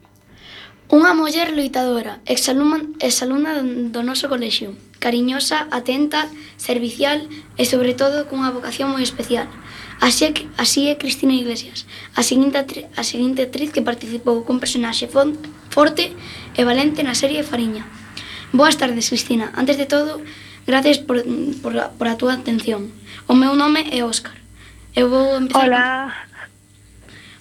Unha 0.94 1.10
muller 1.10 1.50
loitadora, 1.50 2.22
exalumna, 2.22 2.86
exalumna 3.02 3.58
do 3.64 4.00
noso 4.06 4.30
colexio, 4.30 4.78
cariñosa, 5.02 5.66
atenta, 5.74 6.30
servicial 6.54 7.26
e, 7.58 7.66
sobre 7.66 7.98
todo, 7.98 8.30
cunha 8.30 8.54
vocación 8.54 8.94
moi 8.94 9.02
especial. 9.02 9.50
Así 9.98 10.28
é, 10.28 10.30
así 10.54 10.86
é 10.86 10.94
Cristina 10.94 11.34
Iglesias, 11.34 11.88
a 12.14 12.22
seguinte, 12.22 12.62
a 12.94 13.02
seguinte 13.02 13.42
actriz 13.42 13.74
que 13.74 13.82
participou 13.82 14.46
con 14.46 14.62
personaxe 14.62 15.10
forte 15.10 16.14
e 16.54 16.60
valente 16.62 17.02
na 17.02 17.18
serie 17.18 17.42
Fariña. 17.42 17.88
Boas 18.54 18.78
tardes, 18.78 19.10
Cristina. 19.10 19.50
Antes 19.58 19.80
de 19.80 19.90
todo, 19.90 20.22
Gracias 20.66 20.98
por, 20.98 21.22
por, 21.62 21.72
por 21.98 22.06
a 22.08 22.16
túa 22.16 22.34
atención. 22.34 22.92
O 23.28 23.34
meu 23.34 23.54
nome 23.54 23.84
é 23.92 24.00
eh, 24.00 24.04
Óscar. 24.04 24.36
Eu 24.96 25.10
vou 25.10 25.36
empezar... 25.36 25.64
Hola. 25.64 26.14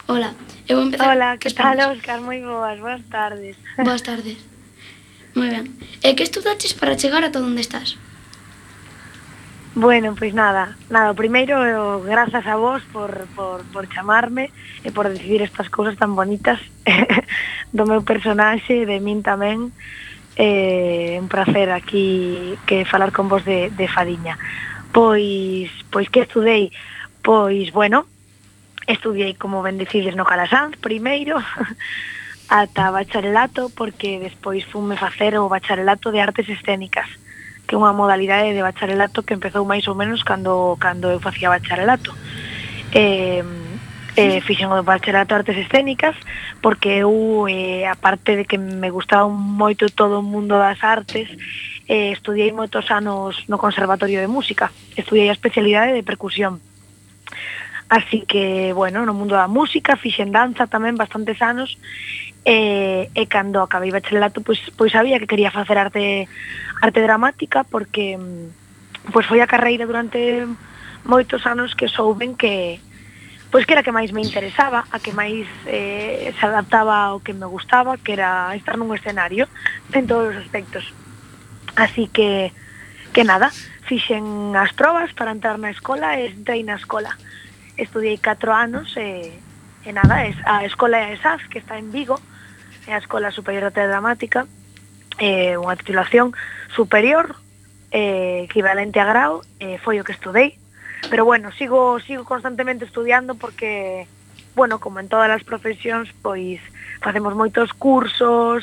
Con... 0.06 0.16
Hola. 0.16 0.30
Eu 0.68 0.78
vou 0.78 0.86
empezar... 0.88 1.08
Hola, 1.10 1.38
que 1.38 1.50
tal, 1.54 1.78
Óscar? 1.92 2.20
Moi 2.20 2.44
boas, 2.44 2.80
boas 2.80 3.02
tardes. 3.08 3.56
Boas 3.80 4.02
tardes. 4.04 4.38
Moi 5.36 5.50
ben. 5.50 5.72
E 6.04 6.14
que 6.14 6.24
estudaches 6.24 6.74
para 6.76 7.00
chegar 7.00 7.24
ata 7.24 7.40
onde 7.40 7.64
estás? 7.64 7.98
Bueno, 9.76 10.14
pois 10.14 10.36
nada, 10.36 10.78
nada, 10.92 11.16
primeiro 11.16 11.58
grazas 12.06 12.46
a 12.46 12.56
vos 12.56 12.84
por, 12.94 13.26
por, 13.34 13.66
por 13.74 13.90
chamarme 13.90 14.54
e 14.86 14.94
por 14.94 15.10
decidir 15.10 15.42
estas 15.42 15.66
cousas 15.74 15.98
tan 15.98 16.14
bonitas 16.14 16.62
do 17.74 17.90
meu 17.90 18.06
personaxe 18.06 18.86
e 18.86 18.86
de 18.86 19.02
min 19.02 19.26
tamén 19.26 19.74
eh, 20.36 21.18
un 21.20 21.28
placer 21.28 21.72
aquí 21.72 22.58
que 22.66 22.86
falar 22.86 23.12
con 23.12 23.30
vos 23.30 23.46
de, 23.46 23.70
de 23.70 23.88
Fadiña. 23.88 24.38
Pois, 24.92 25.70
pois 25.90 26.10
que 26.10 26.22
estudei? 26.22 26.72
Pois, 27.22 27.72
bueno, 27.72 28.06
estudiei 28.88 29.34
como 29.36 29.64
ben 29.64 29.78
decides 29.78 30.16
no 30.16 30.26
Calasanz 30.26 30.76
primeiro 30.78 31.40
ata 32.50 32.92
bacharelato 32.92 33.72
porque 33.72 34.20
despois 34.20 34.66
fume 34.66 34.98
facer 34.98 35.38
o 35.40 35.48
bacharelato 35.48 36.12
de 36.12 36.20
artes 36.22 36.50
escénicas 36.50 37.08
que 37.64 37.76
é 37.76 37.80
unha 37.80 37.96
modalidade 37.96 38.52
de 38.52 38.66
bacharelato 38.66 39.24
que 39.24 39.36
empezou 39.40 39.64
máis 39.64 39.88
ou 39.88 39.96
menos 39.96 40.22
cando 40.28 40.76
cando 40.84 41.08
eu 41.08 41.24
facía 41.24 41.48
bacharelato 41.48 42.12
eh, 42.92 43.44
eh, 44.16 44.42
fixen 44.42 44.70
o 44.70 44.84
bacharelato 44.84 45.36
artes 45.36 45.58
escénicas 45.58 46.16
porque 46.62 47.02
eu, 47.02 47.48
eh, 47.50 47.88
aparte 47.88 48.36
de 48.36 48.46
que 48.46 48.58
me 48.58 48.90
gustaba 48.90 49.28
moito 49.28 49.90
todo 49.90 50.20
o 50.20 50.26
mundo 50.26 50.58
das 50.58 50.82
artes 50.84 51.30
eh, 51.88 52.12
estudiei 52.14 52.52
moitos 52.54 52.90
anos 52.92 53.44
no 53.50 53.58
Conservatorio 53.58 54.22
de 54.22 54.30
Música. 54.32 54.72
Estudiei 54.96 55.28
a 55.30 55.36
especialidade 55.36 55.92
de 55.92 56.04
percusión. 56.04 56.62
Así 57.90 58.24
que, 58.26 58.72
bueno, 58.74 59.06
no 59.06 59.14
mundo 59.14 59.36
da 59.36 59.52
música 59.52 60.00
fixen 60.00 60.32
danza 60.32 60.66
tamén 60.66 60.98
bastantes 60.98 61.38
anos 61.44 61.78
e, 62.48 63.10
e 63.14 63.24
cando 63.28 63.62
acabei 63.62 63.92
bacharelato 63.92 64.42
pois, 64.42 64.60
pois 64.76 64.92
sabía 64.92 65.20
que 65.20 65.30
quería 65.30 65.52
facer 65.52 65.78
arte 65.78 66.28
arte 66.82 67.00
dramática 67.00 67.64
porque 67.64 68.18
mm, 68.18 69.12
pois 69.12 69.28
foi 69.28 69.40
a 69.44 69.52
carreira 69.52 69.88
durante 69.88 70.48
moitos 71.06 71.44
anos 71.46 71.76
que 71.76 71.92
souben 71.92 72.36
que 72.36 72.80
pois 73.54 73.70
que 73.70 73.78
era 73.78 73.86
que 73.86 73.94
máis 73.94 74.10
me 74.10 74.26
interesaba, 74.26 74.90
a 74.90 74.98
que 74.98 75.14
máis 75.14 75.46
eh, 75.70 76.34
se 76.34 76.42
adaptaba 76.42 77.14
ao 77.14 77.22
que 77.22 77.38
me 77.38 77.46
gustaba, 77.46 78.02
que 78.02 78.18
era 78.18 78.50
estar 78.58 78.82
nun 78.82 78.90
escenario 78.98 79.46
en 79.94 80.10
todos 80.10 80.34
os 80.34 80.42
aspectos. 80.42 80.90
Así 81.78 82.10
que, 82.10 82.50
que 83.14 83.22
nada, 83.22 83.54
fixen 83.86 84.58
as 84.58 84.74
probas 84.74 85.14
para 85.14 85.30
entrar 85.30 85.62
na 85.62 85.70
escola 85.70 86.18
e 86.18 86.34
entrei 86.34 86.66
na 86.66 86.82
escola. 86.82 87.14
Estudiei 87.78 88.18
4 88.18 88.50
anos 88.50 88.90
e, 88.98 89.30
e 89.86 89.90
nada, 89.94 90.26
es, 90.26 90.34
a 90.50 90.66
escola 90.66 90.98
é 90.98 91.14
a 91.14 91.14
ESAF, 91.14 91.46
que 91.46 91.62
está 91.62 91.78
en 91.78 91.94
Vigo, 91.94 92.18
é 92.90 92.98
a 92.98 93.02
Escola 93.06 93.30
Superior 93.30 93.70
de 93.70 93.78
Arte 93.78 93.86
Dramática, 93.86 94.50
é 95.22 95.62
unha 95.62 95.78
titulación 95.78 96.34
superior, 96.74 97.38
eh, 97.94 98.50
equivalente 98.50 98.98
a 98.98 99.06
grau, 99.06 99.46
eh, 99.62 99.78
foi 99.78 100.02
o 100.02 100.06
que 100.10 100.18
estudei, 100.18 100.58
pero 101.10 101.26
bueno, 101.26 101.52
sigo 101.52 102.00
sigo 102.00 102.24
constantemente 102.24 102.86
estudiando 102.86 103.36
porque 103.36 104.08
bueno, 104.56 104.80
como 104.80 105.00
en 105.00 105.10
todas 105.10 105.30
as 105.30 105.44
profesións, 105.44 106.10
pois 106.22 106.62
facemos 107.02 107.34
moitos 107.34 107.74
cursos, 107.74 108.62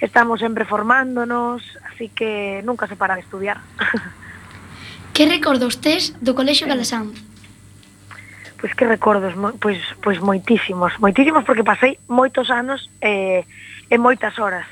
estamos 0.00 0.40
sempre 0.40 0.68
formándonos, 0.68 1.64
así 1.88 2.12
que 2.12 2.60
nunca 2.64 2.86
se 2.86 2.96
para 2.96 3.16
de 3.16 3.24
estudiar. 3.24 3.58
que 5.16 5.24
recordos 5.24 5.80
tes 5.80 6.12
do 6.20 6.36
Colexio 6.36 6.68
Calasanz? 6.68 7.16
Pois 8.60 8.72
que 8.76 8.84
recordos, 8.84 9.32
pois, 9.60 9.80
pois 10.00 10.20
moitísimos, 10.20 10.96
moitísimos 11.00 11.44
porque 11.44 11.64
pasei 11.64 11.96
moitos 12.08 12.52
anos 12.52 12.88
eh, 13.00 13.48
e 13.88 13.96
moitas 13.96 14.36
horas 14.36 14.68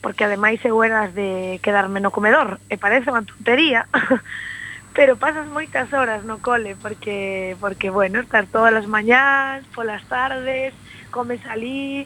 porque 0.00 0.24
ademais 0.24 0.64
eu 0.64 0.80
eras 0.80 1.12
de 1.12 1.60
quedarme 1.62 2.00
no 2.00 2.10
comedor 2.10 2.56
e 2.72 2.80
parece 2.80 3.12
unha 3.12 3.24
tontería 3.24 3.84
pero 5.00 5.16
pasas 5.16 5.48
moitas 5.48 5.88
horas 5.96 6.28
no 6.28 6.44
cole 6.44 6.76
porque 6.76 7.56
porque 7.56 7.88
bueno, 7.88 8.20
estar 8.20 8.44
todas 8.44 8.76
as 8.76 8.84
mañás, 8.84 9.64
polas 9.72 10.04
tardes, 10.04 10.76
comes 11.08 11.40
alí. 11.48 12.04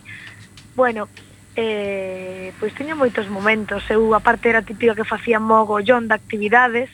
Bueno, 0.79 1.11
eh, 1.59 2.55
pois 2.63 2.71
teño 2.71 2.95
moitos 2.95 3.27
momentos. 3.27 3.83
Eu 3.91 4.15
a 4.15 4.23
parte 4.23 4.47
era 4.47 4.63
típica 4.63 4.95
que 4.95 5.03
facía 5.03 5.43
mogollón 5.43 6.07
de 6.07 6.15
actividades. 6.15 6.87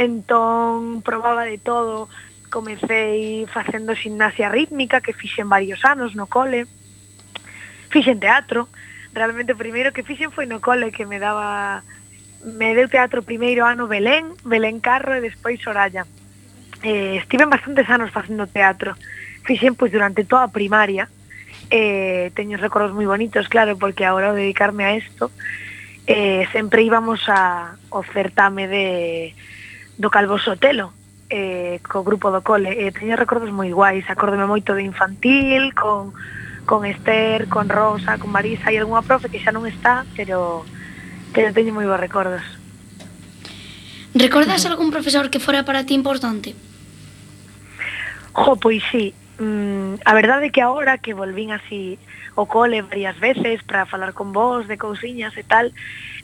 Entón 0.00 1.04
probaba 1.04 1.44
de 1.44 1.60
todo. 1.60 2.08
Comecei 2.48 3.44
facendo 3.52 3.92
gimnasia 3.92 4.48
rítmica 4.48 5.04
que 5.04 5.12
fixen 5.12 5.52
varios 5.52 5.84
anos 5.84 6.16
no 6.16 6.24
cole. 6.24 6.64
Fixen 7.92 8.16
teatro. 8.16 8.64
Realmente 9.12 9.52
o 9.52 9.60
primeiro 9.60 9.92
que 9.92 10.08
fixen 10.08 10.32
foi 10.32 10.48
no 10.48 10.64
cole 10.64 10.88
que 10.88 11.04
me 11.04 11.20
daba 11.20 11.84
me 12.44 12.74
deu 12.74 12.88
teatro 12.90 13.22
primeiro 13.22 13.64
ano 13.66 13.86
Belén, 13.86 14.34
Belén 14.42 14.82
Carro 14.82 15.14
e 15.14 15.24
despois 15.24 15.62
Soraya. 15.62 16.06
Eh, 16.82 17.22
estive 17.22 17.46
bastantes 17.46 17.86
anos 17.88 18.10
facendo 18.10 18.50
teatro. 18.50 18.98
Fixen 19.46 19.74
pois 19.74 19.94
durante 19.94 20.26
toda 20.26 20.46
a 20.46 20.54
primaria. 20.54 21.06
Eh, 21.70 22.34
teño 22.34 22.58
recordos 22.58 22.92
moi 22.92 23.06
bonitos, 23.06 23.48
claro, 23.48 23.78
porque 23.78 24.04
agora 24.04 24.34
ao 24.34 24.38
dedicarme 24.38 24.84
a 24.84 24.98
isto 24.98 25.30
eh, 26.06 26.46
sempre 26.52 26.82
íbamos 26.82 27.20
a 27.28 27.76
o 27.90 28.02
certame 28.02 28.66
de 28.68 29.34
do 29.98 30.10
Calvo 30.10 30.38
Sotelo 30.38 30.92
eh, 31.30 31.80
co 31.88 32.02
grupo 32.02 32.28
do 32.28 32.42
cole 32.42 32.74
e 32.74 32.88
eh, 32.88 32.92
teño 32.92 33.16
recordos 33.16 33.48
moi 33.48 33.70
guais, 33.72 34.04
acórdome 34.10 34.44
moito 34.44 34.76
de 34.76 34.84
infantil 34.84 35.72
con, 35.72 36.12
con 36.68 36.84
Esther, 36.84 37.48
con 37.48 37.72
Rosa, 37.72 38.18
con 38.18 38.28
Marisa 38.28 38.68
e 38.68 38.76
algunha 38.76 39.00
profe 39.00 39.32
que 39.32 39.40
xa 39.40 39.54
non 39.54 39.64
está, 39.64 40.04
pero 40.12 40.66
pero 41.32 41.52
teño 41.52 41.72
moi 41.72 41.88
bons 41.88 42.00
recordos. 42.00 42.44
Recordas 44.14 44.68
algún 44.68 44.92
profesor 44.92 45.32
que 45.32 45.40
fora 45.40 45.64
para 45.64 45.84
ti 45.88 45.96
importante? 45.96 46.54
Jo, 48.32 48.56
pois 48.56 48.84
sí. 48.92 49.16
Mm, 49.40 50.04
a 50.04 50.12
verdade 50.14 50.48
é 50.48 50.52
que 50.52 50.60
agora 50.60 51.00
que 51.00 51.16
volvín 51.16 51.52
así 51.52 51.98
o 52.34 52.44
cole 52.46 52.84
varias 52.84 53.18
veces 53.20 53.62
para 53.64 53.86
falar 53.86 54.12
con 54.12 54.32
vos 54.32 54.68
de 54.68 54.76
cousiñas 54.76 55.36
e 55.36 55.44
tal, 55.44 55.72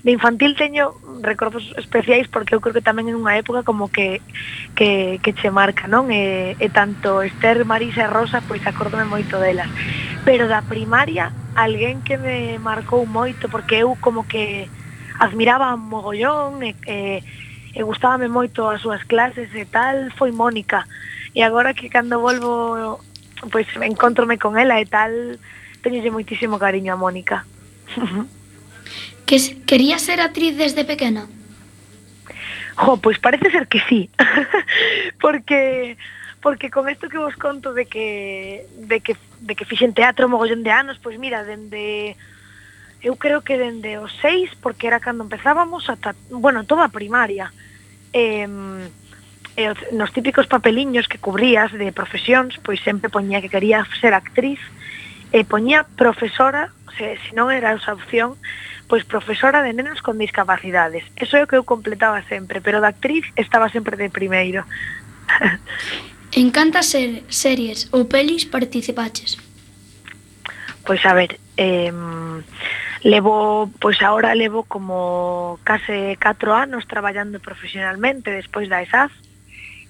de 0.04 0.12
infantil 0.12 0.56
teño 0.56 0.92
recordos 1.20 1.72
especiais 1.76 2.28
porque 2.28 2.54
eu 2.54 2.60
creo 2.60 2.76
que 2.76 2.84
tamén 2.84 3.08
é 3.08 3.16
unha 3.16 3.36
época 3.40 3.64
como 3.64 3.88
que 3.88 4.20
que, 4.76 5.18
que 5.24 5.32
che 5.32 5.50
marca, 5.50 5.88
non? 5.88 6.12
E, 6.12 6.56
e 6.60 6.68
tanto 6.68 7.24
Esther, 7.24 7.64
Marisa 7.64 8.04
e 8.04 8.12
Rosa, 8.12 8.44
pois 8.44 8.60
acordome 8.68 9.08
moito 9.08 9.40
delas. 9.40 9.68
Pero 10.28 10.46
da 10.46 10.60
primaria, 10.60 11.32
alguén 11.56 12.04
que 12.04 12.20
me 12.20 12.60
marcou 12.60 13.08
moito 13.08 13.48
porque 13.48 13.82
eu 13.82 13.96
como 14.00 14.28
que 14.28 14.68
admiraba 15.18 15.76
mogollón 15.76 16.62
e, 16.62 16.74
e, 16.87 17.22
e 17.74 17.81
gustábame 17.83 18.28
moito 18.28 18.66
as 18.68 18.81
súas 18.81 19.02
clases 19.04 19.50
e 19.54 19.66
tal, 19.66 20.11
foi 20.14 20.31
Mónica. 20.33 20.87
E 21.35 21.42
agora 21.42 21.74
que 21.74 21.90
cando 21.90 22.18
volvo, 22.22 23.02
pois 23.50 23.66
encontrome 23.83 24.38
con 24.38 24.57
ela 24.57 24.81
e 24.81 24.87
tal, 24.87 25.38
teñolle 25.83 26.14
moitísimo 26.14 26.59
cariño 26.59 26.94
a 26.94 27.00
Mónica. 27.00 27.44
que 29.26 29.37
quería 29.66 29.98
ser 29.98 30.20
actriz 30.20 30.57
desde 30.57 30.85
pequena? 30.85 31.28
Jo, 32.78 32.96
pois 32.96 33.18
parece 33.18 33.50
ser 33.50 33.66
que 33.66 33.83
sí. 33.88 34.11
porque 35.20 35.98
porque 36.40 36.70
con 36.70 36.88
isto 36.88 37.09
que 37.09 37.18
vos 37.18 37.35
conto 37.35 37.74
de 37.74 37.87
que 37.87 38.66
de 38.78 39.00
que 39.00 39.16
de 39.40 39.54
que 39.54 39.66
fixen 39.66 39.92
teatro 39.92 40.28
mogollón 40.28 40.62
de 40.62 40.70
anos, 40.70 40.98
pois 41.02 41.18
mira, 41.18 41.42
dende 41.42 41.68
de 41.76 42.16
eu 43.02 43.16
creo 43.16 43.42
que 43.42 43.58
dende 43.58 43.98
os 43.98 44.12
seis, 44.20 44.50
porque 44.58 44.87
era 44.87 44.98
cando 44.98 45.24
empezábamos, 45.24 45.87
ata, 45.90 46.14
bueno, 46.30 46.64
toda 46.64 46.87
a 46.87 46.94
primaria, 46.94 47.52
eh, 48.12 48.48
eh, 49.56 49.74
nos 49.92 50.12
típicos 50.12 50.46
papeliños 50.46 51.06
que 51.08 51.18
cubrías 51.18 51.70
de 51.72 51.90
profesións, 51.92 52.58
pois 52.62 52.78
sempre 52.82 53.11
poñía 53.11 53.42
que 53.42 53.50
quería 53.50 53.87
ser 54.00 54.14
actriz, 54.14 54.58
e 55.30 55.40
eh, 55.40 55.44
poñía 55.44 55.84
profesora, 55.84 56.72
se, 56.96 57.18
se 57.22 57.30
non 57.34 57.50
era 57.50 57.74
esa 57.74 57.94
opción, 57.94 58.34
pois 58.88 59.04
profesora 59.04 59.61
de 59.61 59.76
nenos 59.76 60.00
con 60.00 60.16
discapacidades. 60.16 61.04
Eso 61.14 61.37
é 61.37 61.44
o 61.44 61.48
que 61.50 61.61
eu 61.61 61.66
completaba 61.66 62.24
sempre, 62.24 62.64
pero 62.64 62.80
da 62.80 62.90
actriz 62.90 63.26
estaba 63.37 63.68
sempre 63.68 64.00
de 64.00 64.08
primeiro. 64.08 64.64
en 66.40 66.50
cantas 66.50 66.94
ser 66.94 67.22
series 67.28 67.92
ou 67.92 68.08
pelis 68.08 68.48
participaches? 68.48 69.37
Pois 70.88 71.04
a 71.04 71.12
ver, 71.12 71.37
eh, 71.61 71.92
Levo, 73.04 73.70
pois 73.78 74.02
agora 74.02 74.34
levo 74.34 74.64
como 74.66 75.61
case 75.62 76.18
4 76.18 76.54
anos 76.54 76.87
traballando 76.90 77.38
profesionalmente 77.38 78.34
despois 78.34 78.66
da 78.66 78.82
ESAF. 78.82 79.14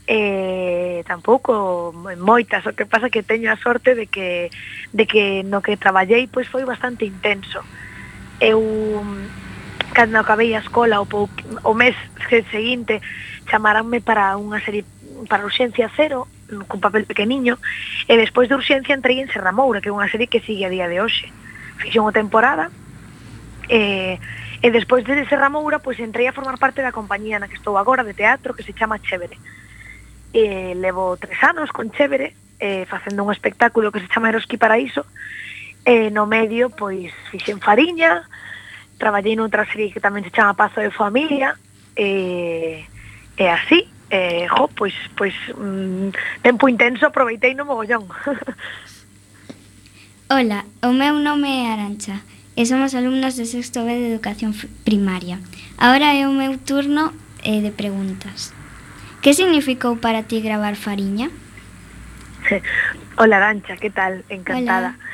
Eh, 0.08 1.04
tampouco 1.04 1.92
en 2.08 2.20
moitas, 2.20 2.64
o 2.64 2.72
que 2.72 2.88
pasa 2.88 3.12
que 3.12 3.24
teño 3.24 3.52
a 3.52 3.60
sorte 3.60 3.96
de 3.96 4.08
que 4.08 4.52
de 4.92 5.04
que 5.04 5.44
no 5.44 5.64
que 5.64 5.80
traballei 5.80 6.28
pois 6.28 6.48
foi 6.48 6.64
bastante 6.68 7.08
intenso. 7.08 7.64
Eu 8.40 8.60
cando 9.96 10.20
acabei 10.20 10.52
a 10.52 10.60
escola 10.60 11.00
o, 11.00 11.06
pou, 11.08 11.28
o 11.64 11.72
mes 11.72 11.96
seguinte 12.52 13.00
chamaranme 13.48 14.04
para 14.04 14.36
unha 14.36 14.60
serie 14.60 14.84
para 15.32 15.48
urxencia 15.48 15.88
cero 15.96 16.28
cun 16.68 16.80
papel 16.80 17.08
pequeniño 17.08 17.56
e 18.04 18.12
despois 18.20 18.48
de 18.48 18.56
urxencia 18.56 18.92
entrei 18.92 19.20
en 19.20 19.32
Serra 19.32 19.52
Moura 19.52 19.80
que 19.80 19.88
é 19.88 19.96
unha 19.96 20.08
serie 20.12 20.28
que 20.28 20.44
sigue 20.44 20.68
a 20.68 20.72
día 20.72 20.88
de 20.88 21.00
hoxe 21.00 21.32
fixen 21.80 22.04
unha 22.04 22.14
temporada 22.14 22.68
E, 23.68 24.18
e 24.62 24.70
despois 24.70 25.04
de 25.04 25.28
Serra 25.28 25.52
Moura, 25.52 25.78
pois 25.78 26.00
entrei 26.00 26.26
a 26.26 26.32
formar 26.32 26.58
parte 26.58 26.80
da 26.80 26.92
compañía 26.92 27.38
na 27.38 27.46
que 27.46 27.60
estou 27.60 27.76
agora 27.76 28.02
de 28.02 28.16
teatro 28.16 28.56
que 28.56 28.64
se 28.64 28.72
chama 28.72 28.98
Chévere. 28.98 29.36
E, 30.32 30.74
levo 30.74 31.16
tres 31.20 31.36
anos 31.44 31.70
con 31.70 31.92
Chévere, 31.92 32.34
eh, 32.60 32.86
facendo 32.88 33.24
un 33.24 33.32
espectáculo 33.32 33.92
que 33.92 34.00
se 34.00 34.08
chama 34.08 34.28
Eroski 34.28 34.56
Paraíso, 34.56 35.06
e 35.84 36.10
no 36.10 36.26
medio, 36.26 36.70
pois, 36.70 37.12
fixen 37.30 37.60
fariña, 37.60 38.28
traballei 38.98 39.36
noutra 39.36 39.64
serie 39.68 39.92
que 39.92 40.02
tamén 40.02 40.24
se 40.24 40.34
chama 40.34 40.58
Pazo 40.58 40.80
de 40.80 40.90
Familia, 40.90 41.54
e, 41.94 42.84
e 43.36 43.44
así, 43.46 43.86
e, 44.10 44.48
jo, 44.48 44.68
pois, 44.72 44.96
pois 45.16 45.32
mm, 45.54 46.42
tempo 46.42 46.68
intenso 46.68 47.06
aproveitei 47.06 47.54
no 47.54 47.64
mogollón. 47.64 48.08
Ola, 50.28 50.64
o 50.84 50.92
meu 50.92 51.16
nome 51.16 51.48
é 51.48 51.72
Arancha 51.72 52.20
e 52.58 52.66
somos 52.66 52.90
alumnas 52.98 53.38
de 53.38 53.46
sexto 53.46 53.86
B 53.86 53.94
de 53.94 54.10
Educación 54.10 54.50
Primaria. 54.82 55.38
Agora 55.78 56.10
é 56.10 56.26
o 56.26 56.34
meu 56.34 56.58
turno 56.58 57.14
eh, 57.46 57.62
de 57.62 57.70
preguntas. 57.70 58.50
Que 59.22 59.30
significou 59.30 59.94
para 60.02 60.26
ti 60.26 60.42
gravar 60.42 60.74
Fariña? 60.74 61.30
Hola, 63.14 63.38
Arancha, 63.38 63.78
que 63.78 63.94
tal? 63.94 64.26
Encantada. 64.26 64.98
Hola. 64.98 65.06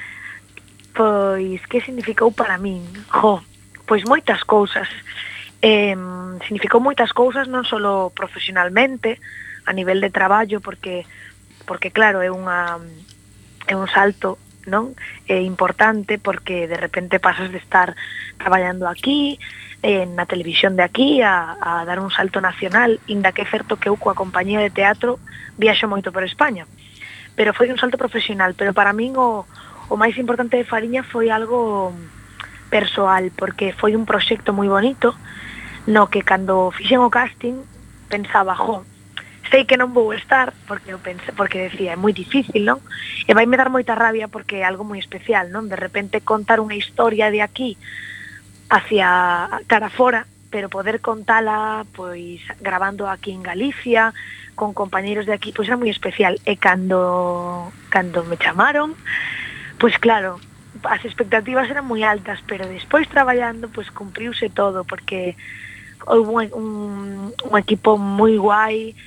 Pois, 0.96 1.60
que 1.68 1.84
significou 1.84 2.32
para 2.32 2.56
min? 2.56 2.80
Jo, 3.12 3.44
pois 3.84 4.08
moitas 4.08 4.40
cousas. 4.40 4.88
Eh, 5.60 5.92
significou 6.48 6.80
moitas 6.80 7.12
cousas 7.12 7.44
non 7.44 7.68
só 7.68 7.76
profesionalmente, 8.08 9.20
a 9.68 9.76
nivel 9.76 10.00
de 10.00 10.08
traballo, 10.08 10.64
porque 10.64 11.04
porque 11.68 11.92
claro, 11.92 12.24
é 12.24 12.32
unha 12.32 12.80
é 13.68 13.76
un 13.76 13.84
salto 13.92 14.40
non? 14.66 14.96
É 15.28 15.40
importante 15.40 16.18
porque 16.18 16.66
de 16.66 16.76
repente 16.76 17.20
pasas 17.20 17.52
de 17.52 17.58
estar 17.58 17.96
traballando 18.36 18.88
aquí, 18.88 19.38
eh, 19.84 20.08
na 20.08 20.24
televisión 20.24 20.80
de 20.80 20.82
aquí 20.82 21.20
a, 21.20 21.60
a 21.60 21.84
dar 21.84 22.00
un 22.00 22.08
salto 22.08 22.40
nacional, 22.40 23.00
inda 23.06 23.36
que 23.36 23.44
é 23.44 23.48
certo 23.48 23.76
que 23.76 23.92
eu 23.92 24.00
coa 24.00 24.16
compañía 24.16 24.64
de 24.64 24.72
teatro 24.72 25.20
viaxo 25.60 25.84
moito 25.84 26.08
por 26.08 26.24
España. 26.24 26.64
Pero 27.36 27.52
foi 27.52 27.68
un 27.68 27.76
salto 27.76 28.00
profesional, 28.00 28.56
pero 28.56 28.72
para 28.72 28.96
min 28.96 29.12
o, 29.20 29.44
o 29.92 29.94
máis 30.00 30.16
importante 30.16 30.56
de 30.56 30.64
Fariña 30.64 31.04
foi 31.04 31.28
algo 31.28 31.92
persoal, 32.72 33.28
porque 33.36 33.76
foi 33.76 33.92
un 33.92 34.08
proxecto 34.08 34.56
moi 34.56 34.72
bonito 34.72 35.12
no 35.84 36.08
que 36.08 36.24
cando 36.24 36.72
fixen 36.72 37.04
o 37.04 37.12
casting 37.12 37.60
pensaba, 38.08 38.56
jo, 38.56 38.88
sei 39.54 39.70
que 39.70 39.78
non 39.78 39.94
vou 39.94 40.10
estar 40.10 40.50
porque 40.66 40.90
eu 40.90 40.98
pense, 40.98 41.30
porque 41.30 41.70
decía, 41.70 41.94
é 41.94 41.96
moi 41.96 42.10
difícil, 42.10 42.66
non? 42.66 42.82
E 43.22 43.38
vai 43.38 43.46
me 43.46 43.54
dar 43.54 43.70
moita 43.70 43.94
rabia 43.94 44.26
porque 44.26 44.58
é 44.58 44.66
algo 44.66 44.82
moi 44.82 44.98
especial, 44.98 45.46
non? 45.54 45.70
De 45.70 45.78
repente 45.78 46.26
contar 46.26 46.58
unha 46.58 46.74
historia 46.74 47.30
de 47.30 47.38
aquí 47.38 47.78
hacia 48.66 49.46
cara 49.70 49.94
fora, 49.94 50.26
pero 50.50 50.66
poder 50.66 50.98
contala 50.98 51.86
pois 51.94 52.42
grabando 52.58 53.06
aquí 53.06 53.30
en 53.30 53.46
Galicia 53.46 54.10
con 54.58 54.74
compañeiros 54.74 55.22
de 55.22 55.38
aquí, 55.38 55.54
pois 55.54 55.70
era 55.70 55.78
moi 55.78 55.86
especial 55.86 56.34
e 56.42 56.58
cando 56.58 57.70
cando 57.94 58.26
me 58.26 58.34
chamaron, 58.34 58.98
pois 59.78 59.94
claro, 60.02 60.42
as 60.82 61.06
expectativas 61.06 61.70
eran 61.70 61.86
moi 61.86 62.02
altas, 62.02 62.42
pero 62.42 62.66
despois 62.66 63.06
traballando 63.06 63.70
pois 63.70 63.86
cumpriuse 63.94 64.50
todo 64.50 64.82
porque 64.82 65.38
houve 66.10 66.50
un, 66.50 66.58
un, 66.58 66.68
un 67.30 67.54
equipo 67.54 67.94
moi 68.02 68.34
guai, 68.34 68.98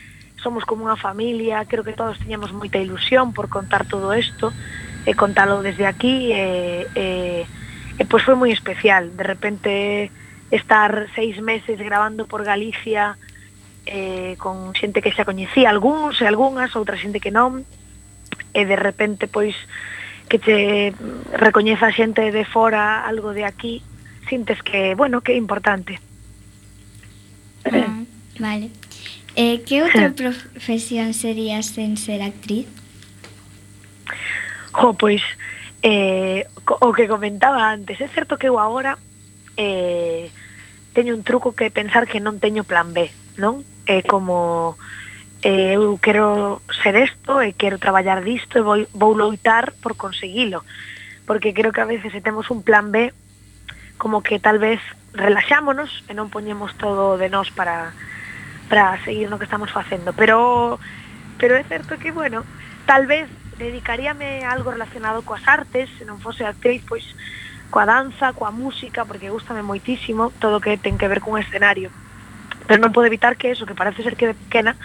somos 0.47 0.63
como 0.63 0.88
unha 0.88 0.95
familia, 0.95 1.67
creo 1.67 1.83
que 1.83 1.91
todos 1.91 2.15
tiñamos 2.23 2.55
moita 2.55 2.79
ilusión 2.79 3.36
por 3.36 3.51
contar 3.51 3.83
todo 3.83 4.15
isto 4.15 4.55
e 5.03 5.12
contalo 5.12 5.60
desde 5.60 5.83
aquí 5.83 6.31
e, 6.31 6.88
e, 6.95 7.05
e 7.99 8.03
pois 8.07 8.23
foi 8.23 8.39
moi 8.39 8.55
especial, 8.55 9.12
de 9.12 9.25
repente 9.27 9.71
estar 10.47 11.12
seis 11.12 11.43
meses 11.43 11.75
grabando 11.83 12.31
por 12.31 12.47
Galicia 12.47 13.19
eh, 13.83 14.39
con 14.39 14.71
xente 14.71 15.03
que 15.03 15.12
xa 15.12 15.27
coñecía 15.27 15.67
algúns 15.67 16.23
e 16.23 16.25
algunhas, 16.31 16.71
outra 16.79 16.95
xente 16.95 17.19
que 17.19 17.36
non 17.36 17.67
e 18.55 18.63
de 18.63 18.79
repente 18.79 19.27
pois 19.27 19.60
que 20.31 20.39
te 20.39 20.95
recoñeza 21.36 21.91
xente 21.91 22.31
de 22.31 22.47
fora 22.47 23.03
algo 23.03 23.36
de 23.36 23.43
aquí 23.43 23.83
sintes 24.31 24.63
que, 24.63 24.95
bueno, 24.95 25.19
que 25.19 25.36
é 25.36 25.36
importante. 25.36 25.99
Mm, 27.67 28.07
Vale. 28.39 28.87
Eh, 29.38 29.62
que 29.62 29.86
outra 29.86 30.10
profesión 30.17 31.13
sería 31.13 31.62
sen 31.62 31.93
ser 31.93 32.26
actriz? 32.26 32.65
Jo, 34.73 34.97
pois, 34.97 35.21
eh, 35.86 36.50
o 36.65 36.89
que 36.89 37.06
comentaba 37.06 37.69
antes, 37.69 38.02
é 38.02 38.10
certo 38.10 38.41
que 38.41 38.50
eu 38.50 38.58
agora 38.58 38.97
eh, 39.54 40.34
teño 40.97 41.13
un 41.13 41.21
truco 41.21 41.54
que 41.54 41.69
pensar 41.69 42.10
que 42.10 42.17
non 42.17 42.41
teño 42.41 42.65
plan 42.65 42.97
B, 42.97 43.13
non? 43.38 43.62
É 43.86 44.02
eh, 44.02 44.04
como 44.10 44.73
eh, 45.45 45.78
eu 45.78 46.02
quero 46.02 46.65
ser 46.82 46.97
isto 46.97 47.38
e 47.38 47.50
eh, 47.50 47.54
quero 47.54 47.78
traballar 47.78 48.26
disto 48.26 48.58
e 48.58 48.65
vou, 48.65 48.89
vou 48.89 49.13
loitar 49.13 49.78
por 49.86 49.93
conseguilo 49.93 50.65
porque 51.30 51.54
creo 51.54 51.69
que 51.69 51.86
a 51.86 51.86
veces 51.86 52.10
se 52.10 52.26
temos 52.26 52.50
un 52.50 52.65
plan 52.65 52.89
B 52.89 53.13
como 54.02 54.26
que 54.26 54.41
tal 54.41 54.58
vez 54.58 54.82
relaxámonos 55.13 56.02
e 56.10 56.17
non 56.17 56.34
poñemos 56.34 56.73
todo 56.82 57.21
de 57.21 57.30
nós 57.30 57.54
para, 57.54 57.93
para 58.69 58.99
seguir 59.03 59.30
no 59.30 59.39
que 59.39 59.45
estamos 59.45 59.71
facendo. 59.71 60.13
Pero 60.13 60.80
pero 61.38 61.56
é 61.56 61.63
certo 61.63 61.97
que, 61.97 62.12
bueno, 62.12 62.43
tal 62.86 63.06
vez 63.06 63.30
dedicaríame 63.58 64.45
a 64.45 64.51
algo 64.51 64.71
relacionado 64.71 65.21
coas 65.21 65.45
artes, 65.47 65.89
se 65.97 66.06
non 66.06 66.21
fose 66.21 66.45
actriz, 66.45 66.82
pois 66.86 67.06
coa 67.69 67.86
danza, 67.86 68.34
coa 68.34 68.53
música, 68.53 69.06
porque 69.06 69.34
gustame 69.34 69.62
moitísimo 69.65 70.34
todo 70.41 70.58
o 70.58 70.63
que 70.63 70.77
ten 70.77 70.97
que 70.97 71.10
ver 71.10 71.21
cun 71.21 71.41
escenario. 71.41 71.89
Pero 72.65 72.82
non 72.82 72.93
podo 72.93 73.10
evitar 73.10 73.38
que 73.38 73.53
eso, 73.53 73.65
que 73.65 73.77
parece 73.77 74.01
ser 74.01 74.15
que 74.15 74.34
de 74.34 74.38
pequena, 74.38 74.77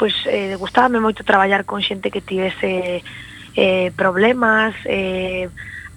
pois 0.00 0.16
eh, 0.28 0.56
gustábame 0.56 1.00
moito 1.00 1.24
traballar 1.24 1.64
con 1.68 1.84
xente 1.84 2.12
que 2.12 2.24
tivese 2.24 3.04
eh, 3.56 3.88
problemas, 3.96 4.72
eh, 4.88 5.48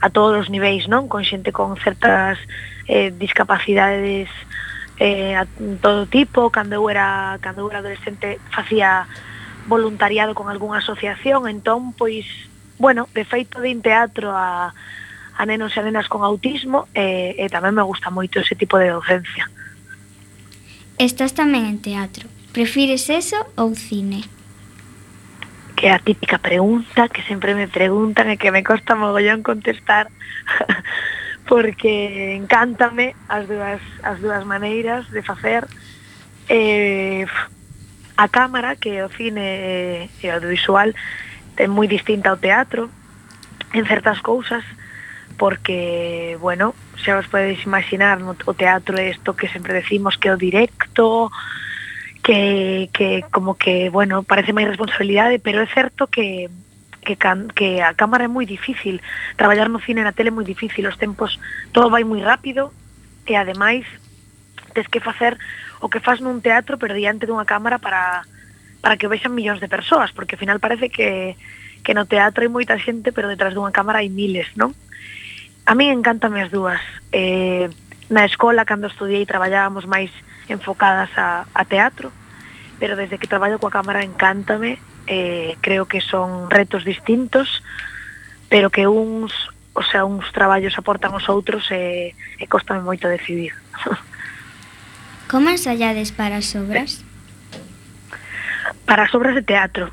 a 0.03 0.09
todos 0.11 0.35
os 0.35 0.51
niveis, 0.51 0.91
non? 0.91 1.07
Con 1.07 1.23
xente 1.23 1.55
con 1.55 1.79
certas 1.79 2.35
eh, 2.91 3.15
discapacidades 3.15 4.27
eh, 4.99 5.35
a 5.35 5.47
todo 5.81 6.05
tipo, 6.05 6.49
cando 6.49 6.75
eu 6.75 6.89
era 6.89 7.37
cando 7.41 7.61
eu 7.61 7.69
era 7.69 7.79
adolescente 7.79 8.39
facía 8.51 9.07
voluntariado 9.67 10.35
con 10.35 10.49
algunha 10.49 10.79
asociación, 10.79 11.47
entón 11.47 11.93
pois 11.93 12.25
bueno, 12.77 13.07
de 13.13 13.23
feito 13.25 13.61
de 13.61 13.73
teatro 13.79 14.31
a 14.31 14.73
a 15.33 15.45
nenos 15.45 15.73
e 15.73 15.79
a 15.81 15.83
nenas 15.83 16.05
con 16.05 16.21
autismo 16.21 16.85
e, 16.93 17.33
e 17.41 17.49
tamén 17.49 17.73
me 17.73 17.81
gusta 17.81 18.13
moito 18.13 18.37
ese 18.37 18.53
tipo 18.53 18.77
de 18.77 18.93
docencia. 18.93 19.49
Estás 21.01 21.33
tamén 21.33 21.65
en 21.65 21.81
teatro. 21.81 22.29
Prefires 22.53 23.09
eso 23.09 23.41
ou 23.57 23.73
cine? 23.73 24.21
Que 25.73 25.89
é 25.89 25.97
a 25.97 25.97
típica 25.97 26.37
pregunta 26.37 27.09
que 27.09 27.25
sempre 27.25 27.57
me 27.57 27.65
preguntan 27.65 28.29
e 28.29 28.37
que 28.37 28.53
me 28.53 28.61
costa 28.61 28.93
mogollón 28.93 29.41
contestar. 29.41 30.13
porque 31.47 32.35
encántame 32.35 33.15
as 33.27 33.47
dúas, 33.47 33.81
as 34.03 34.19
dúas 34.21 34.43
maneiras 34.45 35.09
de 35.11 35.21
facer. 35.21 35.67
Eh, 36.49 37.25
a 38.17 38.27
cámara 38.27 38.75
que 38.75 39.01
o 39.01 39.09
cine 39.09 40.09
e 40.21 40.25
o 40.29 40.33
audiovisual 40.33 40.93
ten 41.57 41.69
moi 41.73 41.89
distinta 41.89 42.29
ao 42.29 42.37
teatro 42.37 42.89
en 43.73 43.85
certas 43.89 44.21
cousas 44.21 44.61
porque, 45.37 46.37
bueno, 46.37 46.77
xa 47.01 47.17
vos 47.17 47.27
podedes 47.27 47.65
imaginar 47.65 48.21
no, 48.21 48.37
o 48.37 48.53
teatro 48.53 49.01
é 49.01 49.09
isto 49.09 49.33
que 49.33 49.49
sempre 49.49 49.73
decimos 49.73 50.17
que 50.17 50.29
é 50.29 50.33
o 50.33 50.37
directo 50.37 51.33
que, 52.21 52.89
que 52.93 53.25
como 53.33 53.57
que, 53.57 53.89
bueno, 53.89 54.21
parece 54.21 54.53
máis 54.53 54.69
responsabilidade 54.69 55.41
pero 55.41 55.65
é 55.65 55.67
certo 55.67 56.05
que 56.05 56.53
que, 57.03 57.19
can, 57.19 57.51
que 57.51 57.83
a 57.83 57.93
cámara 57.93 58.25
é 58.25 58.31
moi 58.31 58.47
difícil, 58.47 59.03
traballar 59.35 59.69
no 59.69 59.83
cine 59.83 60.01
e 60.01 60.07
na 60.07 60.15
tele 60.15 60.31
é 60.31 60.35
moi 60.35 60.47
difícil, 60.47 60.87
os 60.87 60.97
tempos, 60.97 61.37
todo 61.75 61.91
vai 61.91 62.07
moi 62.07 62.23
rápido, 62.23 62.71
e 63.27 63.35
ademais 63.35 63.85
tes 64.73 64.87
que 64.87 64.99
facer 64.99 65.37
o 65.79 65.87
que 65.87 66.01
faz 66.01 66.19
nun 66.19 66.41
teatro 66.41 66.81
pero 66.81 66.97
diante 66.97 67.27
dunha 67.27 67.45
cámara 67.45 67.77
para 67.77 68.25
para 68.83 68.99
que 68.99 69.07
vexan 69.07 69.31
millóns 69.31 69.63
de 69.63 69.71
persoas, 69.71 70.11
porque 70.11 70.35
ao 70.35 70.41
final 70.43 70.59
parece 70.59 70.91
que, 70.91 71.39
que 71.87 71.95
no 71.95 72.03
teatro 72.03 72.43
hai 72.43 72.51
moita 72.51 72.75
xente, 72.75 73.15
pero 73.15 73.31
detrás 73.31 73.55
dunha 73.55 73.71
cámara 73.71 74.03
hai 74.03 74.11
miles, 74.11 74.51
non? 74.59 74.75
A 75.63 75.71
mí 75.71 75.87
encantame 75.87 76.43
as 76.43 76.51
dúas. 76.51 76.83
Eh, 77.15 77.71
na 78.11 78.27
escola, 78.27 78.67
cando 78.67 78.91
estudiei, 78.91 79.23
traballábamos 79.23 79.87
máis 79.87 80.11
enfocadas 80.51 81.07
a, 81.15 81.47
a 81.55 81.63
teatro, 81.63 82.11
pero 82.75 82.99
desde 82.99 83.15
que 83.15 83.31
traballo 83.31 83.55
coa 83.55 83.71
cámara 83.71 84.03
encántame 84.03 84.75
eh, 85.07 85.57
creo 85.61 85.85
que 85.85 86.01
son 86.01 86.49
retos 86.49 86.85
distintos, 86.85 87.63
pero 88.49 88.69
que 88.69 88.87
uns, 88.87 89.33
o 89.73 89.83
sea, 89.83 90.05
uns 90.05 90.31
traballos 90.31 90.77
aportan 90.77 91.13
os 91.13 91.27
outros 91.27 91.67
e, 91.71 92.13
e 92.39 92.45
costame 92.47 92.85
moito 92.85 93.09
decidir. 93.09 93.53
Como 95.31 95.49
ensaiades 95.49 96.13
para 96.13 96.37
as 96.37 96.53
obras? 96.53 97.01
Para 98.85 99.09
as 99.09 99.13
obras 99.15 99.33
de 99.33 99.41
teatro. 99.41 99.89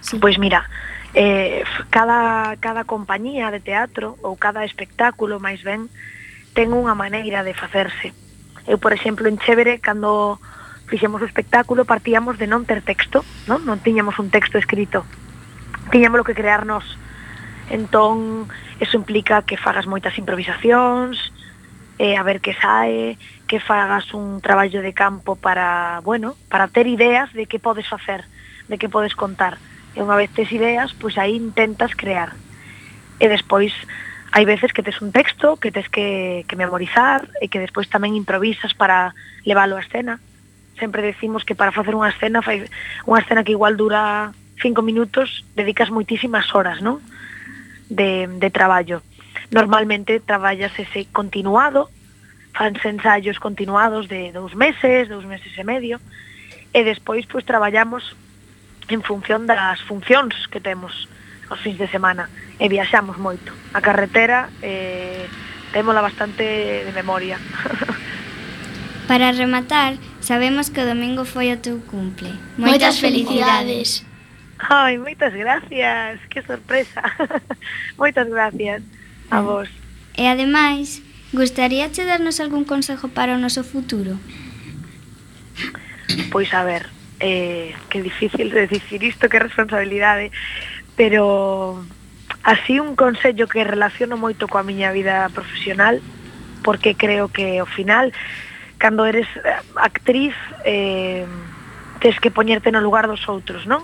Sí. 0.00 0.16
Pois 0.18 0.38
mira, 0.38 0.64
eh, 1.12 1.64
cada, 1.90 2.56
cada 2.58 2.84
compañía 2.84 3.50
de 3.50 3.60
teatro 3.60 4.16
ou 4.24 4.34
cada 4.40 4.64
espectáculo, 4.64 5.38
máis 5.38 5.60
ben, 5.60 5.86
ten 6.56 6.72
unha 6.72 6.96
maneira 6.96 7.44
de 7.44 7.52
facerse. 7.52 8.16
Eu, 8.64 8.80
por 8.80 8.96
exemplo, 8.96 9.28
en 9.28 9.36
Chévere, 9.36 9.78
cando 9.78 10.40
fixemos 10.94 11.22
o 11.22 11.26
espectáculo 11.26 11.82
partíamos 11.82 12.38
de 12.38 12.46
non 12.46 12.62
ter 12.62 12.78
texto, 12.78 13.26
non? 13.50 13.66
Non 13.66 13.82
tiñamos 13.82 14.22
un 14.22 14.30
texto 14.30 14.62
escrito. 14.62 15.02
Tiñamos 15.90 16.22
lo 16.22 16.26
que 16.26 16.38
crearnos. 16.38 16.86
Entón, 17.66 18.46
eso 18.78 18.94
implica 18.94 19.42
que 19.42 19.58
fagas 19.58 19.90
moitas 19.90 20.14
improvisacións, 20.22 21.18
eh, 21.98 22.14
a 22.14 22.22
ver 22.22 22.38
que 22.38 22.54
sae, 22.54 23.18
que 23.50 23.58
fagas 23.58 24.14
un 24.14 24.38
traballo 24.38 24.86
de 24.86 24.94
campo 24.94 25.34
para, 25.34 25.98
bueno, 26.06 26.38
para 26.46 26.70
ter 26.70 26.86
ideas 26.86 27.26
de 27.34 27.50
que 27.50 27.58
podes 27.58 27.90
facer, 27.90 28.22
de 28.70 28.78
que 28.78 28.86
podes 28.86 29.18
contar. 29.18 29.58
E 29.98 29.98
unha 29.98 30.14
vez 30.14 30.30
tes 30.30 30.46
ideas, 30.54 30.94
pois 30.94 31.18
aí 31.18 31.34
intentas 31.34 31.98
crear. 31.98 32.38
E 33.18 33.26
despois 33.26 33.74
hai 34.30 34.46
veces 34.46 34.70
que 34.70 34.86
tes 34.86 35.02
un 35.02 35.10
texto 35.10 35.58
que 35.58 35.74
tes 35.74 35.90
que, 35.90 36.46
que 36.46 36.54
memorizar 36.54 37.26
e 37.42 37.50
que 37.50 37.58
despois 37.58 37.90
tamén 37.90 38.14
improvisas 38.14 38.78
para 38.78 39.10
leválo 39.42 39.74
á 39.74 39.82
escena 39.82 40.22
sempre 40.78 41.02
decimos 41.02 41.44
que 41.44 41.54
para 41.54 41.72
facer 41.72 41.94
unha 41.94 42.10
escena 42.10 42.42
fai 42.42 42.66
unha 43.06 43.20
escena 43.22 43.44
que 43.46 43.54
igual 43.54 43.76
dura 43.78 44.32
cinco 44.58 44.82
minutos 44.82 45.44
dedicas 45.54 45.90
moitísimas 45.90 46.50
horas 46.54 46.82
non? 46.82 47.02
De, 47.90 48.26
de 48.26 48.48
traballo. 48.50 49.04
Normalmente 49.52 50.18
traballas 50.18 50.72
ese 50.78 51.06
continuado 51.12 51.92
fanse 52.54 52.86
ensaios 52.88 53.42
continuados 53.42 54.06
de 54.06 54.30
dous 54.30 54.54
meses, 54.54 55.10
dous 55.10 55.26
meses 55.26 55.50
e 55.58 55.64
medio 55.66 55.98
e 56.70 56.80
despois 56.86 57.26
pois 57.26 57.42
traballamos 57.42 58.14
en 58.88 59.02
función 59.02 59.46
das 59.46 59.82
funcións 59.82 60.34
que 60.50 60.62
temos 60.62 61.10
os 61.50 61.60
fins 61.60 61.76
de 61.76 61.90
semana 61.90 62.30
e 62.58 62.70
viaxamos 62.70 63.18
moito. 63.18 63.52
A 63.74 63.80
carretera 63.82 64.48
eh, 64.62 65.26
témola 65.74 66.00
bastante 66.00 66.86
de 66.86 66.92
memoria. 66.94 67.36
Para 69.10 69.32
rematar, 69.32 69.98
Sabemos 70.24 70.70
que 70.72 70.80
o 70.80 70.88
domingo 70.88 71.28
foi 71.28 71.52
o 71.52 71.60
teu 71.60 71.84
cumple. 71.84 72.32
Moitas, 72.56 72.96
Moitas 72.96 72.96
felicidades. 72.96 73.88
Ai, 74.56 74.96
moitas 74.96 75.36
gracias, 75.36 76.16
que 76.32 76.40
sorpresa. 76.40 77.04
moitas 78.00 78.32
gracias 78.32 78.80
a 79.28 79.44
vos. 79.44 79.68
E 80.16 80.24
ademais, 80.24 81.04
gustaríache 81.36 82.08
darnos 82.08 82.40
algún 82.40 82.64
consejo 82.64 83.12
para 83.12 83.36
o 83.36 83.38
noso 83.38 83.60
futuro? 83.68 84.16
Pois 86.32 86.48
a 86.56 86.64
ver, 86.64 86.88
eh, 87.20 87.76
que 87.92 88.00
difícil 88.00 88.48
de 88.48 88.64
dicir 88.64 89.04
isto, 89.04 89.28
que 89.28 89.36
responsabilidade, 89.36 90.32
pero 90.96 91.84
así 92.48 92.80
un 92.80 92.96
consello 92.96 93.44
que 93.44 93.60
relaciono 93.60 94.16
moito 94.16 94.48
coa 94.48 94.64
miña 94.64 94.88
vida 94.88 95.28
profesional, 95.36 96.00
porque 96.64 96.96
creo 96.96 97.28
que 97.28 97.60
ao 97.60 97.68
final 97.68 98.08
cando 98.84 99.06
eres 99.06 99.24
eh, 99.40 99.56
actriz 99.80 100.36
eh, 100.62 101.24
tes 102.04 102.20
que 102.20 102.28
poñerte 102.28 102.68
no 102.68 102.84
lugar 102.84 103.08
dos 103.08 103.24
outros, 103.32 103.64
non? 103.64 103.80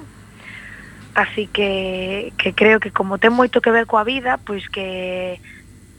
Así 1.17 1.49
que, 1.49 2.37
que 2.37 2.53
creo 2.53 2.85
que 2.85 2.93
como 2.93 3.17
ten 3.17 3.33
moito 3.33 3.65
que 3.65 3.73
ver 3.73 3.89
coa 3.89 4.05
vida, 4.05 4.37
pois 4.45 4.69
que 4.69 5.41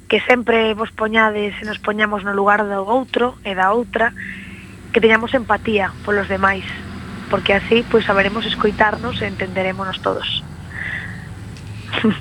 que 0.06 0.22
sempre 0.30 0.78
vos 0.78 0.94
poñades 0.94 1.58
e 1.58 1.66
nos 1.66 1.82
poñamos 1.82 2.22
no 2.22 2.38
lugar 2.38 2.62
do 2.62 2.86
outro 2.86 3.42
e 3.42 3.58
da 3.58 3.74
outra, 3.74 4.14
que 4.94 5.02
teñamos 5.02 5.34
empatía 5.34 5.90
polos 6.06 6.30
demais, 6.30 6.68
porque 7.34 7.58
así 7.58 7.82
pois 7.82 8.06
saberemos 8.06 8.46
escoitarnos 8.46 9.18
e 9.18 9.26
entenderémonos 9.26 9.98
todos. 10.06 10.46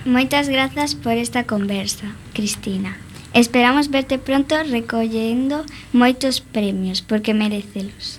Moitas 0.09 0.49
grazas 0.49 0.97
por 0.97 1.13
esta 1.13 1.45
conversa, 1.45 2.09
Cristina. 2.33 2.97
Esperamos 3.33 3.91
verte 3.91 4.19
pronto 4.19 4.59
recollendo 4.67 5.63
moitos 5.95 6.43
premios, 6.43 6.99
porque 6.99 7.31
merecelos. 7.31 8.19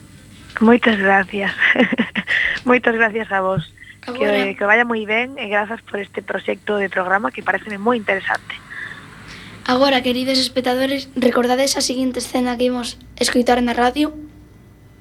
Moitas 0.63 0.95
gracias. 0.95 1.51
moitas 2.65 2.95
gracias 2.95 3.31
a 3.31 3.41
vos. 3.41 3.73
Agora... 4.07 4.31
Que, 4.31 4.55
que 4.55 4.63
vaya 4.63 4.87
moi 4.87 5.03
ben 5.03 5.35
e 5.35 5.51
grazas 5.51 5.83
por 5.83 5.99
este 5.99 6.23
proxecto 6.23 6.79
de 6.79 6.87
programa 6.87 7.27
que 7.29 7.43
parece 7.43 7.75
moi 7.75 7.99
interesante. 7.99 8.55
Agora, 9.67 10.01
queridos 10.01 10.39
espectadores, 10.39 11.11
recordades 11.13 11.77
a 11.77 11.81
seguinte 11.83 12.23
escena 12.23 12.57
que 12.57 12.71
imos 12.71 12.97
escoitar 13.19 13.59
na 13.61 13.75
radio? 13.75 14.15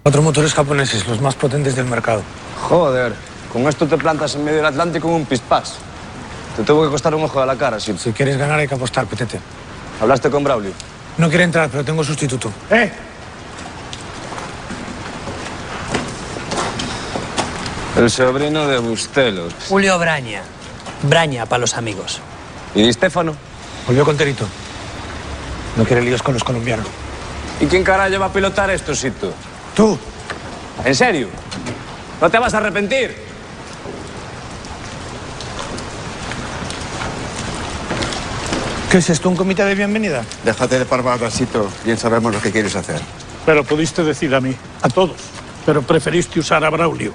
Cuatro 0.02 0.26
motores 0.26 0.52
japoneses, 0.52 1.06
los 1.06 1.22
más 1.22 1.38
potentes 1.38 1.76
del 1.76 1.86
mercado. 1.86 2.26
Joder, 2.66 3.14
con 3.52 3.68
esto 3.70 3.86
te 3.86 3.96
plantas 3.96 4.34
en 4.34 4.44
medio 4.44 4.58
del 4.58 4.66
Atlántico 4.66 5.08
en 5.08 5.22
un 5.22 5.24
pispás. 5.24 5.78
Te 6.56 6.64
tuvo 6.64 6.84
que 6.84 6.90
costar 6.90 7.14
un 7.14 7.24
ojo 7.24 7.40
de 7.40 7.46
la 7.46 7.56
cara, 7.56 7.80
si... 7.80 7.96
Si 7.96 8.12
quieres 8.12 8.36
ganar 8.36 8.58
hay 8.58 8.68
que 8.68 8.74
apostar, 8.74 9.06
petete. 9.06 9.40
¿Hablaste 10.01 10.30
con 10.30 10.42
Braulio? 10.42 10.72
No 11.18 11.28
quiere 11.28 11.44
entrar, 11.44 11.68
pero 11.68 11.84
tengo 11.84 12.03
sustituto. 12.03 12.51
¡Eh! 12.70 12.90
El 17.98 18.09
sobrino 18.09 18.66
de 18.66 18.78
Bustelos. 18.78 19.53
Julio 19.68 19.98
Braña. 19.98 20.42
Braña 21.03 21.44
para 21.44 21.61
los 21.61 21.74
amigos. 21.74 22.20
¿Y 22.74 22.82
Di 22.82 22.92
Stefano? 22.92 23.34
Volvió 23.86 24.05
con 24.05 24.16
Terito. 24.16 24.46
No 25.76 25.84
quiere 25.84 26.03
líos 26.03 26.22
con 26.22 26.32
los 26.34 26.44
colombianos. 26.44 26.86
¿Y 27.61 27.66
quién 27.66 27.84
carajo 27.84 28.18
va 28.18 28.26
a 28.26 28.32
pilotar 28.32 28.70
esto, 28.70 28.94
Sito? 28.94 29.32
Tú. 29.74 29.98
¿En 30.84 30.94
serio? 30.94 31.28
¿No 32.20 32.30
te 32.30 32.38
vas 32.38 32.55
a 32.55 32.59
arrepentir? 32.59 33.30
¿Qué 38.91 38.99
es 38.99 39.09
esto, 39.09 39.28
un 39.28 39.36
comité 39.36 39.64
de 39.64 39.76
bienvenida? 39.76 40.24
Déjate 40.45 40.80
de 40.80 40.84
parvadas, 40.84 41.32
Sito. 41.32 41.70
Bien 41.84 41.97
sabemos 41.97 42.34
lo 42.34 42.41
que 42.41 42.51
quieres 42.51 42.74
hacer. 42.74 43.01
Pero 43.47 43.62
pudiste 43.62 44.03
decir 44.03 44.34
a 44.34 44.41
mí, 44.41 44.53
a 44.82 44.88
todos. 44.88 45.16
Pero 45.64 45.82
preferiste 45.82 46.41
usar 46.41 46.64
a 46.64 46.70
Braulio. 46.70 47.14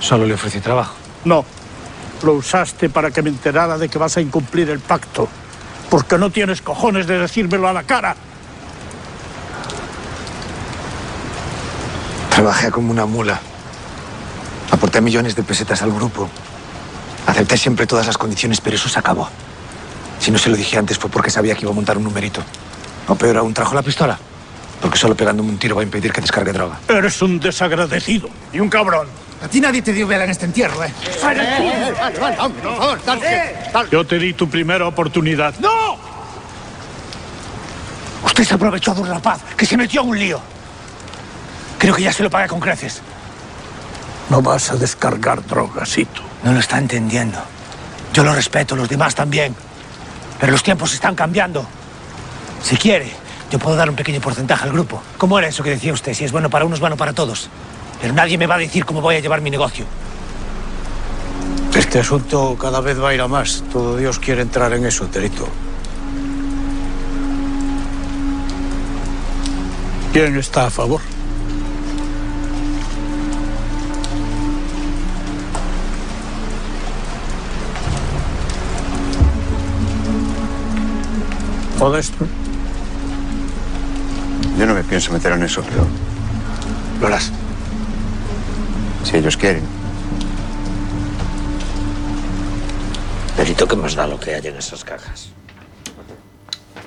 Solo 0.00 0.24
le 0.24 0.32
ofrecí 0.32 0.60
trabajo. 0.60 0.94
No. 1.26 1.44
Lo 2.22 2.32
usaste 2.32 2.88
para 2.88 3.10
que 3.10 3.20
me 3.20 3.28
enterara 3.28 3.76
de 3.76 3.90
que 3.90 3.98
vas 3.98 4.16
a 4.16 4.22
incumplir 4.22 4.70
el 4.70 4.80
pacto. 4.80 5.28
Porque 5.90 6.16
no 6.16 6.30
tienes 6.30 6.62
cojones 6.62 7.06
de 7.06 7.18
decírmelo 7.18 7.68
a 7.68 7.74
la 7.74 7.82
cara. 7.82 8.16
Trabajé 12.30 12.70
como 12.70 12.90
una 12.90 13.04
mula. 13.04 13.38
Aporté 14.70 15.02
millones 15.02 15.36
de 15.36 15.42
pesetas 15.42 15.82
al 15.82 15.92
grupo. 15.92 16.26
Acepté 17.26 17.58
siempre 17.58 17.86
todas 17.86 18.06
las 18.06 18.16
condiciones, 18.16 18.62
pero 18.62 18.76
eso 18.76 18.88
se 18.88 18.98
acabó. 18.98 19.28
Si 20.22 20.30
no 20.30 20.38
se 20.38 20.50
lo 20.50 20.56
dije 20.56 20.78
antes 20.78 21.00
fue 21.00 21.10
porque 21.10 21.30
sabía 21.30 21.56
que 21.56 21.62
iba 21.62 21.72
a 21.72 21.74
montar 21.74 21.98
un 21.98 22.04
numerito. 22.04 22.40
O 23.08 23.16
peor 23.16 23.38
aún, 23.38 23.52
trajo 23.52 23.74
la 23.74 23.82
pistola. 23.82 24.16
Porque 24.80 24.96
solo 24.96 25.16
pegándome 25.16 25.50
un 25.50 25.58
tiro 25.58 25.74
va 25.74 25.82
a 25.82 25.84
impedir 25.84 26.12
que 26.12 26.20
descargue 26.20 26.52
droga. 26.52 26.78
Eres 26.86 27.20
un 27.22 27.40
desagradecido 27.40 28.28
y 28.52 28.60
un 28.60 28.68
cabrón. 28.68 29.08
A 29.42 29.48
ti 29.48 29.60
nadie 29.60 29.82
te 29.82 29.92
dio 29.92 30.06
vela 30.06 30.22
en 30.22 30.30
este 30.30 30.44
entierro, 30.44 30.84
¿eh? 30.84 30.92
Vale, 31.20 31.42
vale, 32.20 32.38
hombre, 32.38 32.62
por 32.62 32.76
favor, 32.76 33.04
dale. 33.04 33.56
Yo 33.90 34.06
te 34.06 34.16
di 34.20 34.32
tu 34.34 34.48
primera 34.48 34.86
oportunidad. 34.86 35.54
¡No! 35.58 35.98
Usted 38.24 38.44
se 38.44 38.54
aprovechó 38.54 38.94
de 38.94 39.00
un 39.00 39.08
rapaz 39.08 39.40
que 39.56 39.66
se 39.66 39.76
metió 39.76 40.02
en 40.02 40.08
un 40.08 40.18
lío. 40.20 40.40
Creo 41.78 41.96
que 41.96 42.02
ya 42.02 42.12
se 42.12 42.22
lo 42.22 42.30
paga 42.30 42.46
con 42.46 42.60
creces. 42.60 43.02
No 44.30 44.40
vas 44.40 44.70
a 44.70 44.76
descargar 44.76 45.44
drogasito. 45.44 46.22
No 46.44 46.52
lo 46.52 46.60
está 46.60 46.78
entendiendo. 46.78 47.40
Yo 48.14 48.22
lo 48.22 48.32
respeto, 48.32 48.76
los 48.76 48.88
demás 48.88 49.16
también. 49.16 49.56
Pero 50.42 50.50
los 50.50 50.64
tiempos 50.64 50.92
están 50.92 51.14
cambiando. 51.14 51.64
Si 52.64 52.76
quiere, 52.76 53.12
yo 53.48 53.60
puedo 53.60 53.76
dar 53.76 53.88
un 53.88 53.94
pequeño 53.94 54.20
porcentaje 54.20 54.64
al 54.64 54.72
grupo. 54.72 55.00
¿Cómo 55.16 55.38
era 55.38 55.46
eso 55.46 55.62
que 55.62 55.70
decía 55.70 55.92
usted? 55.92 56.14
Si 56.14 56.24
es 56.24 56.32
bueno 56.32 56.50
para 56.50 56.64
unos, 56.64 56.80
bueno 56.80 56.96
para 56.96 57.12
todos. 57.12 57.48
Pero 58.00 58.12
nadie 58.12 58.36
me 58.36 58.48
va 58.48 58.56
a 58.56 58.58
decir 58.58 58.84
cómo 58.84 59.00
voy 59.00 59.14
a 59.14 59.20
llevar 59.20 59.40
mi 59.40 59.50
negocio. 59.50 59.84
Este 61.76 62.00
asunto 62.00 62.56
cada 62.60 62.80
vez 62.80 63.00
va 63.00 63.10
a 63.10 63.14
ir 63.14 63.20
a 63.20 63.28
más. 63.28 63.62
Todo 63.72 63.96
Dios 63.96 64.18
quiere 64.18 64.42
entrar 64.42 64.72
en 64.72 64.84
eso, 64.84 65.06
Terito. 65.06 65.46
¿Quién 70.12 70.36
está 70.36 70.66
a 70.66 70.70
favor? 70.70 71.02
todo 81.82 81.98
esto? 81.98 82.24
Yo 84.56 84.66
no 84.66 84.74
me 84.74 84.84
pienso 84.84 85.12
meter 85.12 85.32
en 85.32 85.42
eso, 85.42 85.64
pero... 85.68 85.84
Lo 87.00 87.08
harás. 87.08 87.32
Si 89.02 89.16
ellos 89.16 89.36
quieren. 89.36 89.64
Perito, 93.36 93.66
que 93.66 93.74
más 93.74 93.96
da 93.96 94.06
lo 94.06 94.20
que 94.20 94.32
hay 94.32 94.46
en 94.46 94.54
esas 94.54 94.84
cajas? 94.84 95.30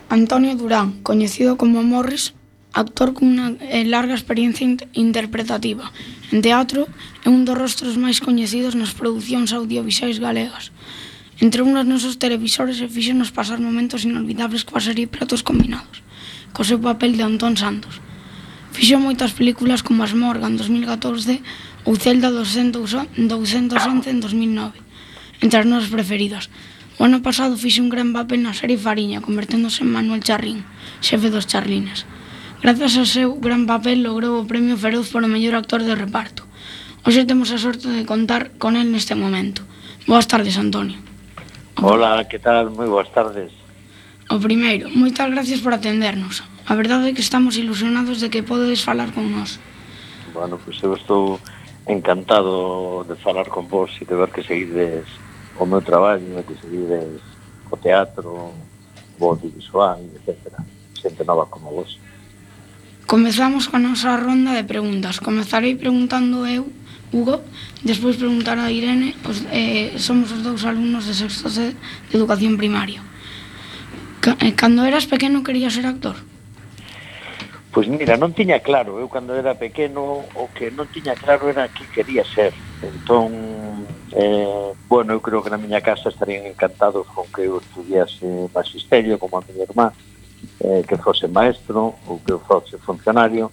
Antonio 0.08 0.56
Durán, 0.56 1.02
coñecido 1.04 1.58
como 1.58 1.84
Morris, 1.84 2.34
actor 2.72 3.12
cunha 3.12 3.52
eh, 3.60 3.84
larga 3.84 4.16
experiencia 4.16 4.66
interpretativa 4.94 5.92
en 6.32 6.40
teatro 6.40 6.88
é 7.24 7.28
un 7.28 7.44
dos 7.44 7.60
rostros 7.60 8.00
máis 8.00 8.24
coñecidos 8.24 8.76
nas 8.76 8.96
producións 8.96 9.52
audiovisuais 9.52 10.20
galegas. 10.20 10.72
Entrou 11.36 11.68
nos 11.68 11.84
nosos 11.84 12.16
televisores 12.16 12.80
e 12.80 12.88
fixenos 12.88 13.28
pasar 13.28 13.60
momentos 13.60 14.08
inolvidables 14.08 14.64
coa 14.64 14.80
serie 14.80 15.12
Pratos 15.12 15.44
Combinados, 15.44 16.00
co 16.56 16.64
seu 16.64 16.80
papel 16.80 17.20
de 17.20 17.28
Antón 17.28 17.60
Santos. 17.60 18.00
Fixo 18.72 18.96
moitas 19.04 19.36
películas 19.36 19.84
como 19.84 20.08
As 20.08 20.16
Morgan 20.16 20.56
2014 20.56 21.44
ou 21.84 22.00
Celda 22.00 22.32
211 22.32 23.12
en 23.20 24.20
2009, 24.24 24.80
entre 25.44 25.60
as 25.60 25.68
nosas 25.68 25.92
preferidas. 25.92 26.48
O 26.96 27.04
ano 27.04 27.20
pasado 27.20 27.60
fixe 27.60 27.84
un 27.84 27.92
gran 27.92 28.16
papel 28.16 28.40
na 28.40 28.56
serie 28.56 28.80
Fariña, 28.80 29.20
converténdose 29.20 29.84
en 29.84 29.92
Manuel 29.92 30.24
Charrín, 30.24 30.64
xefe 31.04 31.28
dos 31.28 31.52
Charlines. 31.52 32.08
Grazas 32.64 32.96
ao 32.96 33.04
seu 33.04 33.36
gran 33.44 33.68
papel 33.68 34.08
logrou 34.08 34.40
o 34.40 34.48
premio 34.48 34.80
Feroz 34.80 35.12
por 35.12 35.20
o 35.20 35.28
mellor 35.28 35.60
actor 35.60 35.84
de 35.84 36.00
reparto. 36.00 36.48
Hoxe 37.04 37.28
temos 37.28 37.52
a 37.52 37.60
sorte 37.60 37.92
de 37.92 38.08
contar 38.08 38.56
con 38.56 38.80
el 38.80 38.88
neste 38.96 39.20
momento. 39.20 39.68
Boas 40.08 40.32
tardes, 40.32 40.56
Antonio. 40.56 41.05
Hola, 41.82 42.24
que 42.24 42.40
tal? 42.40 42.72
Moi 42.72 42.88
boas 42.88 43.12
tardes. 43.12 43.52
O 44.32 44.40
primeiro, 44.40 44.88
moitas 44.96 45.28
gracias 45.28 45.60
por 45.60 45.76
atendernos. 45.76 46.40
A 46.64 46.72
verdade 46.72 47.12
é 47.12 47.14
que 47.14 47.20
estamos 47.20 47.60
ilusionados 47.60 48.24
de 48.24 48.32
que 48.32 48.48
podedes 48.48 48.80
falar 48.80 49.12
con 49.12 49.28
nós. 49.28 49.60
Bueno, 50.32 50.56
pois 50.56 50.80
pues 50.80 50.88
eu 50.88 50.96
estou 50.96 51.24
encantado 51.84 53.04
de 53.04 53.20
falar 53.20 53.52
con 53.52 53.68
vos 53.68 53.92
e 54.00 54.08
de 54.08 54.16
ver 54.16 54.32
que 54.32 54.40
seguides 54.48 55.04
o 55.60 55.68
meu 55.68 55.84
traballo, 55.84 56.48
que 56.48 56.56
seguides 56.56 57.20
o 57.68 57.76
teatro, 57.76 58.56
o 59.20 59.24
audiovisual, 59.28 60.00
etc. 60.16 60.56
Xente 60.96 61.28
nova 61.28 61.44
como 61.52 61.76
vos. 61.76 62.00
Comezamos 63.04 63.68
con 63.68 63.84
a 63.84 63.92
nosa 63.92 64.16
ronda 64.16 64.56
de 64.56 64.64
preguntas. 64.64 65.20
Comezarei 65.20 65.76
preguntando 65.76 66.48
eu 66.48 66.72
Hugo. 67.12 67.42
Despois 67.84 68.18
preguntar 68.18 68.58
a 68.58 68.72
Irene, 68.72 69.16
os, 69.26 69.44
eh, 69.52 69.94
somos 69.98 70.32
os 70.32 70.42
dous 70.42 70.66
alumnos 70.66 71.06
de 71.06 71.14
sexto 71.14 71.50
C 71.50 71.76
de 72.10 72.14
educación 72.18 72.58
primaria. 72.58 73.02
Ca, 74.22 74.38
eh, 74.42 74.54
cando 74.58 74.86
eras 74.86 75.06
pequeno 75.06 75.44
querías 75.44 75.74
ser 75.74 75.86
actor? 75.86 76.16
Pois 77.76 77.92
mira, 77.92 78.16
non 78.16 78.32
tiña 78.32 78.64
claro, 78.64 79.04
eu 79.04 79.12
cando 79.12 79.36
era 79.36 79.52
pequeno 79.52 80.24
o 80.32 80.48
que 80.56 80.72
non 80.72 80.88
tiña 80.88 81.12
claro 81.12 81.52
era 81.52 81.68
que 81.68 81.84
quería 81.92 82.24
ser. 82.24 82.56
Entón, 82.80 83.84
eh, 84.16 84.72
bueno, 84.88 85.12
eu 85.12 85.20
creo 85.20 85.44
que 85.44 85.52
na 85.52 85.60
miña 85.60 85.84
casa 85.84 86.08
estarían 86.08 86.48
encantados 86.48 87.04
con 87.12 87.28
que 87.36 87.44
eu 87.44 87.60
estudiase 87.60 88.48
magisterio 88.56 89.20
como 89.20 89.38
a 89.38 89.44
miña 89.44 89.68
irmá, 89.68 89.92
eh, 90.64 90.88
que 90.88 90.96
fose 90.96 91.28
maestro 91.28 92.00
ou 92.08 92.24
que 92.24 92.32
eu 92.32 92.40
fose 92.40 92.80
funcionario, 92.80 93.52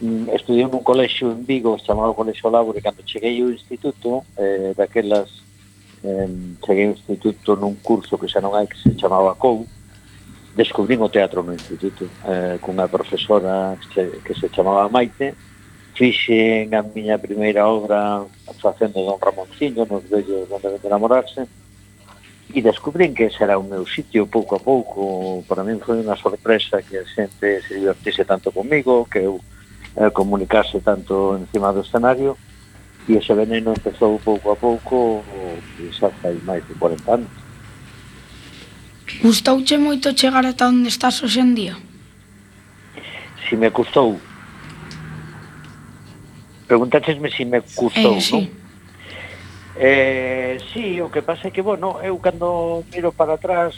Mm, 0.00 0.30
estudiei 0.30 0.70
nun 0.70 0.86
colexio 0.86 1.32
en 1.34 1.42
Vigo 1.42 1.74
chamado 1.82 2.14
Colexio 2.14 2.50
Labo 2.50 2.70
cando 2.78 3.02
cheguei 3.02 3.42
ao 3.42 3.50
instituto 3.50 4.22
eh, 4.38 4.70
daquelas 4.78 5.42
eh, 6.04 6.28
cheguei 6.62 6.86
ao 6.86 6.94
instituto 6.94 7.58
nun 7.58 7.74
curso 7.82 8.14
que 8.14 8.30
xa 8.30 8.38
non 8.38 8.54
hai 8.54 8.70
que 8.70 8.78
se 8.78 8.94
chamaba 8.94 9.34
COU 9.34 9.66
descubrín 10.54 11.02
o 11.02 11.10
teatro 11.10 11.42
no 11.42 11.50
instituto 11.50 12.06
eh, 12.30 12.62
cunha 12.62 12.86
profesora 12.86 13.74
que, 13.90 14.22
que 14.22 14.38
se 14.38 14.46
chamaba 14.54 14.86
Maite 14.86 15.34
fixen 15.98 16.70
a 16.78 16.82
miña 16.86 17.18
primeira 17.18 17.66
obra 17.66 18.22
facendo 18.62 19.02
Don 19.02 19.18
Ramonciño 19.18 19.82
nos 19.90 20.06
vellos 20.06 20.46
onde 20.46 20.78
ven 20.78 20.86
enamorarse 20.86 21.42
e 22.54 22.62
descubrín 22.62 23.18
que 23.18 23.34
ese 23.34 23.42
era 23.42 23.58
o 23.58 23.66
meu 23.66 23.84
sitio 23.84 24.30
pouco 24.30 24.56
a 24.56 24.60
pouco. 24.62 25.44
Para 25.44 25.66
min 25.66 25.82
foi 25.82 26.00
unha 26.00 26.16
sorpresa 26.16 26.80
que 26.86 26.96
a 26.96 27.04
xente 27.04 27.66
se 27.66 27.76
divertise 27.76 28.24
tanto 28.24 28.54
comigo 28.54 29.04
que 29.10 29.26
eu 29.26 29.42
eh, 29.98 30.10
comunicarse 30.10 30.78
tanto 30.80 31.36
encima 31.36 31.72
do 31.72 31.80
escenario 31.82 32.38
e 33.08 33.16
ese 33.16 33.34
veneno 33.34 33.72
empezou 33.72 34.18
pouco 34.22 34.52
a 34.52 34.56
pouco 34.56 35.24
e 35.80 35.90
xa 35.90 36.10
fai 36.22 36.38
máis 36.46 36.62
de 36.68 36.74
40 36.74 37.14
anos. 37.14 37.32
Gustouche 39.22 39.76
moito 39.78 40.14
chegar 40.14 40.46
ata 40.46 40.68
onde 40.68 40.88
estás 40.88 41.18
hoxe 41.22 41.40
en 41.40 41.54
día? 41.54 41.74
Si 43.48 43.56
me 43.56 43.70
custou. 43.70 44.20
Preguntáchesme 46.68 47.32
si 47.32 47.44
me 47.44 47.60
custou, 47.64 48.14
eh, 48.14 48.20
sí. 48.20 48.32
non? 48.36 48.44
Eh, 49.80 50.58
sí, 50.72 51.00
o 51.00 51.08
que 51.08 51.22
pasa 51.22 51.48
é 51.48 51.50
que, 51.50 51.62
bueno, 51.62 52.02
eu 52.02 52.18
cando 52.18 52.84
miro 52.92 53.10
para 53.10 53.34
atrás, 53.34 53.74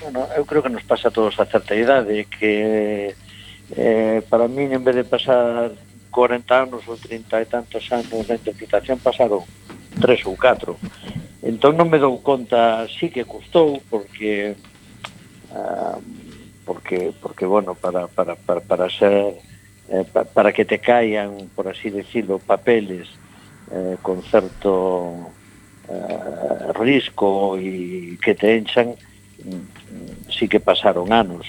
bueno, 0.00 0.26
eu 0.34 0.44
creo 0.44 0.62
que 0.62 0.72
nos 0.72 0.82
pasa 0.82 1.08
a 1.08 1.14
todos 1.14 1.38
a 1.38 1.46
certa 1.46 1.76
idade 1.76 2.24
que 2.24 3.14
eh, 3.14 3.14
Eh, 3.76 4.22
para 4.28 4.48
mí 4.48 4.64
en 4.64 4.82
vez 4.82 4.96
de 4.96 5.04
pasar 5.04 5.72
40 6.10 6.62
anos 6.62 6.82
ou 6.88 6.98
30 6.98 7.40
e 7.40 7.46
tantos 7.46 7.86
anos 7.92 8.26
da 8.26 8.34
interpretación, 8.34 8.98
pasaron 8.98 9.46
tres 10.02 10.26
ou 10.26 10.34
catro. 10.34 10.74
Entón 11.42 11.78
non 11.78 11.88
me 11.88 12.02
dou 12.02 12.18
conta, 12.18 12.84
sí 12.90 13.08
que 13.08 13.24
custou, 13.24 13.78
porque 13.86 14.58
ah, 15.54 15.98
porque 16.66 17.14
porque 17.22 17.46
bueno, 17.46 17.78
para 17.78 18.10
para 18.10 18.34
para 18.34 18.60
para 18.60 18.90
ser 18.90 19.38
eh, 19.88 20.04
pa, 20.04 20.26
para 20.26 20.52
que 20.52 20.66
te 20.66 20.78
caian, 20.82 21.50
por 21.54 21.68
así 21.70 21.90
decirlo, 21.90 22.38
papeles 22.38 23.08
eh, 23.70 23.96
con 24.02 24.22
certo 24.22 25.30
eh, 25.88 26.72
risco 26.74 27.54
e 27.56 28.18
que 28.18 28.34
te 28.34 28.58
enchan, 28.58 28.98
mm, 29.46 29.54
mm, 29.54 30.30
sí 30.30 30.50
que 30.50 30.58
pasaron 30.58 31.12
anos 31.14 31.46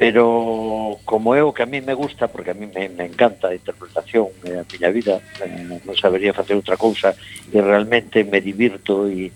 pero 0.00 0.96
como 1.04 1.34
é 1.36 1.44
o 1.44 1.52
que 1.52 1.62
a 1.62 1.66
mí 1.66 1.82
me 1.82 1.92
gusta, 1.92 2.26
porque 2.26 2.52
a 2.52 2.54
mí 2.54 2.64
me, 2.74 2.88
me 2.88 3.04
encanta 3.04 3.48
a 3.48 3.54
interpretación, 3.54 4.32
eh, 4.48 4.56
a 4.56 4.64
miña 4.64 4.88
vida, 4.88 5.20
eh, 5.44 5.76
non 5.84 5.92
sabería 5.92 6.32
facer 6.32 6.56
outra 6.56 6.80
cousa, 6.80 7.12
e 7.52 7.60
realmente 7.60 8.24
me 8.24 8.40
divirto 8.40 9.04
e, 9.12 9.28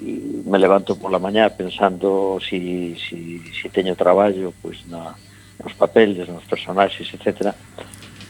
e 0.00 0.10
me 0.48 0.56
levanto 0.56 0.96
por 0.96 1.12
la 1.12 1.20
mañá 1.20 1.52
pensando 1.52 2.40
si, 2.40 2.96
si, 2.96 3.44
si 3.52 3.68
teño 3.68 3.92
traballo 3.92 4.56
pois 4.64 4.80
na, 4.88 5.12
nos 5.60 5.76
papeles, 5.76 6.32
nos 6.32 6.48
personaxes, 6.48 7.12
etc. 7.12 7.52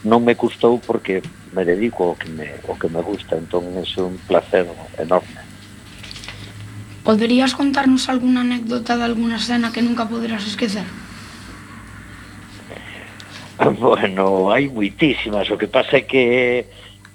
Non 0.03 0.27
me 0.27 0.35
custou 0.35 0.83
porque 0.83 1.23
me 1.55 1.63
dedico 1.63 2.11
ao 2.11 2.19
que 2.19 2.27
me, 2.27 2.51
ao 2.67 2.75
que 2.75 2.91
me 2.91 2.99
gusta, 2.99 3.39
entón 3.39 3.63
é 3.79 3.83
un 4.03 4.19
placer 4.27 4.67
enorme. 4.99 5.39
Poderías 7.07 7.55
contarnos 7.55 8.11
algunha 8.11 8.43
anécdota 8.43 8.99
de 8.99 9.07
alguna 9.07 9.39
escena 9.39 9.71
que 9.71 9.79
nunca 9.79 10.03
poderás 10.03 10.43
esquecer? 10.43 10.83
Bueno, 13.79 14.51
hai 14.51 14.67
muitísimas, 14.67 15.49
o 15.49 15.57
que 15.57 15.67
pasa 15.67 15.97
é 15.97 16.01
que 16.01 16.65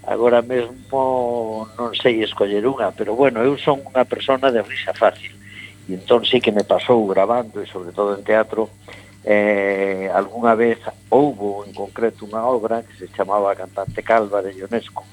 agora 0.08 0.40
mesmo 0.40 1.68
non 1.76 1.92
sei 1.92 2.24
escoller 2.24 2.64
unha, 2.64 2.92
pero 2.96 3.12
bueno, 3.12 3.44
eu 3.44 3.60
son 3.60 3.84
unha 3.84 4.08
persona 4.08 4.48
de 4.48 4.64
risa 4.64 4.96
fácil, 4.96 5.36
e 5.84 5.92
entón 5.92 6.24
sí 6.24 6.40
que 6.40 6.52
me 6.52 6.64
pasou 6.64 7.04
grabando, 7.04 7.60
e 7.60 7.68
sobre 7.68 7.92
todo 7.92 8.16
en 8.16 8.24
teatro, 8.24 8.72
eh, 9.20 10.08
algunha 10.16 10.56
vez 10.56 10.80
houbo 11.12 11.60
en 11.68 11.76
concreto 11.76 12.24
unha 12.24 12.40
obra 12.40 12.80
que 12.88 12.96
se 12.96 13.12
chamaba 13.12 13.52
Cantante 13.52 14.00
Calva 14.00 14.40
de 14.40 14.56
Ionesco, 14.56 15.04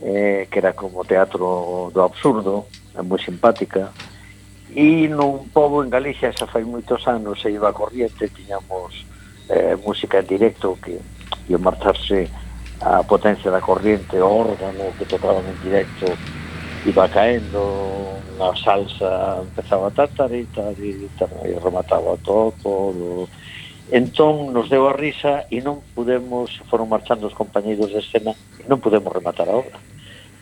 eh, 0.00 0.48
que 0.48 0.58
era 0.58 0.72
como 0.72 1.04
teatro 1.04 1.92
do 1.92 2.00
absurdo, 2.00 2.64
é 2.96 3.04
moi 3.04 3.20
simpática, 3.20 3.92
e 4.72 5.04
nun 5.04 5.52
pobo 5.52 5.84
en 5.84 5.92
Galicia, 5.92 6.32
xa 6.32 6.48
fai 6.48 6.64
moitos 6.64 7.04
anos, 7.04 7.44
se 7.44 7.52
iba 7.52 7.76
corriente, 7.76 8.32
tiñamos 8.32 9.09
eh, 9.50 9.76
música 9.84 10.18
en 10.18 10.26
directo 10.26 10.78
que 10.82 10.98
e 11.50 11.58
marcharse 11.58 12.30
a 12.80 13.02
potencia 13.02 13.50
da 13.50 13.60
corriente, 13.60 14.16
o 14.22 14.46
órgano 14.46 14.94
que 14.96 15.04
tocaban 15.04 15.44
en 15.44 15.58
directo 15.60 16.06
iba 16.86 17.08
caendo, 17.10 18.16
na 18.38 18.54
salsa 18.56 19.42
empezaba 19.42 19.88
a 19.88 19.90
tatarita 19.90 20.72
e 20.78 21.58
remataba 21.60 22.16
todo, 22.22 23.28
Entón 23.90 24.54
nos 24.54 24.70
deu 24.70 24.86
a 24.86 24.94
risa 24.94 25.50
e 25.50 25.58
non 25.58 25.82
pudemos, 25.98 26.62
foron 26.70 26.86
marchando 26.86 27.26
os 27.26 27.34
compañeiros 27.34 27.90
de 27.90 27.98
escena, 27.98 28.38
e 28.62 28.64
non 28.70 28.78
pudemos 28.78 29.10
rematar 29.10 29.50
a 29.50 29.58
obra. 29.58 29.74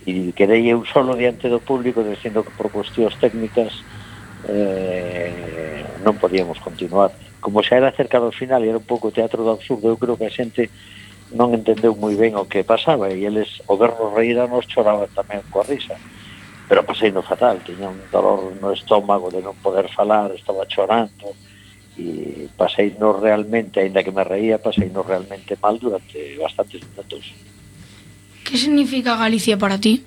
E 0.05 0.37
quedei 0.37 0.69
eu 0.69 0.85
solo 0.85 1.17
diante 1.17 1.49
do 1.49 1.57
público 1.57 2.05
dicindo 2.05 2.45
que 2.45 2.53
por 2.53 2.69
cuestións 2.69 3.17
técnicas 3.17 3.73
eh, 4.45 5.81
non 6.05 6.21
podíamos 6.21 6.61
continuar 6.61 7.09
como 7.41 7.63
xa 7.63 7.79
era 7.79 7.95
cerca 7.95 8.19
do 8.21 8.35
final 8.35 8.63
e 8.63 8.69
era 8.69 8.79
un 8.79 8.87
pouco 8.87 9.15
teatro 9.15 9.45
do 9.45 9.55
absurdo, 9.55 9.89
eu 9.89 10.01
creo 10.01 10.19
que 10.19 10.27
a 10.27 10.35
xente 10.35 10.71
non 11.35 11.53
entendeu 11.53 11.93
moi 11.95 12.17
ben 12.17 12.35
o 12.35 12.49
que 12.49 12.65
pasaba 12.65 13.13
e 13.13 13.25
eles, 13.25 13.61
o 13.69 13.77
vernos 13.77 14.15
reír 14.17 14.41
a 14.41 14.49
nos 14.49 14.67
choraba 14.67 15.07
tamén 15.13 15.45
coa 15.53 15.67
risa 15.67 15.97
pero 16.69 16.85
pasei 16.85 17.11
no 17.11 17.25
fatal, 17.25 17.65
tiña 17.65 17.89
un 17.89 17.97
dolor 18.13 18.53
no 18.61 18.77
estómago 18.77 19.33
de 19.33 19.41
non 19.41 19.57
poder 19.65 19.89
falar, 19.89 20.29
estaba 20.37 20.69
chorando 20.69 21.33
e 21.97 22.47
pasei 22.55 22.93
no 23.01 23.17
realmente, 23.17 23.81
aínda 23.81 24.05
que 24.05 24.13
me 24.13 24.23
reía, 24.23 24.61
pasei 24.61 24.93
no 24.93 25.01
realmente 25.01 25.57
mal 25.57 25.81
durante 25.81 26.37
bastantes 26.37 26.85
minutos. 26.85 27.33
Que 28.45 28.61
significa 28.61 29.17
Galicia 29.17 29.57
para 29.57 29.81
ti? 29.81 30.05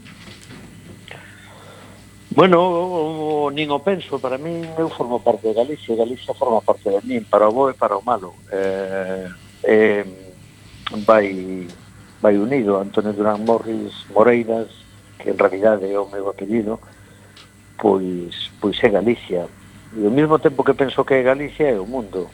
Bueno, 2.34 2.64
o, 2.64 3.48
o, 3.48 3.52
nin 3.52 3.68
o 3.76 3.84
penso, 3.84 4.16
para 4.16 4.40
min 4.40 4.64
eu 4.80 4.88
formo 4.88 5.20
parte 5.20 5.52
de 5.52 5.54
Galicia, 5.54 6.00
Galicia 6.00 6.32
forma 6.32 6.64
parte 6.64 6.88
de 6.88 7.04
min, 7.04 7.28
para 7.28 7.44
o 7.44 7.52
bo 7.52 7.68
e 7.68 7.76
para 7.76 8.00
o 8.00 8.02
malo. 8.02 8.32
Eh, 8.48 9.28
eh, 9.68 10.06
vai, 11.04 11.68
vai 12.24 12.40
unido 12.40 12.80
Antonio 12.80 13.12
Durán 13.12 13.44
Morris 13.44 14.08
Moreiras, 14.16 14.72
que 15.20 15.36
en 15.36 15.38
realidad 15.38 15.84
é 15.84 16.00
o 16.00 16.08
meu 16.08 16.32
apelido, 16.32 16.80
pois, 17.76 18.48
pois 18.64 18.80
é 18.80 18.88
Galicia. 18.88 19.52
E 19.92 20.06
ao 20.06 20.12
mesmo 20.16 20.40
tempo 20.40 20.64
que 20.64 20.72
penso 20.72 21.04
que 21.04 21.20
é 21.20 21.28
Galicia 21.28 21.76
é 21.76 21.80
o 21.80 21.86
mundo. 21.86 22.32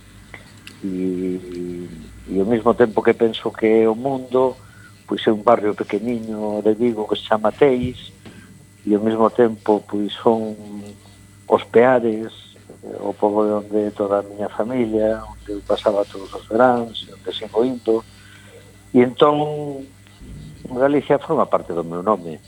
E, 0.85 1.89
e 2.29 2.37
ao 2.37 2.45
mesmo 2.45 2.69
tempo 2.77 3.01
que 3.01 3.17
penso 3.17 3.49
que 3.49 3.81
é 3.81 3.89
o 3.89 3.97
mundo, 3.97 4.53
pois 5.07 5.25
é 5.25 5.33
un 5.33 5.41
barrio 5.41 5.73
pequeniño 5.73 6.61
de 6.61 6.77
Vigo 6.77 7.09
que 7.09 7.17
se 7.17 7.25
chama 7.25 7.51
Teis, 7.51 8.13
e 8.87 8.95
ao 8.95 9.03
mesmo 9.03 9.27
tempo 9.29 9.83
pois 9.83 10.15
son 10.15 10.55
os 11.47 11.63
peares 11.67 12.31
eh, 12.87 13.03
o 13.03 13.11
povo 13.11 13.43
de 13.43 13.51
onde 13.59 13.91
toda 13.91 14.23
a 14.23 14.23
miña 14.23 14.47
familia 14.47 15.19
onde 15.27 15.59
eu 15.59 15.61
pasaba 15.67 16.07
todos 16.07 16.31
os 16.31 16.47
veráns 16.47 17.03
onde 17.11 17.35
sigo 17.35 17.67
indo 17.67 17.99
e 18.95 19.03
entón 19.03 19.83
Galicia 20.67 21.19
forma 21.19 21.47
parte 21.47 21.71
do 21.71 21.83
meu 21.83 21.99
nome 21.99 22.39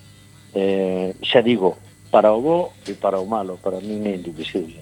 eh, 0.56 1.12
xa 1.20 1.44
digo 1.44 1.76
para 2.08 2.32
o 2.32 2.40
bo 2.40 2.72
e 2.88 2.96
para 2.96 3.20
o 3.20 3.28
malo 3.28 3.60
para 3.60 3.84
min 3.84 4.08
é 4.08 4.16
indivisible 4.16 4.80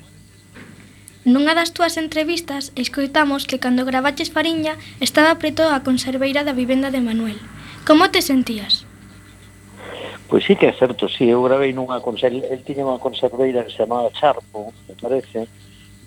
Nunha 1.28 1.51
das 1.58 1.76
túas 1.76 1.97
entrevistas 1.97 2.72
escoitamos 2.78 3.49
que 3.49 3.60
cando 3.60 3.84
gravaches 3.84 4.32
Fariña 4.32 4.80
estaba 5.01 5.36
preto 5.41 5.66
a 5.68 5.84
conserveira 5.84 6.47
da 6.47 6.55
vivenda 6.55 6.88
de 6.88 7.03
Manuel. 7.03 7.36
Como 7.84 8.08
te 8.08 8.24
sentías? 8.24 8.88
Pois 10.28 10.44
sí 10.44 10.56
que 10.56 10.68
é 10.68 10.74
certo, 10.74 11.08
sí, 11.08 11.30
eu 11.32 11.42
gravei 11.42 11.72
nunha 11.72 12.04
conserveira, 12.04 12.52
el 12.52 12.60
tiña 12.60 12.84
unha 12.84 13.00
conserveira 13.00 13.64
que 13.64 13.72
se 13.72 13.80
chamaba 13.80 14.12
Charpo, 14.12 14.76
me 14.84 14.96
parece, 15.00 15.48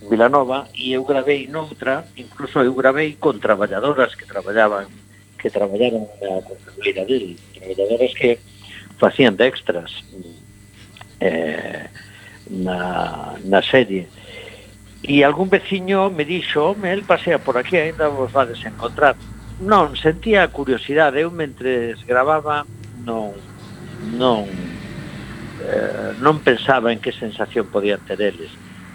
Vilanova, 0.05 0.69
e 0.77 0.93
eu 0.93 1.09
gravei 1.09 1.49
noutra, 1.49 2.05
incluso 2.21 2.61
eu 2.61 2.77
gravei 2.77 3.17
con 3.17 3.41
traballadoras 3.41 4.13
que 4.13 4.29
traballaban 4.29 4.93
que 5.41 5.49
traballaron 5.49 6.05
na 6.21 6.45
conserveira 6.45 7.09
dele, 7.09 7.41
traballadoras 7.57 8.13
que 8.13 8.37
facían 9.01 9.41
de 9.41 9.49
extras 9.49 10.05
eh, 11.25 11.89
na, 12.53 13.41
na 13.41 13.65
serie. 13.65 14.05
E 15.01 15.25
algún 15.25 15.49
veciño 15.49 16.13
me 16.13 16.29
dixo, 16.29 16.77
home, 16.77 16.93
el 16.93 17.09
pasea 17.09 17.41
por 17.41 17.57
aquí, 17.57 17.81
ainda 17.81 18.13
vos 18.13 18.29
vades 18.29 18.61
encontrar. 18.69 19.17
Non, 19.65 19.97
sentía 19.97 20.45
curiosidade, 20.53 21.25
eu 21.25 21.33
mentre 21.33 21.97
gravaba 22.05 22.69
non 23.01 23.33
non 24.17 24.49
eh, 25.61 26.13
non 26.25 26.41
pensaba 26.41 26.93
en 26.93 27.01
que 27.01 27.13
sensación 27.13 27.69
podían 27.69 28.01
ter 28.09 28.21
eles. 28.21 28.51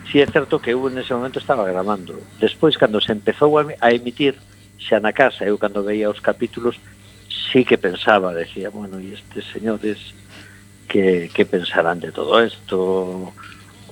Si 0.09 0.21
é 0.21 0.25
certo 0.25 0.61
que 0.61 0.73
eu 0.73 0.81
ese 0.89 1.13
momento 1.13 1.39
estaba 1.39 1.65
gravando. 1.65 2.17
Despois, 2.39 2.77
cando 2.77 3.01
se 3.01 3.13
empezou 3.13 3.57
a 3.57 3.89
emitir 3.93 4.37
xa 4.77 4.99
na 4.99 5.13
casa, 5.13 5.45
eu 5.45 5.57
cando 5.57 5.85
veía 5.85 6.09
os 6.09 6.21
capítulos, 6.21 6.77
sí 7.29 7.65
que 7.65 7.77
pensaba, 7.77 8.33
decía, 8.33 8.69
bueno, 8.69 8.99
e 8.99 9.13
estes 9.13 9.45
señores 9.49 9.97
que, 10.87 11.29
que 11.33 11.45
pensarán 11.45 11.99
de 11.99 12.11
todo 12.11 12.43
isto 12.43 13.33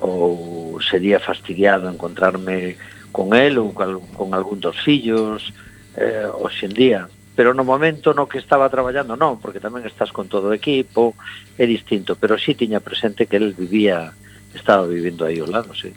ou 0.02 0.78
sería 0.82 1.20
fastidiado 1.20 1.90
encontrarme 1.90 2.76
con 3.12 3.34
el 3.34 3.58
ou 3.58 3.72
con, 3.74 4.02
con 4.14 4.34
algún 4.34 4.60
dos 4.60 4.76
fillos 4.82 5.54
eh, 5.96 6.28
hoxe 6.28 6.66
en 6.66 6.74
día 6.74 7.02
pero 7.36 7.54
no 7.54 7.64
momento 7.64 8.14
no 8.14 8.30
que 8.30 8.38
estaba 8.38 8.70
traballando 8.70 9.18
non, 9.18 9.42
porque 9.42 9.64
tamén 9.64 9.86
estás 9.90 10.14
con 10.14 10.30
todo 10.30 10.54
o 10.54 10.58
equipo, 10.58 11.18
é 11.58 11.66
distinto, 11.66 12.14
pero 12.14 12.38
sí 12.38 12.54
tiña 12.54 12.80
presente 12.80 13.26
que 13.26 13.42
el 13.42 13.58
vivía, 13.58 14.14
estaba 14.54 14.86
vivindo 14.86 15.26
aí 15.26 15.42
ao 15.42 15.50
lado, 15.50 15.74
sí. 15.74 15.90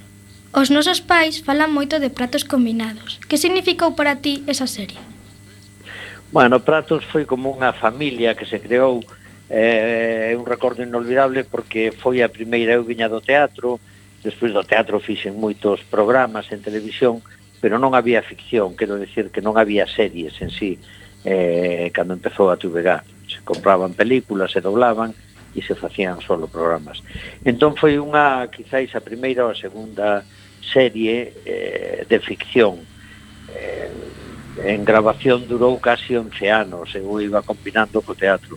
Os 0.56 0.72
nosos 0.72 1.04
pais 1.04 1.44
falan 1.44 1.68
moito 1.68 2.00
de 2.00 2.08
pratos 2.08 2.48
combinados. 2.48 3.20
Que 3.28 3.36
significou 3.36 3.92
para 3.92 4.16
ti 4.16 4.40
esa 4.48 4.64
serie? 4.64 4.96
Bueno, 6.32 6.60
Pratos 6.64 7.04
foi 7.04 7.28
como 7.28 7.52
unha 7.52 7.76
familia 7.76 8.34
que 8.34 8.48
se 8.48 8.58
creou 8.58 9.04
eh, 9.48 10.30
é 10.30 10.32
eh, 10.32 10.36
un 10.36 10.44
recordo 10.44 10.82
inolvidable 10.82 11.44
porque 11.44 11.94
foi 11.94 12.18
a 12.22 12.28
primeira 12.28 12.74
eu 12.74 12.82
viña 12.82 13.06
do 13.06 13.22
teatro 13.22 13.78
despois 14.26 14.50
do 14.50 14.66
teatro 14.66 14.98
fixen 14.98 15.38
moitos 15.38 15.86
programas 15.86 16.50
en 16.50 16.58
televisión 16.58 17.22
pero 17.62 17.78
non 17.78 17.94
había 17.94 18.26
ficción 18.26 18.74
quero 18.74 18.98
decir 18.98 19.30
que 19.30 19.38
non 19.38 19.54
había 19.54 19.86
series 19.86 20.34
en 20.42 20.50
sí 20.50 20.82
eh, 21.26 21.90
cando 21.92 22.14
empezou 22.14 22.48
a 22.50 22.56
TVG. 22.56 23.02
Se 23.26 23.42
compraban 23.42 23.98
películas, 23.98 24.52
se 24.54 24.62
doblaban 24.62 25.10
e 25.56 25.60
se 25.60 25.74
facían 25.74 26.22
solo 26.22 26.46
programas. 26.46 27.02
Entón 27.42 27.74
foi 27.74 27.98
unha, 27.98 28.46
quizáis, 28.46 28.94
a 28.94 29.02
primeira 29.02 29.42
ou 29.42 29.50
a 29.50 29.58
segunda 29.58 30.22
serie 30.62 31.34
eh, 31.42 32.06
de 32.06 32.18
ficción. 32.22 32.78
Eh, 33.50 33.90
en 34.62 34.86
grabación 34.86 35.44
durou 35.44 35.76
casi 35.82 36.16
11 36.16 36.32
anos, 36.48 36.94
eu 36.94 37.20
iba 37.20 37.42
combinando 37.42 38.00
co 38.00 38.14
teatro. 38.14 38.54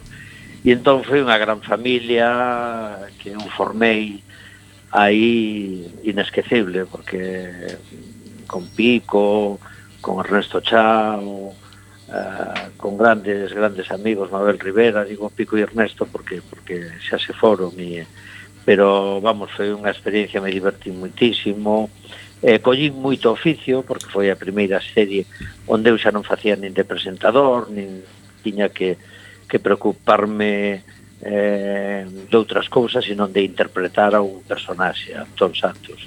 E 0.61 0.70
entón 0.70 1.01
foi 1.01 1.26
unha 1.26 1.41
gran 1.41 1.63
familia 1.65 3.09
que 3.17 3.34
eu 3.34 3.41
formei 3.57 4.22
aí 4.93 5.88
inesquecible, 6.05 6.86
porque 6.86 7.80
con 8.45 8.67
Pico, 8.76 9.59
con 10.01 10.20
Ernesto 10.20 10.61
Chao, 10.61 11.55
uh, 12.10 12.78
con 12.78 12.97
grandes 12.97 13.53
grandes 13.53 13.91
amigos, 13.91 14.32
Mabel 14.32 14.60
Rivera, 14.60 15.05
digo 15.05 15.30
Pico 15.30 15.57
e 15.57 15.62
Ernesto 15.62 16.05
porque 16.05 16.41
porque 16.41 16.89
xa 16.99 17.18
se 17.18 17.34
foron 17.34 17.74
e 17.78 18.05
pero 18.66 19.22
vamos, 19.22 19.49
foi 19.55 19.74
unha 19.74 19.89
experiencia, 19.89 20.43
me 20.43 20.53
divertí 20.53 20.93
muitísimo. 20.93 21.89
Eh, 22.39 22.62
collín 22.62 23.01
moito 23.01 23.34
oficio 23.34 23.82
porque 23.82 24.07
foi 24.07 24.30
a 24.30 24.38
primeira 24.38 24.80
serie 24.80 25.26
onde 25.66 25.89
eu 25.89 25.97
xa 25.97 26.14
non 26.14 26.28
facía 26.28 26.53
nin 26.53 26.76
de 26.76 26.86
presentador, 26.86 27.72
nin 27.72 28.03
tiña 28.45 28.70
que 28.70 28.99
que 29.49 29.57
preocuparme 29.57 30.86
eh, 31.26 32.05
de 32.05 32.36
outras 32.38 32.70
cousas 32.70 33.03
e 33.10 33.16
de 33.18 33.41
interpretar 33.41 34.14
a 34.14 34.22
un 34.22 34.45
personaxe, 34.45 35.18
a 35.18 35.26
Antón 35.26 35.57
Santos. 35.57 36.05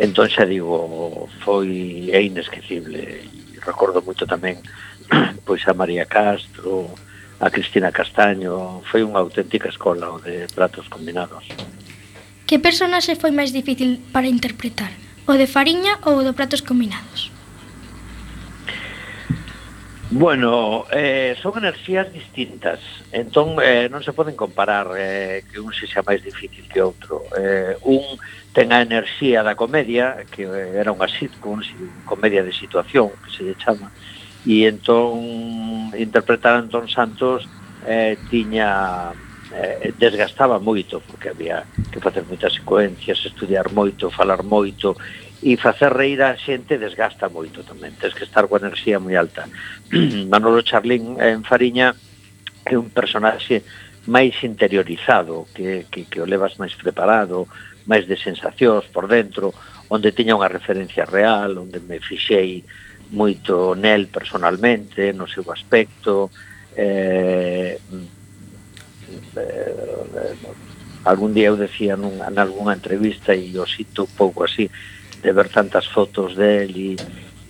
Entón 0.00 0.32
xa 0.32 0.48
digo, 0.48 1.28
foi 1.44 2.08
é 2.10 2.24
inesquecible 2.24 3.28
recordo 3.64 4.02
moito 4.02 4.26
tamén 4.26 4.58
pois 5.46 5.62
a 5.68 5.74
María 5.74 6.06
Castro, 6.06 6.90
a 7.40 7.48
Cristina 7.48 7.90
Castaño, 7.92 8.84
foi 8.84 9.00
unha 9.00 9.20
auténtica 9.20 9.68
escola 9.68 10.12
o 10.12 10.18
de 10.20 10.46
pratos 10.52 10.86
combinados. 10.88 11.48
Que 12.44 12.58
personaxe 12.58 13.14
foi 13.14 13.30
máis 13.30 13.54
difícil 13.54 14.02
para 14.10 14.26
interpretar? 14.26 14.90
O 15.30 15.38
de 15.38 15.46
Fariña 15.46 16.02
ou 16.02 16.18
o 16.18 16.24
de 16.26 16.34
Pratos 16.34 16.60
Combinados? 16.66 17.30
Bueno, 20.12 20.86
eh, 20.90 21.36
son 21.40 21.58
enerxías 21.58 22.12
distintas. 22.12 22.80
Entón 23.14 23.54
eh, 23.62 23.86
non 23.86 24.02
se 24.02 24.10
poden 24.10 24.34
comparar 24.34 24.90
eh, 24.98 25.46
Que 25.46 25.62
un 25.62 25.70
se 25.70 25.86
xa 25.86 26.02
máis 26.02 26.18
difícil 26.18 26.66
que 26.66 26.82
outro. 26.82 27.30
Eh, 27.38 27.78
Un 27.86 28.18
ten 28.50 28.74
a 28.74 28.82
enerxía 28.82 29.46
da 29.46 29.54
comedia 29.54 30.26
Que 30.34 30.50
eh, 30.50 30.82
era 30.82 30.90
unha 30.90 31.06
sitcom 31.06 31.62
Comedia 32.02 32.42
de 32.42 32.50
situación 32.50 33.14
Que 33.22 33.30
se 33.30 33.40
lle 33.46 33.54
chama 33.54 33.94
E 34.42 34.66
entón 34.66 35.94
interpretar 35.94 36.58
a 36.58 36.62
Antón 36.66 36.90
Santos 36.90 37.46
eh, 37.86 38.18
Tiña 38.34 39.14
eh, 39.54 39.94
desgastaba 39.94 40.58
moito 40.58 40.98
Porque 41.06 41.30
había 41.30 41.62
que 41.94 42.02
facer 42.02 42.26
moitas 42.26 42.50
secuencias 42.58 43.22
Estudiar 43.22 43.70
moito, 43.70 44.10
falar 44.10 44.42
moito 44.42 44.98
e 45.40 45.56
facer 45.56 45.88
reír 45.88 46.20
a 46.20 46.36
xente 46.36 46.76
desgasta 46.76 47.32
moito 47.32 47.64
tamén, 47.64 47.96
tens 47.96 48.12
que 48.12 48.28
estar 48.28 48.44
coa 48.44 48.60
enerxía 48.60 49.00
moi 49.00 49.16
alta. 49.16 49.48
Manolo 50.32 50.60
Charlín 50.60 51.16
en 51.16 51.40
Fariña 51.48 51.96
é 52.68 52.76
un 52.76 52.92
personaxe 52.92 53.64
máis 54.04 54.36
interiorizado, 54.44 55.48
que, 55.56 55.88
que, 55.88 56.04
que 56.04 56.20
o 56.20 56.28
levas 56.28 56.60
máis 56.60 56.76
preparado, 56.76 57.48
máis 57.88 58.04
de 58.04 58.20
sensacións 58.20 58.84
por 58.92 59.08
dentro, 59.08 59.56
onde 59.88 60.12
tiña 60.12 60.36
unha 60.36 60.52
referencia 60.52 61.08
real, 61.08 61.56
onde 61.56 61.80
me 61.80 62.04
fixei 62.04 62.60
moito 63.16 63.72
nel 63.74 64.12
personalmente, 64.12 65.16
no 65.16 65.24
seu 65.24 65.44
aspecto, 65.48 66.28
eh, 66.76 67.80
eh, 69.36 70.36
algún 71.04 71.32
día 71.32 71.48
eu 71.48 71.56
decía 71.56 71.96
nun, 71.96 72.20
en 72.20 72.36
algunha 72.36 72.76
entrevista 72.76 73.32
e 73.32 73.50
o 73.56 73.64
cito 73.64 74.04
un 74.04 74.12
pouco 74.14 74.44
así, 74.44 74.68
de 75.22 75.32
ver 75.32 75.48
tantas 75.48 75.86
fotos 75.88 76.36
del 76.36 76.72
e, 76.76 76.96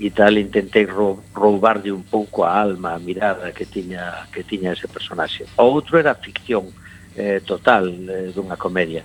e 0.01 0.11
tal, 0.11 0.39
intentei 0.39 0.87
roubarlle 0.87 1.93
un 1.93 2.03
pouco 2.03 2.45
a 2.45 2.61
alma, 2.61 2.95
a 2.95 2.99
mirada 2.99 3.53
que 3.53 3.67
tiña, 3.67 4.27
que 4.33 4.43
tiña 4.43 4.73
ese 4.73 4.89
personaxe. 4.89 5.47
O 5.57 5.65
outro 5.65 5.99
era 5.99 6.15
ficción 6.15 6.73
eh, 7.17 7.41
total 7.45 7.91
eh, 8.09 8.33
dunha 8.35 8.57
comedia. 8.57 9.05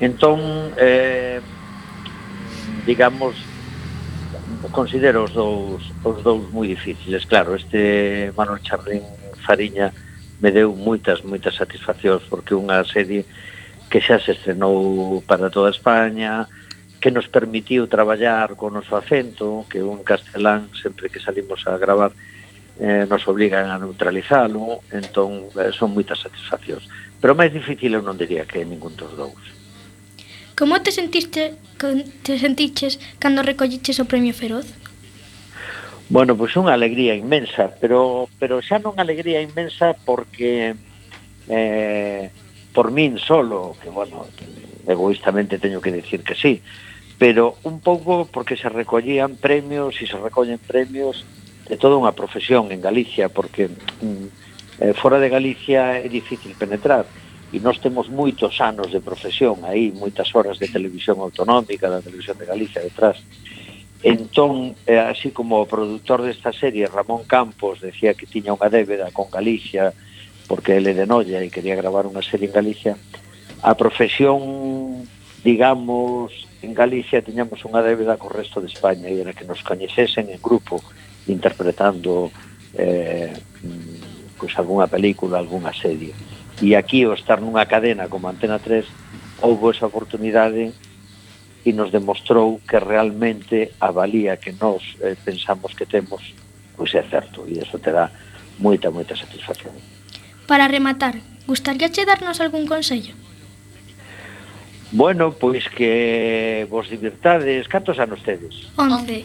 Entón, 0.00 0.72
eh, 0.76 1.40
digamos, 2.84 3.36
considero 4.72 5.24
os 5.24 5.32
dous, 5.32 5.82
os 6.04 6.22
dous 6.22 6.50
moi 6.52 6.68
difíciles. 6.68 7.24
Claro, 7.24 7.54
este 7.54 8.32
Manuel 8.36 8.62
Charlín 8.62 9.02
Fariña 9.46 9.92
me 10.40 10.52
deu 10.52 10.74
moitas, 10.74 11.24
moitas 11.24 11.56
satisfaccións 11.56 12.22
porque 12.28 12.52
unha 12.52 12.84
serie 12.84 13.24
que 13.88 14.02
xa 14.02 14.18
se 14.18 14.34
estrenou 14.34 15.22
para 15.24 15.48
toda 15.48 15.70
España, 15.70 16.50
que 17.00 17.10
nos 17.10 17.28
permitiu 17.28 17.86
traballar 17.86 18.56
con 18.56 18.74
noso 18.74 18.96
acento, 18.96 19.68
que 19.68 19.84
un 19.84 20.02
castelán 20.02 20.72
sempre 20.74 21.12
que 21.12 21.20
salimos 21.20 21.66
a 21.68 21.76
gravar 21.76 22.12
eh, 22.80 23.06
nos 23.08 23.26
obligan 23.28 23.70
a 23.70 23.78
neutralizalo, 23.78 24.80
entón 24.92 25.48
eh, 25.56 25.72
son 25.72 25.96
moitas 25.96 26.20
satisfaccións. 26.20 26.88
Pero 27.20 27.32
máis 27.32 27.52
difícil 27.52 27.96
eu 27.96 28.02
non 28.04 28.20
diría 28.20 28.44
que 28.44 28.64
ningún 28.64 28.96
dos 28.96 29.12
dous. 29.16 29.44
Como 30.56 30.80
te 30.80 30.92
sentiste 30.92 31.56
te 32.24 32.34
sentiches 32.40 33.00
cando 33.20 33.44
recolliches 33.44 34.00
o 34.00 34.08
premio 34.08 34.32
Feroz? 34.32 34.68
Bueno, 36.08 36.38
pois 36.38 36.54
pues 36.54 36.62
unha 36.62 36.72
alegría 36.72 37.16
inmensa, 37.18 37.72
pero 37.80 38.28
pero 38.40 38.60
xa 38.64 38.80
non 38.80 38.96
alegría 38.96 39.44
inmensa 39.44 39.92
porque 39.92 40.76
eh, 41.48 42.30
por 42.72 42.92
min 42.92 43.16
solo, 43.16 43.76
que 43.80 43.88
bueno, 43.88 44.28
egoístamente 44.86 45.58
teño 45.58 45.82
que 45.82 45.92
dicir 45.92 46.22
que 46.22 46.34
sí, 46.34 46.62
pero 47.18 47.56
un 47.64 47.80
pouco 47.80 48.28
porque 48.30 48.56
se 48.56 48.68
recollían 48.68 49.36
premios 49.36 50.00
e 50.00 50.06
se 50.06 50.16
recollen 50.16 50.60
premios 50.62 51.24
de 51.66 51.76
toda 51.76 51.98
unha 51.98 52.14
profesión 52.14 52.70
en 52.70 52.78
Galicia, 52.78 53.26
porque 53.28 53.66
mm, 53.66 54.26
eh, 54.84 54.94
fora 54.94 55.18
de 55.18 55.32
Galicia 55.32 55.98
é 55.98 56.06
difícil 56.06 56.54
penetrar 56.54 57.08
e 57.52 57.58
nós 57.62 57.78
temos 57.78 58.10
moitos 58.10 58.60
anos 58.60 58.90
de 58.90 59.00
profesión 59.00 59.62
aí, 59.64 59.94
moitas 59.94 60.28
horas 60.34 60.58
de 60.58 60.68
televisión 60.68 61.22
autonómica, 61.22 61.88
da 61.88 62.02
televisión 62.02 62.36
de 62.38 62.46
Galicia 62.46 62.82
detrás. 62.82 63.22
Entón, 64.02 64.76
eh, 64.84 64.98
así 64.98 65.32
como 65.32 65.62
o 65.62 65.66
produtor 65.66 66.22
desta 66.22 66.52
serie, 66.52 66.86
Ramón 66.86 67.24
Campos, 67.24 67.80
decía 67.80 68.12
que 68.12 68.28
tiña 68.28 68.52
unha 68.52 68.68
débeda 68.68 69.08
con 69.14 69.32
Galicia, 69.32 69.94
porque 70.46 70.76
ele 70.76 70.94
de 70.94 71.06
Noia 71.08 71.42
e 71.42 71.50
quería 71.50 71.78
gravar 71.78 72.06
unha 72.06 72.22
serie 72.22 72.50
en 72.50 72.54
Galicia, 72.54 72.94
a 73.62 73.74
profesión, 73.74 75.06
digamos, 75.44 76.32
en 76.62 76.74
Galicia 76.74 77.22
tiñamos 77.22 77.62
unha 77.64 77.84
débeda 77.84 78.18
co 78.18 78.32
resto 78.32 78.60
de 78.60 78.68
España 78.68 79.08
e 79.08 79.20
era 79.20 79.36
que 79.36 79.46
nos 79.46 79.62
coñecesen 79.62 80.28
en 80.32 80.40
grupo 80.40 80.80
interpretando 81.26 82.32
eh, 82.74 83.32
pois 84.36 84.52
algunha 84.58 84.86
película, 84.86 85.38
algunha 85.38 85.72
serie. 85.72 86.12
E 86.60 86.72
aquí, 86.72 87.04
o 87.04 87.12
estar 87.12 87.40
nunha 87.40 87.68
cadena 87.68 88.08
como 88.08 88.28
Antena 88.28 88.58
3, 88.58 89.44
houve 89.44 89.76
esa 89.76 89.88
oportunidade 89.88 90.72
e 91.66 91.70
nos 91.72 91.92
demostrou 91.92 92.62
que 92.64 92.80
realmente 92.80 93.74
a 93.82 93.92
valía 93.92 94.40
que 94.40 94.56
nós 94.56 94.82
eh, 95.04 95.16
pensamos 95.20 95.76
que 95.76 95.84
temos 95.84 96.22
pois 96.76 96.94
é 96.94 97.02
certo, 97.02 97.48
e 97.48 97.58
eso 97.58 97.80
te 97.80 97.90
dá 97.90 98.12
moita, 98.60 98.92
moita 98.92 99.16
satisfacción. 99.16 99.72
Para 100.46 100.68
rematar, 100.68 101.18
gustaríache 101.48 102.04
darnos 102.04 102.38
algún 102.38 102.68
consello? 102.68 103.16
Bueno, 104.92 105.32
pois 105.32 105.66
que 105.68 106.66
vos 106.70 106.88
divirtades. 106.88 107.66
Cantos 107.66 107.98
anos 107.98 108.22
tedes? 108.22 108.70
Once. 108.78 109.24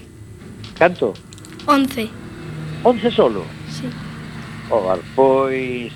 Canto? 0.77 1.13
Once. 1.67 2.09
Once 2.83 3.11
solo? 3.11 3.45
Sí. 3.69 3.85
Oh, 4.69 4.77
Ovar, 4.77 4.99
pois 5.15 5.93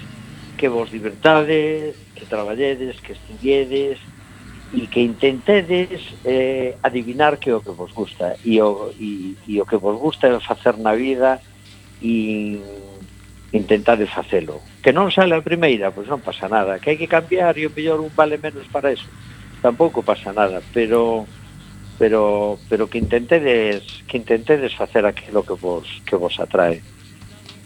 que 0.58 0.70
vos 0.70 0.92
divirtades, 0.92 1.96
que 2.14 2.26
traballedes, 2.26 3.02
que 3.02 3.14
estudiedes 3.14 3.98
e 4.74 4.88
que 4.88 5.02
intentedes 5.02 6.14
eh, 6.24 6.78
adivinar 6.84 7.40
que 7.40 7.50
é 7.50 7.56
o 7.56 7.64
que 7.64 7.74
vos 7.74 7.92
gusta 7.92 8.38
e 8.46 8.62
o, 8.62 8.92
e, 9.00 9.38
e 9.48 9.62
o 9.62 9.66
que 9.66 9.78
vos 9.78 9.98
gusta 9.98 10.28
é 10.28 10.40
facer 10.40 10.78
na 10.78 10.94
vida 10.94 11.42
e 12.02 12.62
intentade 13.52 14.06
facelo. 14.06 14.62
Que 14.84 14.94
non 14.94 15.10
sale 15.10 15.34
a 15.34 15.42
primeira, 15.42 15.90
pois 15.90 16.06
non 16.06 16.22
pasa 16.22 16.46
nada, 16.46 16.78
que 16.78 16.94
hai 16.94 16.98
que 17.00 17.10
cambiar 17.10 17.58
e 17.58 17.66
o 17.66 17.74
mellor 17.74 18.04
un 18.04 18.14
vale 18.14 18.38
menos 18.38 18.70
para 18.70 18.94
eso 18.94 19.10
tampouco 19.66 20.06
pasa 20.06 20.30
nada, 20.30 20.62
pero 20.70 21.26
pero 21.98 22.60
pero 22.70 22.86
que 22.86 23.02
intentedes 23.02 23.82
que 24.06 24.22
intentedes 24.22 24.78
facer 24.78 25.06
aquilo 25.06 25.42
que 25.42 25.58
vos 25.58 25.90
que 26.06 26.16
vos 26.16 26.38
atrae 26.38 26.86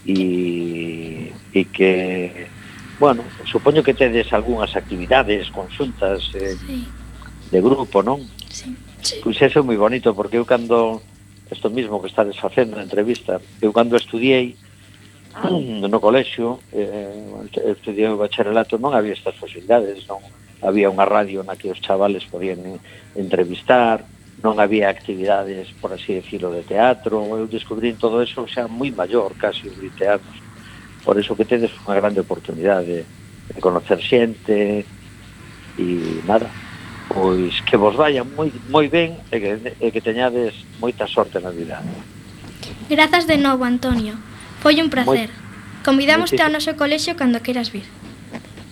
e, 0.08 1.28
e 1.52 1.60
que 1.68 2.48
bueno, 2.96 3.20
supoño 3.44 3.84
que 3.84 3.92
tedes 3.92 4.32
algunhas 4.32 4.76
actividades, 4.76 5.52
consultas 5.52 6.24
eh, 6.36 6.56
sí. 6.56 6.88
de 7.52 7.60
grupo, 7.60 8.00
non? 8.00 8.24
Sí. 8.48 8.72
sí. 9.04 9.20
Pois 9.20 9.36
eso 9.44 9.60
é 9.60 9.64
moi 9.64 9.76
bonito 9.76 10.16
porque 10.16 10.40
eu 10.40 10.48
cando 10.48 11.04
isto 11.52 11.68
mismo 11.68 12.00
que 12.00 12.08
estades 12.08 12.40
facendo 12.40 12.80
na 12.80 12.86
entrevista, 12.88 13.44
eu 13.60 13.76
cando 13.76 14.00
estudiei 14.00 14.56
ah. 15.36 15.52
no 15.92 16.00
colexio, 16.00 16.64
eh, 16.72 17.44
estudiei 17.76 18.08
o 18.08 18.16
bacharelato, 18.16 18.80
non 18.80 18.96
había 18.96 19.12
estas 19.12 19.36
posibilidades, 19.36 20.08
non 20.08 20.24
había 20.62 20.92
unha 20.92 21.08
radio 21.08 21.42
na 21.42 21.56
que 21.56 21.72
os 21.72 21.80
chavales 21.80 22.24
podían 22.28 22.80
entrevistar, 23.16 24.04
non 24.40 24.56
había 24.56 24.88
actividades, 24.88 25.68
por 25.80 25.92
así 25.92 26.16
decirlo, 26.16 26.48
de 26.48 26.64
teatro, 26.64 27.20
eu 27.36 27.44
descubrí 27.44 27.92
todo 27.92 28.24
eso 28.24 28.48
xa 28.48 28.64
moi 28.68 28.88
maior, 28.88 29.36
casi 29.36 29.68
de 29.68 29.92
teatro. 29.92 30.32
Por 31.04 31.20
eso 31.20 31.36
que 31.36 31.44
tedes 31.44 31.72
unha 31.84 31.96
grande 32.00 32.24
oportunidade 32.24 33.04
de 33.04 33.60
conocer 33.60 34.00
xente 34.00 34.84
e 35.76 35.86
nada, 36.24 36.48
pois 37.12 37.60
que 37.68 37.76
vos 37.76 37.96
vaya 37.96 38.24
moi, 38.24 38.48
moi 38.72 38.88
ben 38.88 39.20
e 39.28 39.36
que, 39.36 39.50
e 39.76 39.86
que 39.92 40.00
teñades 40.00 40.56
moita 40.80 41.04
sorte 41.04 41.36
na 41.36 41.52
vida. 41.52 41.84
Grazas 42.88 43.28
de 43.28 43.36
novo, 43.36 43.68
Antonio. 43.68 44.16
Foi 44.64 44.80
un 44.80 44.88
placer. 44.88 45.28
Moi... 45.28 45.84
Convidámoste 45.84 46.40
ao 46.40 46.52
noso 46.52 46.76
colexio 46.76 47.16
cando 47.16 47.40
queiras 47.44 47.72
vir. 47.72 47.88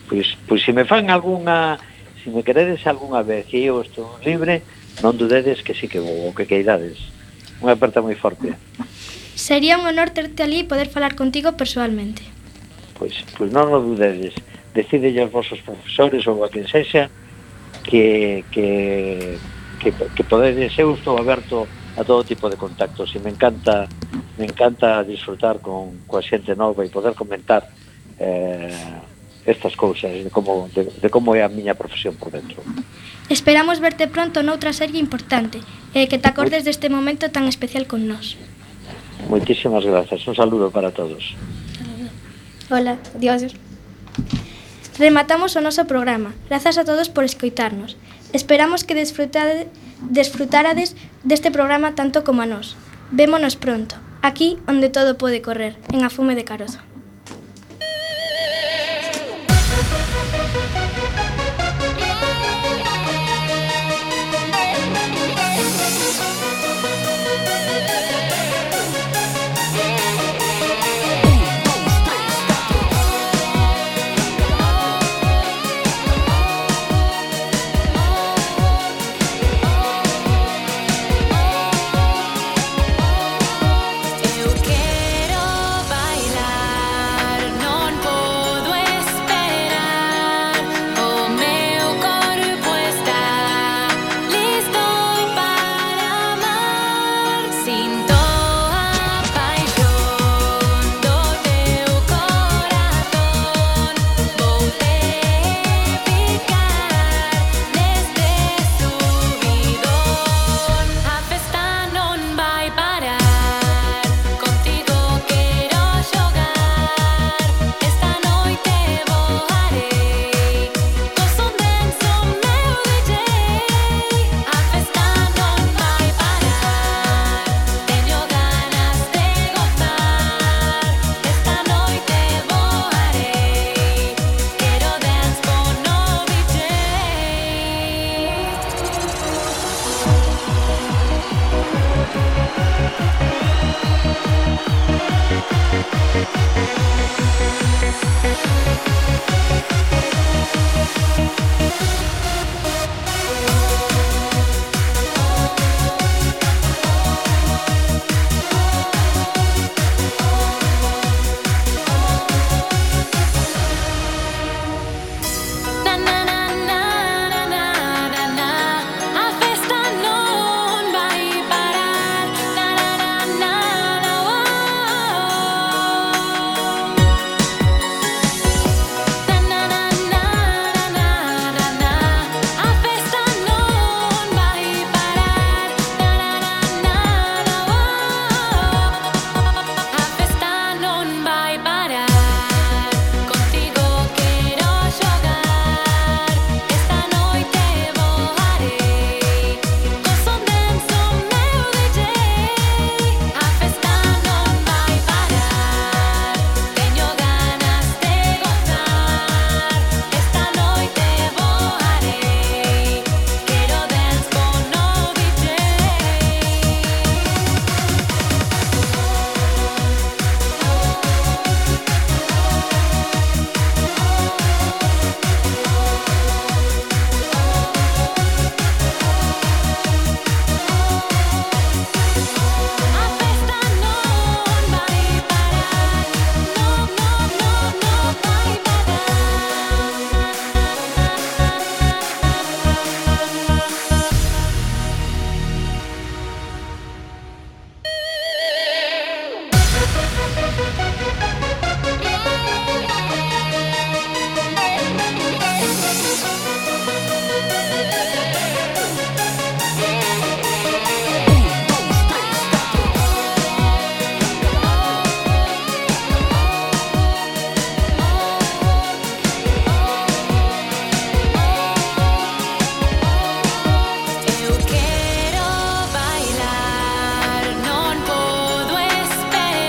Pois, 0.09 0.37
pois 0.49 0.65
se 0.65 0.73
me 0.73 0.89
fan 0.89 1.13
alguna, 1.13 1.77
se 2.25 2.33
me 2.33 2.43
queredes 2.43 2.87
algunha 2.89 3.23
vez 3.23 3.47
e 3.53 3.69
eu 3.69 3.85
estou 3.85 4.17
libre, 4.25 4.65
non 5.05 5.15
dudedes 5.15 5.61
que 5.61 5.77
sí 5.77 5.87
que 5.87 6.01
vou, 6.01 6.33
que 6.33 6.49
queirades. 6.49 6.97
Unha 7.61 7.77
aperta 7.77 8.01
moi 8.01 8.17
forte. 8.17 8.57
Sería 9.37 9.77
un 9.77 9.85
honor 9.85 10.11
terte 10.11 10.43
ali 10.43 10.65
e 10.65 10.71
poder 10.71 10.89
falar 10.89 11.13
contigo 11.15 11.55
personalmente. 11.55 12.25
Pois, 12.97 13.21
pois 13.37 13.53
non 13.53 13.71
o 13.71 13.79
dudedes. 13.85 14.35
Decídelle 14.73 15.23
aos 15.23 15.31
vosos 15.31 15.61
profesores 15.61 16.25
ou 16.27 16.41
a 16.43 16.49
quen 16.49 16.65
sexa 16.65 17.13
que, 17.85 18.45
que, 18.51 19.39
que, 19.79 19.93
que 19.93 20.25
podedes, 20.25 20.73
eu 20.81 20.97
estou 20.97 21.21
aberto 21.21 21.69
a 21.97 22.03
todo 22.03 22.25
tipo 22.25 22.49
de 22.49 22.57
contactos 22.57 23.15
e 23.15 23.19
me 23.19 23.31
encanta 23.31 23.89
me 24.39 24.47
encanta 24.47 25.03
disfrutar 25.03 25.59
con 25.59 26.07
coa 26.07 26.23
xente 26.23 26.55
nova 26.55 26.87
e 26.87 26.95
poder 26.95 27.19
comentar 27.19 27.67
eh, 28.23 28.71
estas 29.49 29.75
cousas 29.77 30.13
de 30.13 30.31
como, 30.31 30.69
de, 30.77 30.85
de 30.85 31.09
como 31.09 31.33
é 31.33 31.41
a 31.41 31.49
miña 31.49 31.73
profesión 31.73 32.15
por 32.21 32.29
dentro. 32.29 32.61
Esperamos 33.33 33.81
verte 33.81 34.07
pronto 34.07 34.45
noutra 34.45 34.77
serie 34.77 35.01
importante 35.01 35.65
e 35.97 36.05
que 36.07 36.21
te 36.21 36.29
acordes 36.29 36.69
deste 36.69 36.93
momento 36.93 37.33
tan 37.33 37.49
especial 37.49 37.89
con 37.89 38.05
nós. 38.05 38.37
Moitísimas 39.29 39.85
grazas. 39.85 40.21
Un 40.29 40.37
saludo 40.37 40.71
para 40.71 40.93
todos. 40.93 41.37
Hola, 42.71 43.01
dioses. 43.17 43.57
Rematamos 45.01 45.57
o 45.57 45.65
noso 45.65 45.89
programa. 45.89 46.37
Grazas 46.49 46.77
a 46.77 46.85
todos 46.85 47.09
por 47.09 47.25
escoitarnos. 47.25 47.97
Esperamos 48.33 48.85
que 48.85 48.93
desfrutade, 48.97 49.69
desfrutarades 50.05 50.97
deste 51.25 51.49
programa 51.49 51.97
tanto 51.97 52.25
como 52.25 52.45
a 52.45 52.51
nós. 52.51 52.77
Vémonos 53.11 53.57
pronto, 53.57 53.97
aquí 54.21 54.61
onde 54.69 54.93
todo 54.93 55.17
pode 55.17 55.41
correr, 55.41 55.81
en 55.93 56.05
a 56.05 56.13
fume 56.13 56.37
de 56.37 56.45
Carozo. 56.45 56.88